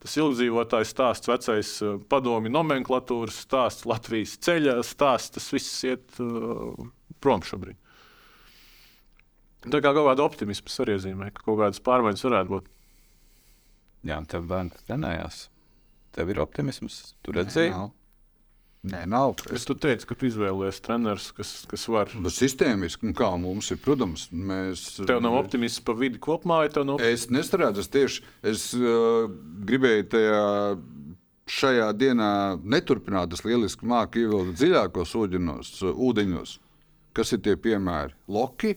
tas 0.06 0.18
ilgdzīvotājs 0.22 0.94
stāsts, 0.94 1.30
vecais 1.30 1.72
uh, 1.84 1.98
padomju 2.12 2.52
nomenklatūras 2.54 3.42
stāsts, 3.48 3.88
Latvijas 3.90 4.38
ceļa 4.46 4.78
stāsts, 4.86 5.34
tas 5.36 5.50
viss 5.56 5.82
iet 5.90 6.22
uh, 6.24 6.88
prom 7.24 7.44
šobrīd. 7.46 7.80
Tā 9.66 9.82
kā 9.82 9.92
kaut 9.98 10.06
kāda 10.06 10.26
optimisma 10.26 10.74
arī 10.84 10.96
iezīmē, 11.00 11.32
ka 11.34 11.42
kaut 11.48 11.58
kādas 11.64 11.82
pārmaiņas 11.86 12.26
varētu 12.28 12.54
būt. 12.54 12.72
Jā, 14.06 14.20
tev 14.30 14.46
bērns 14.52 14.86
trenējās. 14.86 15.40
Tev 16.14 16.30
ir 16.32 16.42
optimisms. 16.44 17.00
Tu 17.26 17.34
redzēji? 17.34 17.74
Nav. 17.74 17.90
Nē, 18.86 19.02
nav. 19.10 19.40
Es 19.56 19.66
tu 19.66 19.74
teicu, 19.78 20.06
ka 20.12 20.18
tu 20.20 20.28
izvēlējies 20.30 20.82
treneris, 20.86 21.30
kas, 21.36 21.54
kas 21.70 21.86
var. 21.90 22.12
Bet 22.22 22.36
sistēmiski, 22.36 23.10
nu 23.10 23.18
kā 23.18 23.32
mums 23.42 23.72
ir, 23.74 23.80
protams, 23.82 24.28
mēs. 24.30 24.84
Tev 25.10 25.24
nav 25.26 25.38
optimisms 25.40 25.82
par 25.88 25.98
vidi 25.98 26.22
kopumā, 26.22 26.62
vai 26.64 26.74
tev 26.74 26.86
nav? 26.90 27.02
Es 27.02 27.28
nestrādāju, 27.34 27.82
es 27.82 27.92
tieši 27.94 28.26
es, 28.54 28.68
uh, 28.78 29.26
gribēju 29.70 30.12
tajā. 30.14 30.44
Šajā 31.46 31.92
dienā 31.94 32.28
neturpināt, 32.66 33.36
es 33.38 33.44
lieliski 33.46 33.86
māku 33.86 34.24
ievilkt 34.24 34.56
dziļākos 34.58 35.12
ūdeņos, 35.20 35.68
ūdeņos. 35.94 36.54
Kas 37.14 37.36
ir 37.36 37.44
tie 37.46 37.54
piemēri? 37.62 38.16
Loki, 38.34 38.72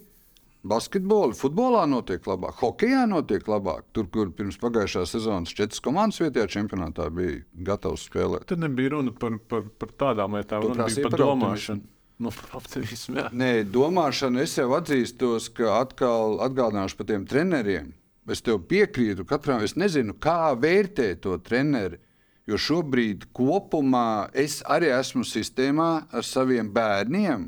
Basketbolā, 0.68 1.32
futbolā 1.38 1.84
notiek 1.88 2.24
labāk, 2.28 2.58
hokeja 2.60 3.06
notiek 3.08 3.46
labāk. 3.48 3.86
Tur, 3.96 4.08
kur 4.12 4.32
pirms 4.36 4.58
pagājušās 4.60 5.14
sezonas 5.14 5.54
četras 5.56 5.80
komandas 5.84 6.20
vietējā 6.20 6.48
čempionātā 6.58 7.08
bija 7.14 7.38
gatavs 7.70 8.08
spēlēt. 8.08 8.48
Tad 8.50 8.60
nebija 8.64 8.96
runa 8.96 9.14
par, 9.16 9.38
par, 9.48 9.68
par 9.80 9.94
tādām 10.02 10.36
lietām, 10.36 10.66
bija 10.68 10.88
par, 11.06 11.14
par 11.14 11.22
domāšanu. 11.22 11.86
Nu, 12.18 12.32
optimismu, 12.58 13.14
jā. 13.14 13.28
Nē, 13.30 13.52
domāšana, 13.70 14.42
es 14.42 14.56
jau 14.58 14.72
atzīstos, 14.74 15.46
ka 15.54 15.76
atkal 15.78 16.40
atgādināšu 16.48 16.98
par 16.98 17.08
tiem 17.12 17.26
treneriem. 17.30 17.92
Es 18.28 18.42
tev 18.44 18.58
piekrītu, 18.68 19.24
katram 19.28 19.62
es 19.64 19.76
nezinu, 19.78 20.16
kā 20.20 20.50
vērtēt 20.58 21.22
to 21.24 21.36
treneri. 21.40 22.00
Jo 22.48 22.58
šobrīd 22.60 23.28
kopumā 23.36 24.32
es 24.36 24.58
arī 24.66 24.90
esmu 24.96 25.22
sistēmā 25.28 25.88
ar 26.10 26.26
saviem 26.26 26.72
bērniem, 26.74 27.46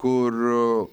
kur 0.00 0.40
uh, 0.52 0.88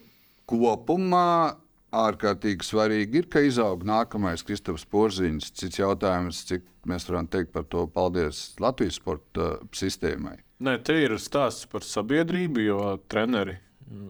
kopumā 0.50 1.58
ārkārtīgi 1.98 2.66
svarīgi 2.68 3.22
ir, 3.22 3.30
ka 3.32 3.44
izaug 3.46 3.86
nākamais 3.88 4.44
Kristofers 4.48 4.88
Porziņš. 4.92 5.52
Cits 5.60 5.80
jautājums, 5.80 6.44
cik 6.50 6.66
mēs 6.88 7.08
varam 7.10 7.30
teikt 7.32 7.54
par 7.56 7.68
to 7.72 7.86
paldies 7.92 8.58
Latvijas 8.64 9.00
sporta 9.02 9.56
sistēmai. 9.76 10.38
Nē, 10.64 10.80
te 10.82 10.96
ir 11.04 11.14
stāsts 11.22 11.68
par 11.70 11.86
sabiedrību, 11.86 12.64
jo 12.66 12.82
treneri 13.12 13.60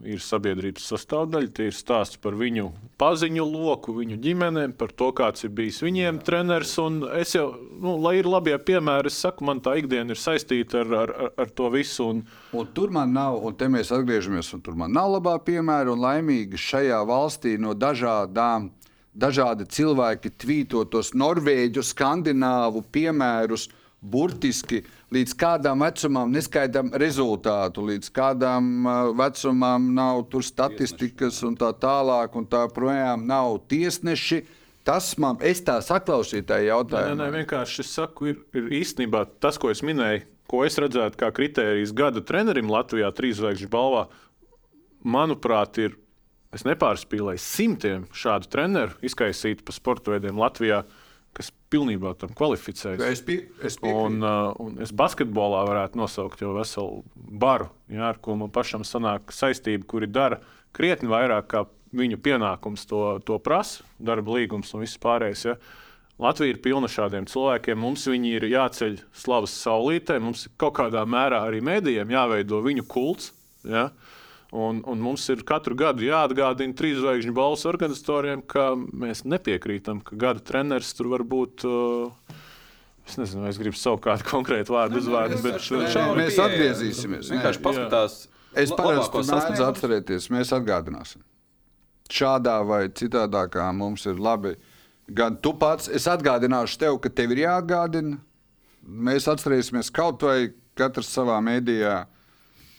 ir 0.08 0.20
sabiedrības 0.22 0.86
sastāvdaļa. 0.90 1.50
Tie 1.54 1.68
ir 1.70 1.76
stāsts 1.76 2.18
par 2.22 2.36
viņu 2.38 2.68
paziņu 3.00 3.44
loku, 3.46 3.94
viņu 3.98 4.18
ģimenēm, 4.22 4.74
par 4.78 4.92
to, 4.98 5.10
kāds 5.16 5.46
ir 5.46 5.52
bijis 5.54 5.80
viņiem 5.84 6.20
treneris. 6.26 6.74
Un 6.82 7.00
es 7.18 7.34
jau, 7.36 7.46
nu, 7.78 7.94
lai 8.02 8.18
ir 8.20 8.28
labie 8.30 8.56
piemēri, 8.58 9.12
es 9.12 9.20
saku, 9.22 9.46
man 9.48 9.62
tā 9.64 9.76
ikdiena 9.80 10.14
ir 10.14 10.20
saistīta 10.20 10.82
ar, 10.82 10.94
ar, 11.02 11.14
ar 11.44 11.52
to 11.54 11.70
visu. 11.74 12.08
Un... 12.10 12.24
Un 12.58 12.70
tur 12.74 12.92
man 12.94 13.12
nav, 13.14 13.38
un 13.44 13.54
te 13.58 13.68
mēs 13.70 13.92
atgriežamies, 13.94 14.50
un 14.56 14.64
tur 14.64 14.78
man 14.78 14.94
nav 14.94 15.12
labā 15.18 15.36
piemēra, 15.46 15.92
un 15.94 16.02
laimīgi 16.02 16.60
šajā 16.68 17.00
valstī 17.08 17.56
no 17.60 17.76
dažādām. 17.78 18.72
Dažādi 19.18 19.64
cilvēki 19.74 20.30
tvīto 20.38 20.84
tos 20.92 21.10
norvēģu, 21.16 21.82
skandināvu 21.82 22.84
piemērus, 22.94 23.64
burtiski 24.00 24.82
līdz 25.14 25.34
kādam 25.38 25.82
vecumam 25.82 26.30
neskaidram 26.32 26.92
rezultātu, 27.00 27.82
līdz 27.88 28.12
kādam 28.14 28.86
uh, 28.86 29.10
vecumam 29.18 29.90
nav 29.94 30.24
tur 30.32 30.44
statistikas 30.46 31.40
un 31.46 31.56
tā 31.58 31.72
tālāk, 31.80 32.36
un 32.38 32.46
tā 32.46 32.64
projām 32.74 33.26
nav 33.28 33.58
tiesneši. 33.70 34.44
Tas 34.86 35.10
man, 35.20 35.36
es 35.44 35.60
tā 35.64 35.76
saklausīju 35.84 36.46
tajā 36.48 36.70
jautājumā. 36.70 37.16
Nē, 37.18 37.26
nē, 37.26 37.32
vienkārši 37.42 37.82
es 37.84 37.90
saku, 37.98 38.30
ir, 38.30 38.38
ir 38.56 38.70
īstenībā 38.78 39.26
tas, 39.42 39.58
ko 39.60 39.72
es 39.72 39.82
minēju, 39.84 40.22
ko 40.48 40.62
es 40.64 40.78
redzētu 40.80 41.18
kā 41.20 41.28
kritērijs 41.34 41.92
gada 41.96 42.22
trenerim 42.24 42.70
Latvijā, 42.72 43.10
trīsvaigžņu 43.12 43.68
balvā, 43.72 44.06
manuprāt, 45.04 45.76
ir, 45.84 45.98
es 46.56 46.64
nepārspīlēju, 46.64 47.42
simtiem 47.42 48.08
šādu 48.16 48.48
treneru 48.48 48.96
izkaisītu 49.04 49.66
pa 49.66 49.76
sporta 49.76 50.14
veidiem 50.14 50.40
Latvijā. 50.40 50.80
Uh, 50.86 51.04
kas 51.36 51.50
pilnībā 51.72 52.14
tam 52.18 52.32
kvalificējas. 52.36 53.02
Es, 53.06 53.22
pie, 53.24 53.40
es 53.62 53.78
piekrītu. 53.78 54.04
un, 54.04 54.20
uh, 54.24 54.52
un 54.62 54.78
es 54.82 54.92
basketbolā 54.96 55.64
varētu 55.68 56.00
nosaukt 56.00 56.42
jau 56.42 56.54
veselu 56.56 57.02
baru, 57.14 57.68
jā, 57.92 58.06
ar 58.10 58.20
ko 58.22 58.38
man 58.40 58.52
pašam 58.54 58.86
sanāk 58.86 59.34
saistība, 59.34 59.86
kuri 59.88 60.10
dara 60.10 60.40
krietni 60.76 61.10
vairāk, 61.10 61.50
kā 61.52 61.64
viņu 61.96 62.18
pienākums 62.24 62.84
to, 62.88 63.02
to 63.24 63.38
prasa, 63.40 63.86
darba 63.98 64.36
līgums 64.36 64.74
un 64.74 64.84
viss 64.84 65.00
pārējais. 65.00 65.46
Ja. 65.48 65.56
Latvija 66.18 66.56
ir 66.56 66.62
pilna 66.62 66.90
šādiem 66.90 67.28
cilvēkiem. 67.30 67.78
Mums 67.78 68.08
viņi 68.10 68.32
ir 68.34 68.48
jāceļ 68.50 68.98
slavas 69.14 69.54
saulītē, 69.62 70.18
mums 70.20 70.48
kaut 70.58 70.74
kādā 70.80 71.04
mērā 71.06 71.44
arī 71.46 71.62
mēdījiem 71.64 72.10
jāveido 72.12 72.58
viņu 72.64 72.84
kults. 72.90 73.30
Ja. 73.62 73.88
Uh, 73.88 74.17
Un, 74.48 74.80
un 74.88 75.00
mums 75.04 75.26
ir 75.28 75.42
katru 75.44 75.76
gadu 75.76 76.06
jāatgādina 76.06 76.72
trīs 76.76 76.96
zvaigžņu 77.02 77.34
balvas 77.36 77.66
organizatoriem, 77.68 78.40
ka 78.48 78.70
mēs 78.76 79.26
nepiekrītam, 79.28 80.00
ka 80.00 80.16
gada 80.16 80.40
treneris 80.40 80.94
tur 80.96 81.10
var 81.12 81.24
būt. 81.28 81.66
Uh, 81.68 82.44
Es 83.08 83.16
nezinu, 83.16 83.40
vai 83.40 83.50
es 83.54 83.56
gribu 83.56 83.78
savu 83.80 83.96
kādu 84.04 84.26
konkrētu 84.28 84.74
vārdu 84.74 84.98
uzvārdu, 85.00 85.38
bet 85.40 85.62
nē, 85.72 86.02
mēs 86.18 86.36
atgriezīsimies. 86.44 87.30
Vienkārši 87.32 87.62
paskatās. 87.64 88.16
Es 88.52 88.72
parasti 88.76 89.22
mēdzu 89.22 89.64
atcerēties, 89.64 90.26
mēs 90.34 90.52
atgādināsim. 90.52 91.22
Šādā 92.12 92.58
vai 92.68 92.82
citādākā 92.92 93.64
mums 93.76 94.04
ir 94.08 94.20
labi. 94.20 94.54
Gan 95.08 95.38
tu 95.40 95.54
pats, 95.56 95.88
es 95.88 96.04
atgādināšu 96.08 96.80
tev, 96.82 96.98
ka 97.00 97.08
tev 97.08 97.32
ir 97.32 97.46
jāatgādina. 97.46 98.18
Mēs 98.84 99.28
atcerēsimies 99.32 99.88
kaut 99.94 100.24
vai 100.28 100.50
katrs 100.76 101.08
savā 101.12 101.40
mēdījā 101.44 101.96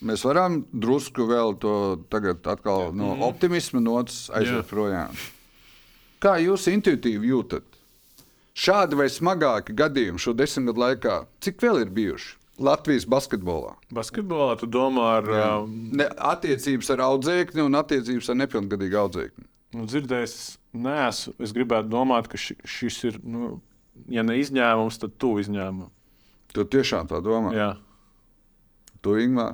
Mēs 0.06 0.24
varam 0.24 0.62
drusku 0.72 1.26
vēl 1.28 1.58
to 1.60 1.74
tagad 2.12 2.45
atkal 2.47 2.93
no 2.95 3.14
mm. 3.16 3.24
optimisma 3.28 3.82
nots 3.84 4.30
aiziet 4.36 4.70
projām. 4.70 5.12
Kā 6.24 6.38
jūs 6.39 6.70
intuitīvi 6.72 7.32
jūtat? 7.34 7.66
Šādi 8.60 8.97
vai 9.00 9.08
smagāki 9.12 9.76
gadījumi 9.76 10.20
šo 10.20 10.34
desmit 10.36 10.72
gadu 10.72 10.84
laikā, 10.84 11.18
cik 11.43 11.62
vēl 11.64 11.84
ir 11.84 11.91
bijuši? 11.95 12.36
Latvijas 12.60 13.06
basketbolā. 13.08 13.78
Basketbolā 13.95 14.58
tu 14.60 14.68
domā 14.68 15.06
ar 15.22 15.30
um... 15.62 15.76
ne, 15.95 16.10
attiecības 16.32 16.89
ar 16.91 17.06
audzēkni 17.06 17.64
un 17.64 17.80
attiecības 17.80 18.32
ar 18.34 18.39
nepilngadīgu 18.41 19.00
audzēkni. 19.00 19.47
Nu, 19.78 19.86
dzirdējis, 19.88 20.36
neesmu. 20.76 21.36
Es 21.45 21.54
gribētu 21.56 21.91
domāt, 21.93 22.28
ka 22.28 22.39
ši, 22.41 22.58
šis 22.68 23.00
ir, 23.08 23.22
nu, 23.24 23.54
ja 24.12 24.26
ne 24.28 24.36
izņēmums, 24.41 25.00
tad 25.00 25.16
tu 25.22 25.38
izņēmums. 25.39 25.95
Tu 26.52 26.66
tiešām 26.74 27.08
tā 27.08 27.22
domā? 27.24 27.54
Jā. 27.56 27.72
Tu, 29.06 29.16
Ingūna. 29.24 29.54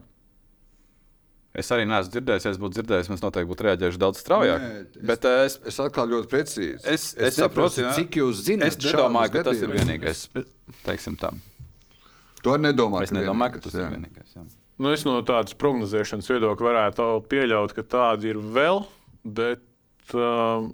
Es 1.56 1.72
arī 1.72 1.86
neesmu 1.88 2.12
dzirdējis, 2.12 2.46
ja 2.46 2.52
es 2.52 2.60
būtu 2.60 2.76
dzirdējis, 2.76 3.10
mēs 3.14 3.22
noteikti 3.24 3.48
būtu 3.48 3.66
reaģējuši 3.70 4.00
daudz 4.02 4.20
straujāk. 4.20 4.64
Nē, 4.66 4.80
es, 4.82 5.06
bet 5.12 5.28
uh, 5.30 5.36
es, 5.48 5.56
es 5.72 5.80
atkal 5.80 6.10
ļoti 6.12 6.32
precīzi. 6.34 6.76
Es, 6.84 7.06
es, 7.14 7.30
es 7.30 7.40
saprotu, 7.40 7.86
cik 7.96 8.20
jūs 8.20 8.42
zināt. 8.44 8.76
Es 8.76 8.80
nedomāju, 8.84 9.32
ka 9.38 9.46
tas 9.48 9.64
ir 9.64 9.72
vienīgais. 9.72 10.26
Teiksim 10.84 11.16
tā. 11.22 11.32
To 12.44 12.58
nedomāju. 12.60 13.08
Es 13.08 13.16
nedomāju, 13.16 13.56
ka 13.56 13.64
tas 13.70 13.78
jā. 13.80 13.88
ir 13.88 13.96
vienīgais. 13.96 14.36
Jā. 14.36 14.44
Nu, 14.84 14.92
es 14.92 15.06
no 15.08 15.16
tādas 15.24 15.56
prognozēšanas 15.56 16.28
viedokļa 16.34 16.68
varētu 16.68 17.08
pieļaut, 17.32 17.74
ka 17.78 17.86
tādi 17.96 18.34
ir 18.34 18.42
vēl, 18.58 18.84
bet 19.24 20.16
uh, 20.20 20.68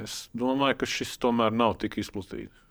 es 0.00 0.22
domāju, 0.32 0.80
ka 0.80 0.88
šis 0.88 1.18
tomēr 1.20 1.52
nav 1.52 1.76
tik 1.84 2.00
izplatīts. 2.00 2.63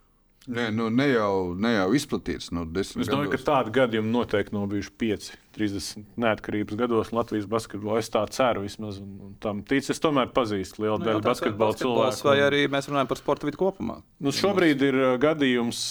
Nē, 0.44 0.68
nu, 0.76 0.90
ne, 0.92 1.06
jau, 1.08 1.54
ne 1.56 1.72
jau 1.72 1.86
izplatīts. 1.96 2.50
Nu, 2.52 2.66
es 2.80 2.92
domāju, 2.98 3.30
gados. 3.32 3.44
ka 3.46 3.48
tādi 3.48 3.74
gadījumi 3.78 4.12
noteikti 4.12 4.56
nav 4.56 4.66
bijuši 4.74 4.92
5, 5.00 5.28
30 5.56 6.04
neatkarības 6.20 6.80
gados 6.82 7.14
Latvijas 7.16 7.48
basketbolā. 7.52 8.02
Es 8.04 8.12
tā 8.12 8.26
ceru 8.34 8.66
vismaz. 8.66 9.00
Un, 9.00 9.14
un 9.30 9.38
tam 9.44 9.62
tic, 9.68 9.88
es 9.94 10.04
tomēr 10.04 10.34
pazīstu 10.36 10.84
lielu 10.84 11.00
nu, 11.00 11.08
daļu 11.08 11.24
basketbola 11.24 11.78
cilvēku. 11.80 12.28
Vai 12.28 12.38
arī 12.44 12.66
mēs 12.72 12.92
runājam 12.92 13.12
par 13.14 13.22
sporta 13.22 13.48
vidu 13.48 13.62
kopumā? 13.62 14.02
Nu, 14.20 14.36
šobrīd 14.36 14.84
ir 14.90 15.00
gadījums, 15.24 15.86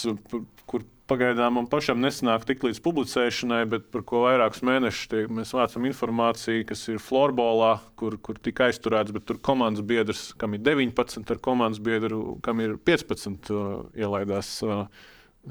kur 0.69 0.85
pagaidām 1.13 1.59
man 1.59 1.69
pašam 1.71 2.01
nesanāk 2.03 2.47
tik 2.49 2.65
līdz 2.67 2.81
publicēšanai, 2.83 3.61
bet 3.71 3.87
par 3.95 4.05
ko 4.09 4.25
vairākus 4.25 4.65
mēnešus 4.67 5.11
tiek, 5.13 5.31
mēs 5.33 5.53
vācam 5.55 5.87
informāciju, 5.91 6.67
kas 6.71 6.85
ir 6.89 7.01
florbolā, 7.03 7.75
kur, 8.01 8.17
kur 8.25 8.41
tika 8.41 8.71
aizturēts, 8.71 9.15
bet 9.15 9.27
tur 9.29 9.41
komandas 9.45 9.85
biedrs, 9.87 10.25
kam 10.41 10.57
ir 10.57 10.63
19, 10.65 11.25
ar 11.35 11.43
komandas 11.45 11.83
biedru, 11.85 12.23
kam 12.45 12.63
ir 12.65 12.79
15, 12.91 13.53
uh, 13.53 13.75
ielaidās 13.99 14.55
uh, 14.67 14.87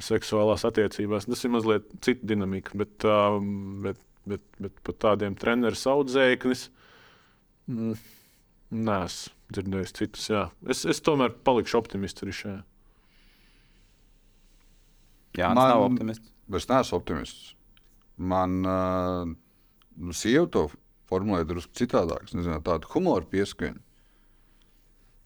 seksuālās 0.01 0.65
attiecībās. 0.67 1.29
Tas 1.29 1.45
ir 1.45 1.53
mazliet 1.53 1.91
cita 2.03 2.31
dinamika, 2.33 2.73
bet, 2.81 2.97
uh, 3.05 3.37
bet, 3.85 4.01
bet, 4.25 4.47
bet 4.61 4.81
pat 4.87 5.03
tādiem 5.09 5.37
treneru 5.39 5.77
audzēknis. 5.95 6.69
Mm, 7.71 7.95
Nē, 8.71 9.01
es 9.03 9.25
dzirdēju 9.51 9.87
citus. 9.91 10.27
Jā. 10.31 10.45
Es, 10.71 10.85
es 10.87 11.03
tomēr 11.03 11.33
palikšu 11.43 11.81
optimists 11.81 12.23
arī 12.23 12.35
šajā. 12.35 12.59
Jā, 15.37 15.53
Man- 15.55 15.69
nav 15.71 15.85
optimists. 15.87 16.31
Es 16.51 16.67
neesmu 16.67 16.97
optimists. 16.97 17.53
Man 18.17 18.65
uh, 18.67 19.23
nu, 19.97 20.13
sieva 20.13 20.49
to 20.51 20.65
formulē 21.09 21.45
drusku 21.47 21.71
citādāk. 21.79 22.27
Es 22.27 22.35
Nezinu, 22.35 22.59
tādu 22.65 22.89
humoru 22.91 23.27
pieskaņu. 23.31 23.79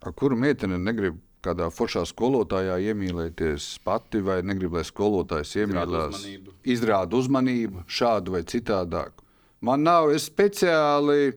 Ar 0.05 0.13
kuru 0.13 0.37
meitene 0.37 0.77
negrib 0.77 1.17
kādā 1.45 1.69
foršā 1.73 2.05
skolotājā 2.09 2.77
iemīlēties 2.91 3.79
pati, 3.85 4.21
vai 4.25 4.39
negrib, 4.45 4.73
lai 4.77 4.85
skolotājs 4.85 5.55
uzmanību. 5.61 6.53
izrāda 6.63 7.17
uzmanību 7.17 7.85
šādu 7.89 8.37
vai 8.37 8.43
citādāku. 8.43 9.25
Man 9.65 9.83
nav, 9.85 10.11
es 10.13 10.29
speciāli 10.29 11.33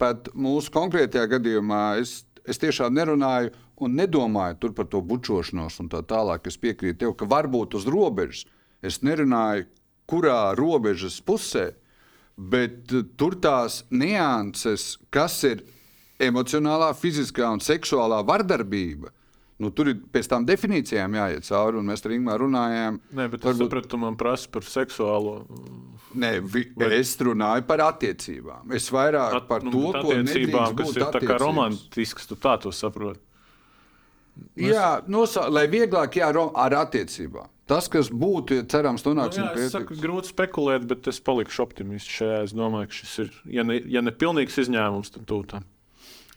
pat 0.00 0.28
mūsu 0.34 0.72
konkrētajā 0.74 1.28
gadījumā, 1.36 2.00
es, 2.00 2.25
es 2.46 2.60
tiešām 2.62 2.94
nerunāju 2.94 3.52
un 3.82 3.96
nedomāju 3.98 4.72
par 4.74 4.88
to 4.90 5.02
bučošanos 5.02 5.80
un 5.82 5.90
tā 5.92 6.02
tālāk. 6.06 6.46
Es 6.46 6.56
piekrītu 6.60 7.04
tev, 7.04 7.16
ka 7.18 7.28
varbūt 7.28 7.76
uz 7.78 7.86
robežas. 7.90 8.46
Es 8.82 9.02
nerunāju, 9.02 9.66
kurā 10.06 10.54
robežas 10.56 11.18
pusē, 11.20 11.72
bet 12.36 12.92
eh, 12.92 13.04
tur 13.18 13.36
tās 13.42 13.82
nianses, 13.90 14.96
kas 15.10 15.42
ir 15.48 15.64
emocionālā, 16.22 16.92
fiziskā 16.96 17.48
un 17.52 17.60
seksuālā 17.60 18.22
vardarbība. 18.26 19.12
Nu, 19.58 19.70
tur 19.72 19.88
ir 19.88 19.94
pēc 20.12 20.26
tam 20.28 20.44
definīcijām 20.44 21.14
jāiet 21.16 21.46
cauri, 21.48 21.78
un 21.80 21.86
mēs 21.88 22.02
ar 22.04 22.12
Ingūru 22.12 22.44
runājām. 22.44 22.98
Nē, 23.16 23.24
bet 23.32 23.40
es 23.40 23.46
Varbūt- 23.46 23.70
sapratu, 23.70 23.88
tu 23.88 23.96
man 24.02 24.16
prasi 24.20 24.50
par 24.52 24.62
seksuālo. 24.68 25.46
Nē, 26.14 26.32
vi, 26.44 26.66
es 26.92 27.14
runāju 27.16 27.64
par 27.66 27.78
attiecībām. 27.86 28.70
Es 28.76 28.90
vairāk 28.92 29.38
At, 29.38 29.48
par 29.48 29.62
nu, 29.64 29.70
to, 29.72 29.92
bet 29.92 30.02
ko 30.02 30.12
attiecībām, 30.12 30.76
kas 30.76 30.92
ir 30.96 31.02
tā 31.08 31.20
kā 31.24 31.38
romantisks, 31.40 32.26
tu 32.28 32.36
tā 32.36 32.58
to 32.60 32.68
saproti. 32.72 33.20
Jā, 34.60 35.00
nosā, 35.08 35.46
lai 35.48 35.64
vieglāk 35.72 36.18
jā, 36.20 36.28
ro- 36.36 36.52
ar 36.54 36.74
attiecībām. 36.84 37.48
Tas, 37.66 37.88
kas 37.88 38.10
būtu, 38.12 38.60
ja 38.60 38.62
cerams, 38.68 39.02
Nu, 39.06 39.14
nonāksim 39.14 39.42
jā, 39.42 39.54
pie 39.54 39.62
es 39.64 39.72
saku, 39.72 39.96
grūti 39.98 40.30
spekulēt, 40.30 40.84
bet 40.86 41.08
es 41.08 41.18
palikšu 41.18 41.64
optimists 41.64 42.12
šajā. 42.20 42.42
Es 42.44 42.52
domāju, 42.52 42.86
ka 42.92 42.98
šis 43.00 43.14
ir, 43.24 43.30
ja 43.56 43.64
ne, 43.64 43.80
ja 43.90 44.02
ne 44.04 44.12
pilnīgs 44.12 44.58
izņēmums, 44.62 45.10
tad 45.16 45.24
tūlīt. 45.26 45.62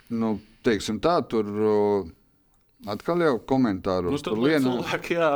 nu, 0.10 0.40
teiksim 0.64 1.00
tā, 1.04 1.20
tur 1.30 1.46
o, 1.46 1.76
atkal 2.88 3.20
jau 3.26 3.34
komentāros. 3.50 4.08
Nu, 4.08 4.16
Nu, 4.16 4.24
tur 4.24 4.38
lai 4.40 4.52
liena 4.54 4.70
cilvēki 4.72 5.16
jā, 5.18 5.30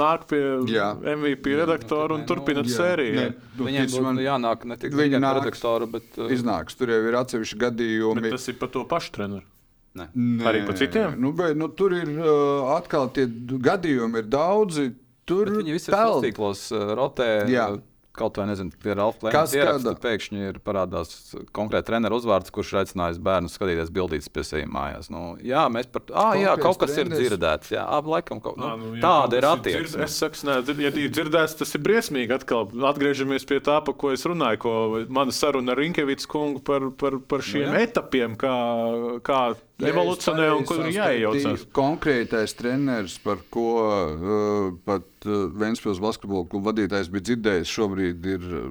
nāk 0.00 0.26
pie 0.28 0.40
Jā. 0.68 0.90
MVP 1.00 1.54
redaktora 1.56 2.14
un 2.18 2.20
nu, 2.24 2.26
turpina 2.28 2.64
sēriju. 2.64 3.14
nē, 3.16 3.24
jā. 3.24 3.34
nu, 3.56 3.64
Viņiem 3.68 3.88
tic 3.88 4.02
man, 4.04 4.20
jānāk 4.20 4.64
ne 4.68 4.76
tikai 4.76 5.08
nāks. 5.14 5.38
redaktora, 5.40 5.86
bet 5.86 6.18
uh, 6.20 6.28
iznāks. 6.34 6.76
Tur 6.76 6.92
jau 6.92 7.00
ir 7.08 7.16
atsevišķi 7.22 7.60
gadījumi. 7.64 8.20
Bet 8.28 8.36
tas 8.36 8.48
ir 8.52 8.58
par 8.60 8.68
to 8.68 8.84
pašu 8.84 9.12
treneru. 9.16 9.46
ne. 9.94 10.08
Nē, 10.14 10.44
arī 10.46 10.64
pa 10.66 10.72
citiem? 10.76 11.16
Nu, 11.18 11.32
bet, 11.32 11.56
nu, 11.56 11.68
tur 11.72 11.92
ir 11.96 12.08
uh, 12.20 12.76
atkal 12.76 13.08
tie 13.16 13.24
gadījumi, 13.26 14.20
ir 14.22 14.28
daudzi. 14.30 14.90
Tur 15.30 15.46
Bet 15.46 15.60
viņi 15.62 15.72
visi 15.76 15.90
ir 15.90 15.94
peld. 15.96 16.24
tīklos, 16.24 16.66
uh, 16.74 16.92
rotē. 16.98 17.30
Jā. 17.48 17.68
uh, 17.74 17.80
Kaut 18.12 18.36
vai 18.36 18.46
nezinu, 18.50 18.72
pie 18.82 18.94
Ralfa 18.98 19.30
Kas 19.30 19.52
Lēnas 19.52 19.54
ieraksta, 19.54 19.92
kāda? 19.94 20.00
pēkšņi 20.02 20.40
ir 20.48 20.56
parādās 20.66 21.12
konkrēti 21.54 21.86
treneru 21.92 22.16
uzvārds, 22.18 22.50
kurš 22.50 22.72
ir 22.74 22.78
aicinājis 22.82 23.20
bērnu 23.22 23.48
skatīties 23.52 23.92
bildītas 23.94 24.26
pie 24.34 24.42
sevis 24.44 24.66
mājās. 24.66 25.06
Nu, 25.14 25.36
jā, 25.46 25.62
mēs 25.70 25.86
par 25.94 26.02
to. 26.02 26.16
Ah, 26.18 26.32
jā, 26.34 26.56
kaut 26.58 26.80
kas 26.82 26.90
ir 26.98 27.06
treneris. 27.06 27.28
dzirdēts. 27.30 27.70
Jā, 27.70 27.84
ap 27.86 28.10
laikam 28.10 28.40
kaut 28.42 28.58
nu, 28.58 28.66
nu, 28.76 28.90
ja 28.98 29.04
tāda 29.04 29.38
ir 29.38 29.46
kas 29.46 29.60
dzird- 29.62 29.76
attieksme. 29.78 30.02
Es 30.08 30.18
saku, 30.18 30.42
nē, 30.50 30.56
ja 30.82 30.90
ir 30.90 31.14
dzirdēts, 31.14 31.56
tas 31.62 31.74
ir 31.78 31.80
briesmīgi. 31.86 32.34
Atkal 32.40 32.66
atgriežamies 32.90 33.46
pie 33.46 33.60
tā, 33.60 33.78
par 33.84 33.94
ko 33.94 34.10
es 34.10 34.26
runāju. 34.26 34.58
Ko 34.66 34.74
mana 35.08 35.30
saruna 35.30 35.72
ar 35.72 35.78
Rinkevicu 35.78 36.26
kungu 36.26 36.64
par, 36.66 36.90
par, 36.90 37.18
par 37.22 37.38
šiem 37.46 37.70
Nu, 37.70 37.78
jā. 37.78 37.86
etapiem, 37.86 38.34
kā, 38.36 39.20
kā 39.22 39.54
evolūcionē 39.88 40.48
un 40.54 40.66
kur 40.68 40.82
jāiejaucas. 40.90 41.66
Konkrētais 41.76 42.54
treneris, 42.58 43.16
par 43.22 43.42
ko 43.52 43.68
uh, 43.84 44.66
pat 44.86 45.28
uh, 45.28 45.46
Vēnspils 45.60 46.02
basketbola 46.02 46.48
kluba 46.50 46.72
vadītājs 46.72 47.10
bija 47.12 47.30
dzirdējis, 47.30 47.72
šobrīd 47.78 48.28
ir 48.34 48.44
uh, 48.50 48.68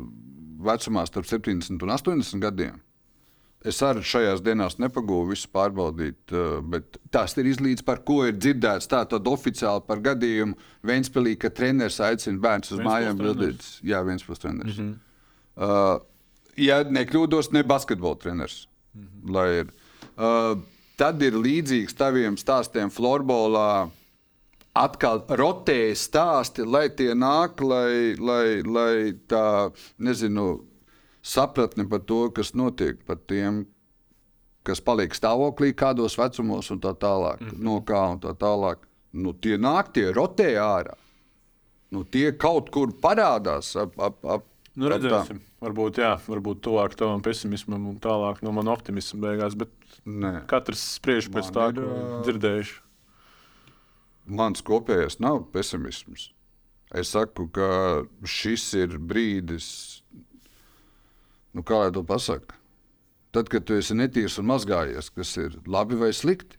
vecumā 0.70 1.05
starp 1.10 1.28
70 1.30 1.84
un 1.86 1.95
80 1.95 2.43
gadiem. 2.43 2.80
Es 3.68 3.82
arī 3.84 3.99
šajās 4.07 4.39
dienās 4.39 4.78
nepagūvu 4.80 5.34
visu 5.34 5.49
pārbaudīt, 5.51 6.32
bet 6.72 6.95
tas 7.12 7.34
ir 7.36 7.49
izlīdz, 7.49 7.84
par 7.84 7.99
ko 8.07 8.22
ir 8.30 8.38
dzirdēts. 8.38 8.88
Tā 8.88 9.01
tad 9.12 9.28
oficiāli 9.28 9.84
par 9.84 9.99
gadījumu 10.05 10.55
Vēnspilī, 10.88 11.34
ka 11.41 11.51
treneris 11.51 11.99
aicina 11.99 12.39
bērnus 12.39 12.72
uz 12.78 12.84
mājām 12.86 13.20
bildītas. 13.20 13.74
Jā, 13.84 13.99
Vēnspils 14.07 14.39
treneris. 14.39 14.80
Mm 14.80 14.93
-hmm. 14.93 15.66
uh, 15.68 16.07
ja 16.55 16.80
nekļūdos, 16.88 17.51
ne 17.51 17.66
basketbola 17.68 18.16
treneris. 18.16 18.62
Mm 18.95 19.03
-hmm. 19.03 19.34
Lai 19.36 19.47
ir. 19.57 19.74
Uh, 20.16 20.64
tad 20.99 21.23
ir 21.23 21.37
līdzīgs 21.39 21.95
taviem 21.95 22.37
stāstiem 22.39 22.91
florbolā. 22.91 23.89
Atkal 24.79 25.23
rotēja 25.39 25.95
stāsti, 25.97 26.63
lai 26.67 26.87
tie 26.95 27.13
nāk, 27.17 27.59
lai, 27.65 28.15
lai, 28.19 28.61
lai 28.63 29.15
tā, 29.27 29.71
nezinu, 29.97 30.59
sapratne 31.25 31.87
par 31.89 32.03
to, 32.07 32.27
kas 32.35 32.53
notiek, 32.55 32.99
par 33.07 33.17
tiem, 33.27 33.63
kas 34.67 34.83
paliek 34.85 35.15
stāvoklī, 35.15 35.73
kādos 35.75 36.15
vecumos 36.19 36.69
un 36.71 36.79
tā 36.83 36.93
tālāk, 36.93 37.41
mm 37.41 37.49
-hmm. 37.49 37.63
no 37.65 37.81
kā 37.81 38.03
un 38.13 38.19
tā 38.19 38.35
tālāk. 38.37 38.85
Nu, 39.11 39.33
tie 39.33 39.57
nāk, 39.57 39.91
tie 39.93 40.11
rotē 40.13 40.53
ārā. 40.61 40.93
Nu, 41.89 42.03
tie 42.03 42.31
kaut 42.31 42.69
kur 42.69 42.93
parādās 43.01 43.75
ap, 43.75 43.99
ap, 43.99 44.25
ap, 44.25 44.45
Nu, 44.80 44.88
redzēsim. 44.88 45.41
Varbūt, 45.59 45.99
jā, 45.99 46.13
varbūt 46.23 46.61
tuvāk 46.63 46.93
tavam 46.99 47.19
pesimismam 47.23 47.89
un 47.89 47.97
tālāk 47.99 48.39
no 48.45 48.53
manas 48.55 48.77
optimisma 48.77 49.19
beigās. 49.25 49.57
Bet 49.59 49.73
Nē. 50.07 50.45
katrs 50.47 50.84
spriež 50.95 51.27
pēc 51.34 51.49
Man 51.49 51.57
tā, 51.57 51.65
ir, 51.73 51.82
ko 51.82 52.19
dzirdējuši. 52.27 52.77
Mans 54.39 54.63
kopējais 54.63 55.19
nav 55.19 55.41
pesimisms. 55.51 56.30
Es 56.95 57.11
saku, 57.13 57.49
ka 57.53 57.67
šis 58.25 58.69
ir 58.80 58.95
brīdis, 59.11 59.67
nu, 61.53 61.65
kā 61.65 61.84
lai 61.84 61.91
to 61.93 62.05
pasakā. 62.05 62.55
Tad, 63.36 63.51
kad 63.51 63.67
tu 63.67 63.75
esi 63.77 63.93
netīrs 63.97 64.39
un 64.41 64.47
mazgājies, 64.49 65.11
kas 65.13 65.36
ir 65.38 65.59
labi 65.69 65.99
vai 65.99 66.09
slikti, 66.17 66.57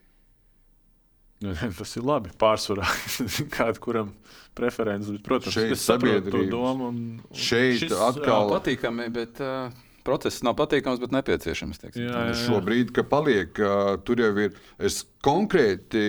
Tas 1.78 1.94
ir 1.96 2.04
labi. 2.04 2.32
Pārsvarā 2.40 2.84
kāda 3.56 3.80
kuram 3.80 4.10
preferences. 4.58 5.14
Bet, 5.16 5.22
protams, 5.24 5.54
Šeit 5.56 5.72
es 5.76 5.84
saprotu 5.88 6.32
to 6.34 6.42
domu. 6.52 6.90
Un, 6.92 6.98
un 7.24 7.36
Šeit 7.36 7.78
šis, 7.86 7.94
atkal- 7.96 8.50
Nav 8.50 8.58
patīkami, 8.58 9.06
bet 9.14 9.40
uh, 9.40 9.70
process 10.04 10.42
nav 10.44 10.56
patīkams, 10.58 11.00
bet 11.00 11.14
nepieciešams. 11.16 11.80
teiksim. 11.80 12.04
Jā, 12.08 12.12
jā, 12.12 12.34
jā. 12.34 12.38
šobrīd, 12.44 12.92
ka 12.96 13.04
paliek, 13.08 13.56
ā, 13.56 13.72
tur 14.04 14.20
jau 14.20 14.32
ir 14.44 14.56
es 14.78 15.00
konkrēti 15.24 16.04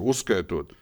uzskaitot, 0.00 0.72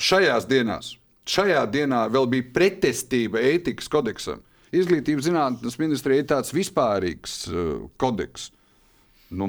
šajās 0.00 0.46
dienās, 0.50 0.94
šajā 1.28 1.64
dienā 1.72 2.04
vēl 2.12 2.28
bija 2.32 2.48
pretestība 2.56 3.42
ētikas 3.52 3.90
kodeksam. 3.92 4.40
Izglītības 4.70 5.26
zinātnes 5.26 5.76
ministrijai 5.82 6.22
ir 6.22 6.28
tāds 6.30 6.52
vispārīgs 6.54 7.32
uh, 7.50 7.88
kodeks. 7.98 8.50
Nu, 9.30 9.46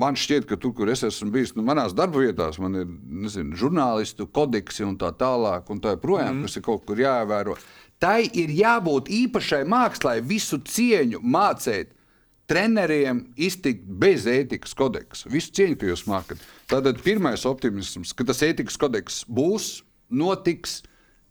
man 0.00 0.16
šķiet, 0.16 0.46
ka 0.48 0.56
tur, 0.60 0.72
kur 0.76 0.88
es 0.88 1.04
esmu 1.04 1.28
bijis, 1.34 1.52
nu, 1.58 1.64
manās 1.66 1.92
darba 1.96 2.22
vietās, 2.22 2.56
man 2.62 2.78
ir 2.80 2.86
nezinu, 2.88 3.56
žurnālistu 3.60 4.26
kodeksi 4.32 4.86
un 4.86 4.94
tā 5.00 5.10
tālāk, 5.20 5.68
un 5.72 5.82
tā 5.84 5.92
joprojām, 5.96 6.38
mm. 6.38 6.46
kas 6.46 6.56
ir 6.56 6.64
kaut 6.64 6.86
kur 6.88 7.02
jāievēro. 7.02 7.58
Tai 8.00 8.22
ir 8.24 8.52
jābūt 8.54 9.10
īpašai 9.12 9.62
mākslai, 9.68 10.18
visu 10.24 10.58
cieņu 10.64 11.20
mācīt 11.20 11.92
treneriem 12.50 13.22
iztikt 13.40 13.84
bez 14.00 14.26
ētikas 14.28 14.74
kodeksa. 14.76 15.28
Visu 15.32 15.52
cieņu, 15.56 15.78
ka 15.80 15.88
jūs 15.88 16.04
mākat. 16.08 16.42
Tātad 16.70 17.00
pirmais 17.04 17.44
optimisms, 17.48 18.12
ka 18.16 18.26
tas 18.28 18.42
ētikas 18.44 18.80
kodeks 18.80 19.22
būs, 19.28 19.78
notiks, 20.12 20.82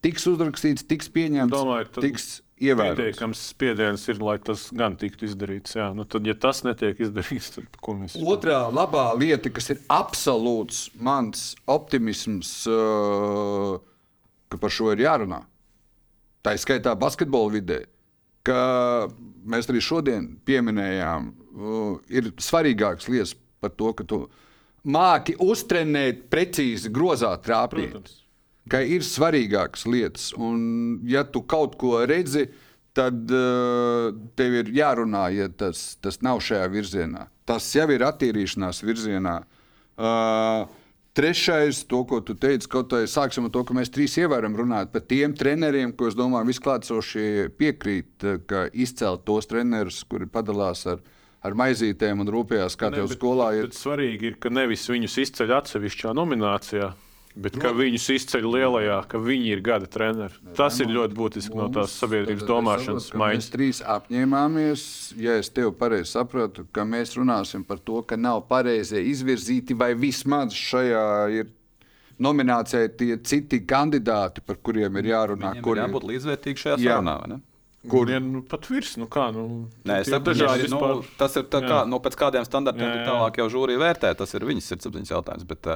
tiks 0.05 0.25
uzrakstīts, 0.29 0.85
tiks 0.89 1.09
pieņemts, 1.13 1.53
Domāju, 1.53 1.89
tad 1.93 2.07
tiks 2.07 2.29
ievērots. 2.61 2.99
Pietiekams 2.99 3.41
spiediens 3.53 4.03
ir, 4.11 4.19
lai 4.23 4.35
tas 4.43 4.67
gan 4.75 4.95
tiktu 4.99 5.27
izdarīts. 5.27 5.75
Jā. 5.77 5.89
Nu, 5.95 6.05
tad, 6.09 6.27
ja 6.27 6.35
tas 6.37 6.63
netiek 6.65 6.99
izdarīts, 7.03 7.53
tad 7.57 7.79
ko 7.83 7.95
mēs 7.99 8.17
Otrā 8.19 8.59
labā 8.73 9.09
lieta, 9.19 9.51
kas 9.53 9.71
ir 9.73 9.81
absolūts 9.93 10.85
mans 11.03 11.53
optimisms, 11.71 12.53
uh, 12.69 13.77
ka 14.51 14.61
par 14.61 14.73
šo 14.73 14.93
ir 14.93 15.05
jārunā. 15.05 15.43
Tā 16.43 16.55
ir 16.55 16.63
skaitā 16.63 16.95
basketbola 16.99 17.53
vidē, 17.55 17.83
ka 18.43 18.59
mēs 19.47 19.69
arī 19.71 19.83
šodien 19.83 20.33
pieminējām, 20.47 21.29
uh, 21.31 21.93
ir 22.11 22.33
svarīgākas 22.41 23.09
lietas 23.11 23.37
par 23.63 23.71
to, 23.79 23.93
ka 23.95 24.07
tu 24.07 24.25
māki 24.83 25.37
uztrenēt 25.39 26.27
precīzi 26.31 26.91
grozā 26.91 27.31
trāpīt. 27.43 27.93
Protams. 27.95 28.22
Ka 28.71 28.83
ir 28.85 29.03
svarīgākas 29.05 29.87
lietas. 29.89 30.29
Un, 30.37 31.01
ja 31.09 31.25
tu 31.27 31.43
kaut 31.47 31.75
ko 31.81 31.97
redzi, 32.09 32.47
tad 32.93 33.31
uh, 33.33 34.13
tev 34.37 34.59
ir 34.61 34.71
jārunā, 34.75 35.27
ja 35.33 35.49
tas, 35.49 35.95
tas 36.03 36.21
nav 36.25 36.43
šajā 36.45 36.69
virzienā. 36.71 37.27
Tas 37.49 37.67
jau 37.75 37.89
ir 37.91 38.05
attīrīšanās 38.07 38.83
virzienā. 38.85 39.41
Uh, 39.93 40.69
Trešais, 41.13 41.83
to, 41.85 41.99
ko 42.09 42.23
tu 42.25 42.33
teici, 42.33 42.65
kaut 42.65 42.93
arī 42.97 43.05
sāksim 43.05 43.45
ar 43.45 43.51
to, 43.53 43.61
ka 43.69 43.75
mēs 43.77 43.91
trīs 43.93 44.15
ievērojam 44.17 44.55
runāt 44.57 44.89
par 44.89 45.03
tiem 45.05 45.35
treneriem, 45.37 45.91
ko 45.93 46.07
es 46.09 46.15
domāju, 46.17 46.47
visklātsošie 46.49 47.51
piekrīt, 47.53 48.25
ka 48.49 48.63
izcelt 48.73 49.21
tos 49.27 49.45
trenerus, 49.51 49.99
kuri 50.09 50.25
padalās 50.25 50.81
ar, 50.89 51.03
ar 51.45 51.57
maizītēm 51.59 52.23
un 52.25 52.31
rūpējās, 52.33 52.77
kā 52.81 52.89
tev 52.95 53.11
skolā 53.13 53.51
ir. 53.59 53.69
Svarīgi 53.77 54.31
ir, 54.31 54.39
ka 54.41 54.49
nevis 54.49 54.87
viņus 54.89 55.19
izceļ 55.27 55.53
atsevišķā 55.59 56.15
nominācijā, 56.17 56.89
Bet 57.33 57.55
ka 57.57 57.71
viņus 57.73 58.03
izceļ 58.13 58.45
lielajā, 58.45 58.97
ka 59.09 59.17
viņi 59.17 59.47
ir 59.55 59.61
gada 59.65 59.87
treneri. 59.89 60.35
Tas 60.57 60.77
ir 60.83 60.91
ļoti 60.93 61.17
būtiski 61.17 61.57
no 61.57 61.65
tās 61.73 61.95
sabiedrības 61.97 62.45
domāšanas 62.45 63.07
maiņas. 63.17 63.39
Mēs 63.39 63.47
trīs 63.55 63.79
apņēmāmies, 63.89 64.83
ja 65.17 65.39
es 65.41 65.49
tevi 65.49 65.71
pareizi 65.79 66.11
sapratu, 66.11 66.67
ka 66.69 66.85
mēs 66.85 67.15
runāsim 67.17 67.65
par 67.65 67.81
to, 67.81 68.03
ka 68.05 68.19
nav 68.21 68.43
pareizi 68.51 69.01
izvirzīti 69.09 69.77
vai 69.77 69.95
vismaz 69.97 70.53
šajā 70.53 71.07
ir 71.39 71.49
nominācijā 72.21 72.91
tie 72.99 73.17
citi 73.25 73.63
kandidāti, 73.65 74.45
par 74.45 74.61
kuriem 74.61 75.01
ir 75.01 75.09
jārunā. 75.15 75.55
Viņiem 75.55 75.65
kuriem 75.65 75.83
ir 75.83 75.89
jābūt 75.89 76.07
līdzvērtīgi 76.11 76.65
šajā 76.67 76.77
sarunā. 76.83 77.17
Jā. 77.33 77.41
Kur 77.89 78.07
ir 78.07 78.21
nu, 78.23 78.39
pat 78.47 78.69
virs? 78.71 78.93
Nu, 78.95 79.09
kā, 79.11 79.25
nu, 79.35 79.65
Nē, 79.83 79.97
es 80.05 80.07
saprotu, 80.07 80.37
dažādi, 80.37 80.69
nu, 80.71 81.01
tas 81.19 81.33
ir 81.35 81.49
kā, 81.51 81.81
nu, 81.89 81.99
pēc 82.03 82.15
kādiem 82.21 82.45
standartiem 82.47 82.85
jā, 82.87 83.01
jā. 83.01 83.07
tālāk 83.09 83.41
jau 83.41 83.49
žūrija 83.57 83.81
vērtē. 83.81 84.13
Tas 84.21 84.31
ir 84.37 84.45
viņas 84.47 84.69
sirdsapziņas 84.71 85.11
jautājums. 85.11 85.47
Bet, 85.49 85.67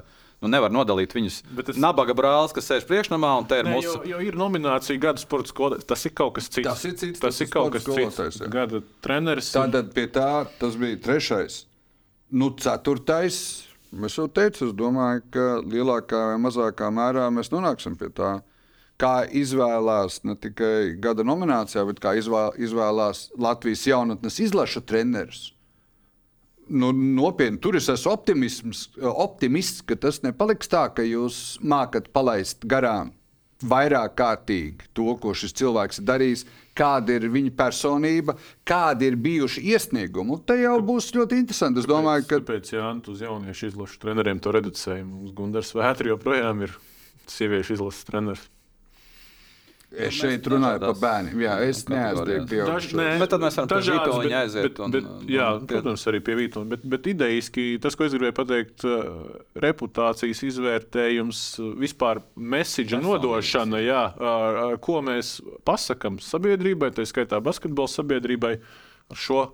nu, 0.43 0.49
nevar 0.51 0.73
nodalīt 0.73 1.13
viņus. 1.17 1.39
Bet 1.57 1.71
es... 1.73 1.79
Nabaga 1.81 2.15
brālis, 2.17 2.53
kas 2.55 2.69
sēž 2.69 2.87
priekšnamā, 2.89 3.31
un 3.41 3.47
te 3.49 3.61
ir 3.61 3.69
mūsu. 3.69 3.95
Jo, 4.01 4.17
jo 4.17 4.21
ir 4.27 4.37
nominācija 4.39 5.01
gada 5.01 5.21
sporta 5.21 5.51
skolotājs. 5.53 5.87
Tas 5.89 6.05
ir 6.09 6.13
kaut 6.17 6.35
kas 6.37 6.49
cits. 6.49 6.67
Tas 6.67 6.83
ir, 6.85 6.97
cits, 6.99 7.21
tas 7.21 7.33
tas 7.33 7.45
ir 7.45 7.51
kaut 7.53 7.71
kas 7.75 7.87
cits. 7.87 8.41
Jā. 8.41 8.51
Gada 8.53 8.83
treneris. 9.05 9.53
Tātad 9.55 9.93
pie 9.95 10.05
tā 10.13 10.29
tas 10.61 10.77
bija 10.79 10.99
trešais. 11.07 11.63
Nu, 12.33 12.51
ceturtais. 12.59 13.39
Es 14.03 14.17
jau 14.19 14.27
teicu, 14.27 14.67
es 14.67 14.75
domāju, 14.75 15.23
ka 15.31 15.47
lielākā 15.63 16.19
vai 16.33 16.39
mazākā 16.43 16.89
mērā 16.91 17.29
mēs 17.31 17.53
nonāksim 17.53 17.95
pie 17.97 18.11
tā 18.11 18.35
kā 19.01 19.21
izvēlās 19.29 20.23
ne 20.25 20.35
tikai 20.41 20.97
gada 21.01 21.23
nominācijā, 21.25 21.85
bet 21.87 22.01
kā 22.03 22.15
izvēlās 22.17 23.27
Latvijas 23.37 23.85
jaunatnes 23.87 24.41
izlaša 24.43 24.83
treneris. 24.89 25.51
Nu, 26.67 26.91
nopietni, 26.91 27.59
tur 27.63 27.77
es 27.79 27.87
esmu 27.91 28.11
optimists, 29.13 29.83
ka 29.87 29.95
tas 29.95 30.19
nepaliks 30.25 30.71
tā, 30.71 30.87
ka 30.91 31.05
jūs 31.05 31.57
mākat 31.63 32.11
palaist 32.15 32.65
garām 32.67 33.13
vairāk 33.65 34.13
kārtīgi 34.17 34.89
to, 34.93 35.07
ko 35.21 35.33
šis 35.37 35.55
cilvēks 35.57 36.01
ir 36.01 36.07
darījis, 36.07 36.43
kāda 36.77 37.15
ir 37.17 37.27
viņa 37.33 37.53
personība, 37.57 38.35
kādi 38.67 39.09
ir 39.09 39.17
bijuši 39.21 39.63
iesniegumi. 39.73 40.35
Un 40.35 40.43
te 40.45 40.59
jau 40.61 40.75
būs 40.85 41.09
ļoti 41.15 41.39
interesanti. 41.41 41.81
Es 41.81 41.89
domāju, 41.89 42.27
ka. 42.29 42.41
Tāpēc, 42.41 42.73
ja 42.75 42.91
uz 42.93 43.23
jauniešu 43.25 43.71
izlašu 43.71 44.03
treneriem 44.03 44.41
to 44.43 44.53
reducējumu, 44.53 45.31
Gunārs 45.37 45.73
Vētri 45.77 46.13
joprojām 46.13 46.67
ir 46.67 46.77
sieviešu 47.31 47.79
izlases 47.79 48.05
treneris. 48.07 48.45
Es 49.95 50.17
šeit 50.19 50.43
runāju 50.51 50.81
par 50.81 50.97
bērniem. 50.99 51.41
Jā, 51.45 51.53
es 51.63 51.85
neaizdevu 51.87 52.47
pieaugušo. 52.49 52.97
Bet 53.21 53.29
tad 53.31 53.43
mēs 53.43 53.55
varam 53.55 53.69
pie 53.71 53.77
Vītoņa 53.85 54.39
aiziet. 54.41 54.65
Bet, 54.65 54.79
un, 54.83 54.93
bet, 54.93 55.05
jā, 55.31 55.45
un, 55.55 55.67
protams, 55.69 56.01
arī 56.11 56.19
pie 56.27 56.33
Vītoņa. 56.41 56.69
Bet, 56.73 56.81
bet 56.91 57.07
idejiski 57.13 57.67
tas, 57.83 57.95
ko 57.95 58.03
es 58.03 58.11
gribēju 58.11 58.35
pateikt, 58.35 58.83
uh, 58.83 59.37
reputācijas 59.63 60.43
izvērtējums, 60.49 61.43
vispār 61.79 62.19
message 62.35 62.99
nodošana, 62.99 63.79
jā, 63.85 64.01
ko 64.83 64.97
mēs 65.07 65.37
pasakam 65.67 66.19
sabiedrībai, 66.23 66.91
tā 66.97 67.07
skaitā 67.07 67.39
basketbola 67.43 67.93
sabiedrībai 67.93 68.57
ar 68.59 69.23
šo 69.23 69.45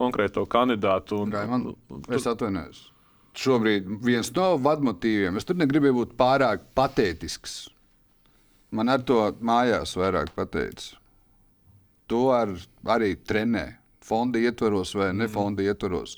konkrēto 0.00 0.46
kandidātu. 0.48 1.20
Un, 1.26 1.36
man, 1.52 1.68
es 2.16 2.24
atvainojos. 2.30 2.88
Šobrīd 3.36 3.92
viens 4.04 4.32
no 4.36 4.54
vadmotīviem, 4.60 5.36
es 5.36 5.48
tur 5.48 5.60
negribēju 5.60 6.00
būt 6.00 6.16
pārāk 6.16 6.64
patētisks 6.76 7.62
Man 8.72 8.88
ar 8.88 9.04
to 9.04 9.20
mājās 9.44 9.94
vairāk 10.00 10.32
pateica. 10.36 10.96
To 12.08 12.26
ar, 12.34 12.52
arī 12.96 13.14
trenē. 13.16 13.68
Fonda 14.02 14.40
ietvaros 14.42 14.96
vai 14.98 15.12
ne 15.14 15.28
fonda 15.30 15.62
ietvaros. 15.62 16.16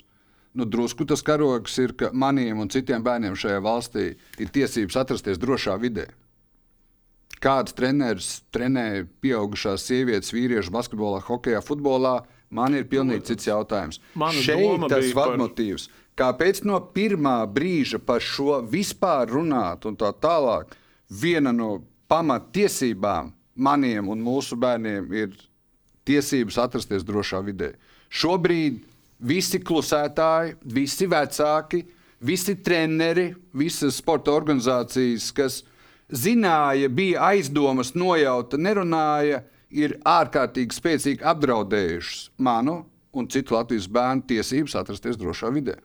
Nu, 0.55 0.65
drusku 0.65 1.05
tas 1.05 1.21
karogs 1.21 1.75
ir, 1.83 1.93
ka 1.99 2.09
maniem 2.15 2.61
un 2.63 2.71
citiem 2.71 3.03
bērniem 3.03 3.35
šajā 3.37 3.59
valstī 3.63 4.05
ir 4.39 4.53
tiesības 4.55 4.97
atrasties 5.03 5.39
drošā 5.41 5.75
vidē. 5.81 6.07
Kāds 7.43 7.75
treneris 7.75 8.29
trenē 8.55 9.03
pieaugušās 9.21 9.83
sievietes, 9.85 10.31
vīriešu 10.33 10.71
basketbolā, 10.73 11.19
hokeja, 11.27 11.59
futbolā, 11.61 12.21
man 12.49 12.77
ir 12.79 12.87
pilnīgi 12.89 13.27
cits 13.33 13.49
jautājums. 13.51 13.99
Mana 14.15 14.39
Šeit 14.41 14.87
tas 14.89 15.11
vadmotīvs. 15.17 15.89
Par... 15.91 16.01
Kāpēc 16.23 16.63
no 16.63 16.79
pirmā 16.95 17.41
brīža 17.51 17.99
par 17.99 18.23
šo 18.23 18.61
vispār 18.71 19.27
runāt 19.35 19.85
un 19.85 19.99
tā 19.99 20.13
tālāk? 20.23 20.71
Viena 21.11 21.51
no 21.53 21.83
pamattiesībām 22.11 23.31
maniem 23.55 24.09
un 24.11 24.21
mūsu 24.23 24.57
bērniem 24.59 25.11
ir 25.15 25.35
tiesības 26.05 26.57
atrasties 26.61 27.05
drošā 27.07 27.41
vidē. 27.45 27.73
Šobrīd 28.09 28.83
visi 29.25 29.59
klusētāji, 29.63 30.57
visi 30.75 31.07
vecāki, 31.09 31.81
visi 32.25 32.55
treneri, 32.63 33.31
visas 33.53 33.99
sporta 34.01 34.33
organizācijas, 34.35 35.31
kas 35.35 35.61
zināja, 36.11 36.89
bija 36.89 37.31
aizdomas, 37.31 37.95
nojauta, 37.97 38.59
nerunāja, 38.61 39.43
ir 39.75 39.97
ārkārtīgi 40.07 40.75
spēcīgi 40.77 41.25
apdraudējušas 41.25 42.29
manu 42.37 42.83
un 43.15 43.27
citu 43.31 43.55
Latvijas 43.55 43.87
bērnu 43.91 44.27
tiesības 44.29 44.75
atrasties 44.79 45.17
drošā 45.19 45.49
vidē. 45.55 45.79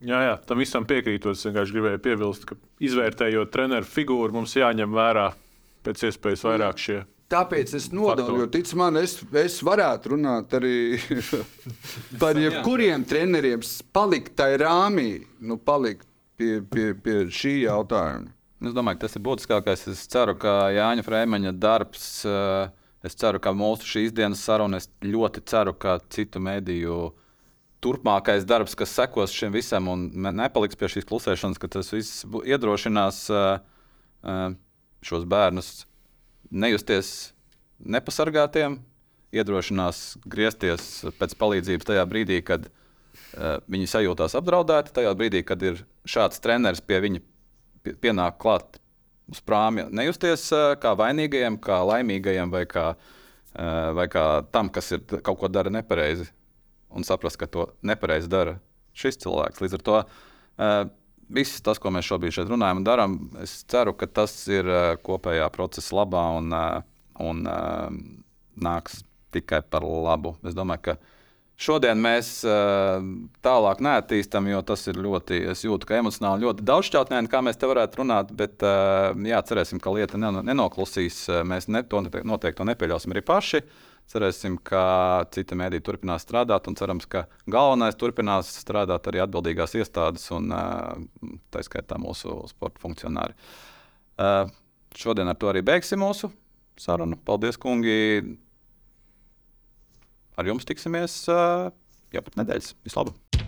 Jā, 0.00 0.20
jā, 0.24 0.34
tam 0.48 0.60
visam 0.62 0.86
piekrītot. 0.88 1.36
Es 1.36 1.44
vienkārši 1.44 1.76
gribēju 1.76 2.02
piebilst, 2.04 2.46
ka 2.48 2.56
izvērtējot 2.80 3.52
treneru 3.52 3.88
figūru, 3.88 4.32
mums 4.38 4.56
jāņem 4.56 4.94
vērā 4.96 5.30
pēc 5.84 6.06
iespējas 6.08 6.44
vairāk 6.48 6.80
šie. 6.80 7.00
Tāpēc 7.30 7.76
es 7.78 7.90
nodalu, 7.94 8.40
jo 8.40 8.46
tic 8.50 8.72
man, 8.74 8.96
es, 8.98 9.20
es 9.38 9.60
varētu 9.62 10.16
runāt 10.16 10.56
arī 10.58 10.98
par 12.22 12.38
jebkuriem 12.40 13.04
treneriem, 13.06 13.62
palikt 13.94 14.34
tajā 14.40 14.64
rāmī, 14.64 15.12
nu, 15.46 15.60
palikt 15.62 16.08
pie, 16.40 16.56
pie, 16.66 16.90
pie 16.98 17.20
šī 17.30 17.54
jautājuma. 17.68 18.32
Es 18.60 18.74
domāju, 18.76 18.98
ka 18.98 19.06
tas 19.06 19.16
ir 19.16 19.24
būtiskākais. 19.24 19.86
Es 19.92 20.02
ceru, 20.10 20.34
ka 20.40 20.72
Jāņa 20.74 21.04
Freimaņa 21.06 21.54
darbs, 21.56 22.08
eh, 22.28 22.72
es 23.06 23.16
ceru, 23.16 23.40
ka 23.40 23.54
mūsu 23.56 23.88
šīs 23.88 24.12
dienas 24.16 24.42
saruna, 24.44 24.82
es 24.82 24.90
ļoti 25.00 25.44
ceru, 25.48 25.72
ka 25.80 26.00
citu 26.12 26.42
mediju 26.44 27.12
turpmākais 27.84 28.44
darbs, 28.48 28.76
kas 28.76 28.92
sekos 28.92 29.32
šim 29.34 29.54
visam, 29.54 29.88
un 29.88 30.08
nepaliks 30.36 30.78
pie 30.78 30.90
šīs 30.92 31.08
klusēšanas, 31.08 31.60
ka 31.60 31.70
tas 31.72 31.92
viss 31.94 32.24
iedrošinās 32.28 33.22
šos 35.06 35.24
bērnus 35.30 35.70
nejusties 36.50 37.32
nepasargātiem, 37.80 38.78
iedrošinās 39.32 40.18
griezties 40.28 40.90
pēc 41.20 41.36
palīdzības 41.40 41.88
tajā 41.92 42.04
brīdī, 42.10 42.40
kad 42.44 42.68
viņi 43.70 43.88
sajūtās 43.88 44.36
apdraudēti, 44.38 44.92
tajā 44.96 45.14
brīdī, 45.16 45.44
kad 45.46 45.62
ir 45.64 45.80
šāds 46.08 46.42
treneris 46.42 46.82
pie 46.84 46.98
viņa 47.00 47.22
pienāk 48.02 48.36
klāt 48.42 48.80
uz 49.30 49.40
prāmja, 49.46 49.86
nejusties 49.94 50.48
kā 50.82 50.92
vainīgajiem, 50.98 51.56
kā 51.62 51.80
laimīgajiem 51.86 52.52
vai 52.52 52.66
kā, 52.68 52.90
vai 53.96 54.06
kā 54.12 54.26
tam, 54.52 54.68
kas 54.74 54.92
ir 54.98 55.06
kaut 55.22 55.38
ko 55.40 55.48
dara 55.48 55.72
nepareizi 55.72 56.28
un 56.90 57.06
saprast, 57.06 57.38
ka 57.40 57.46
to 57.46 57.68
nepareizi 57.86 58.30
dara 58.30 58.58
šis 58.96 59.20
cilvēks. 59.22 59.62
Līdz 59.62 59.76
ar 59.78 59.84
to 59.86 59.98
uh, 60.00 60.80
viss 61.30 61.62
tas, 61.64 61.78
ko 61.78 61.92
mēs 61.94 62.08
šobrīd 62.08 62.34
šeit 62.34 62.50
runājam 62.50 62.82
un 62.82 62.88
darām, 62.88 63.20
es 63.42 63.60
ceru, 63.70 63.94
ka 63.96 64.10
tas 64.10 64.34
ir 64.50 64.66
uh, 64.66 64.96
kopējā 65.02 65.46
procesa 65.54 66.00
labā 66.02 66.26
un, 66.40 66.50
uh, 66.54 66.82
un 67.22 67.46
nāks 68.60 69.02
tikai 69.34 69.62
par 69.62 69.86
labu. 69.86 70.34
Es 70.46 70.56
domāju, 70.56 70.90
ka 70.90 70.96
šodien 71.60 72.00
mēs 72.00 72.40
tālāk 73.44 73.82
neattīstam, 73.84 74.48
jo 74.48 74.62
tas 74.66 74.86
ir 74.88 74.98
ļoti, 75.04 75.42
es 75.52 75.62
jūtu, 75.66 75.86
ka 75.86 75.98
emocionāli 76.00 76.46
ļoti 76.46 76.64
daudzšķautnēni, 76.66 77.30
kā 77.30 77.42
mēs 77.44 77.60
te 77.60 77.68
varētu 77.68 78.00
runāt, 78.00 78.32
bet 78.34 78.64
jā, 78.64 79.42
cerēsim, 79.46 79.78
ka 79.84 79.92
lieta 79.94 80.18
nenoklusīs. 80.18 81.26
Mēs 81.46 81.68
ne, 81.68 81.84
to 81.84 82.00
noteikti 82.08 82.58
to 82.58 82.66
nepieļausim 82.72 83.14
arī 83.14 83.22
paši. 83.28 83.60
Uh, 83.60 83.89
Cerēsim, 84.10 84.56
ka 84.66 85.22
citi 85.30 85.54
mēdīji 85.54 85.84
turpinās 85.86 86.24
strādāt, 86.26 86.66
un 86.66 86.74
cerams, 86.78 87.06
ka 87.06 87.28
galvenais 87.46 87.94
turpinās 87.98 88.50
strādāt 88.58 89.06
arī 89.06 89.22
atbildīgās 89.22 89.76
iestādes, 89.78 90.24
un 90.34 90.50
tā 91.54 91.62
skaitā 91.62 91.98
mūsu 92.02 92.40
sporta 92.50 92.82
funkcionāri. 92.82 93.38
Šodien 94.98 95.30
ar 95.30 95.38
to 95.38 95.52
arī 95.52 95.62
beigsim 95.62 96.02
mūsu 96.02 96.32
sarunu. 96.80 97.20
Paldies, 97.22 97.60
kungi! 97.60 98.34
Ar 100.34 100.48
jums 100.48 100.66
tiksimies 100.66 101.22
jau 101.30 102.24
pēc 102.26 102.40
nedēļas. 102.42 102.74
Vislabāk! 102.88 103.39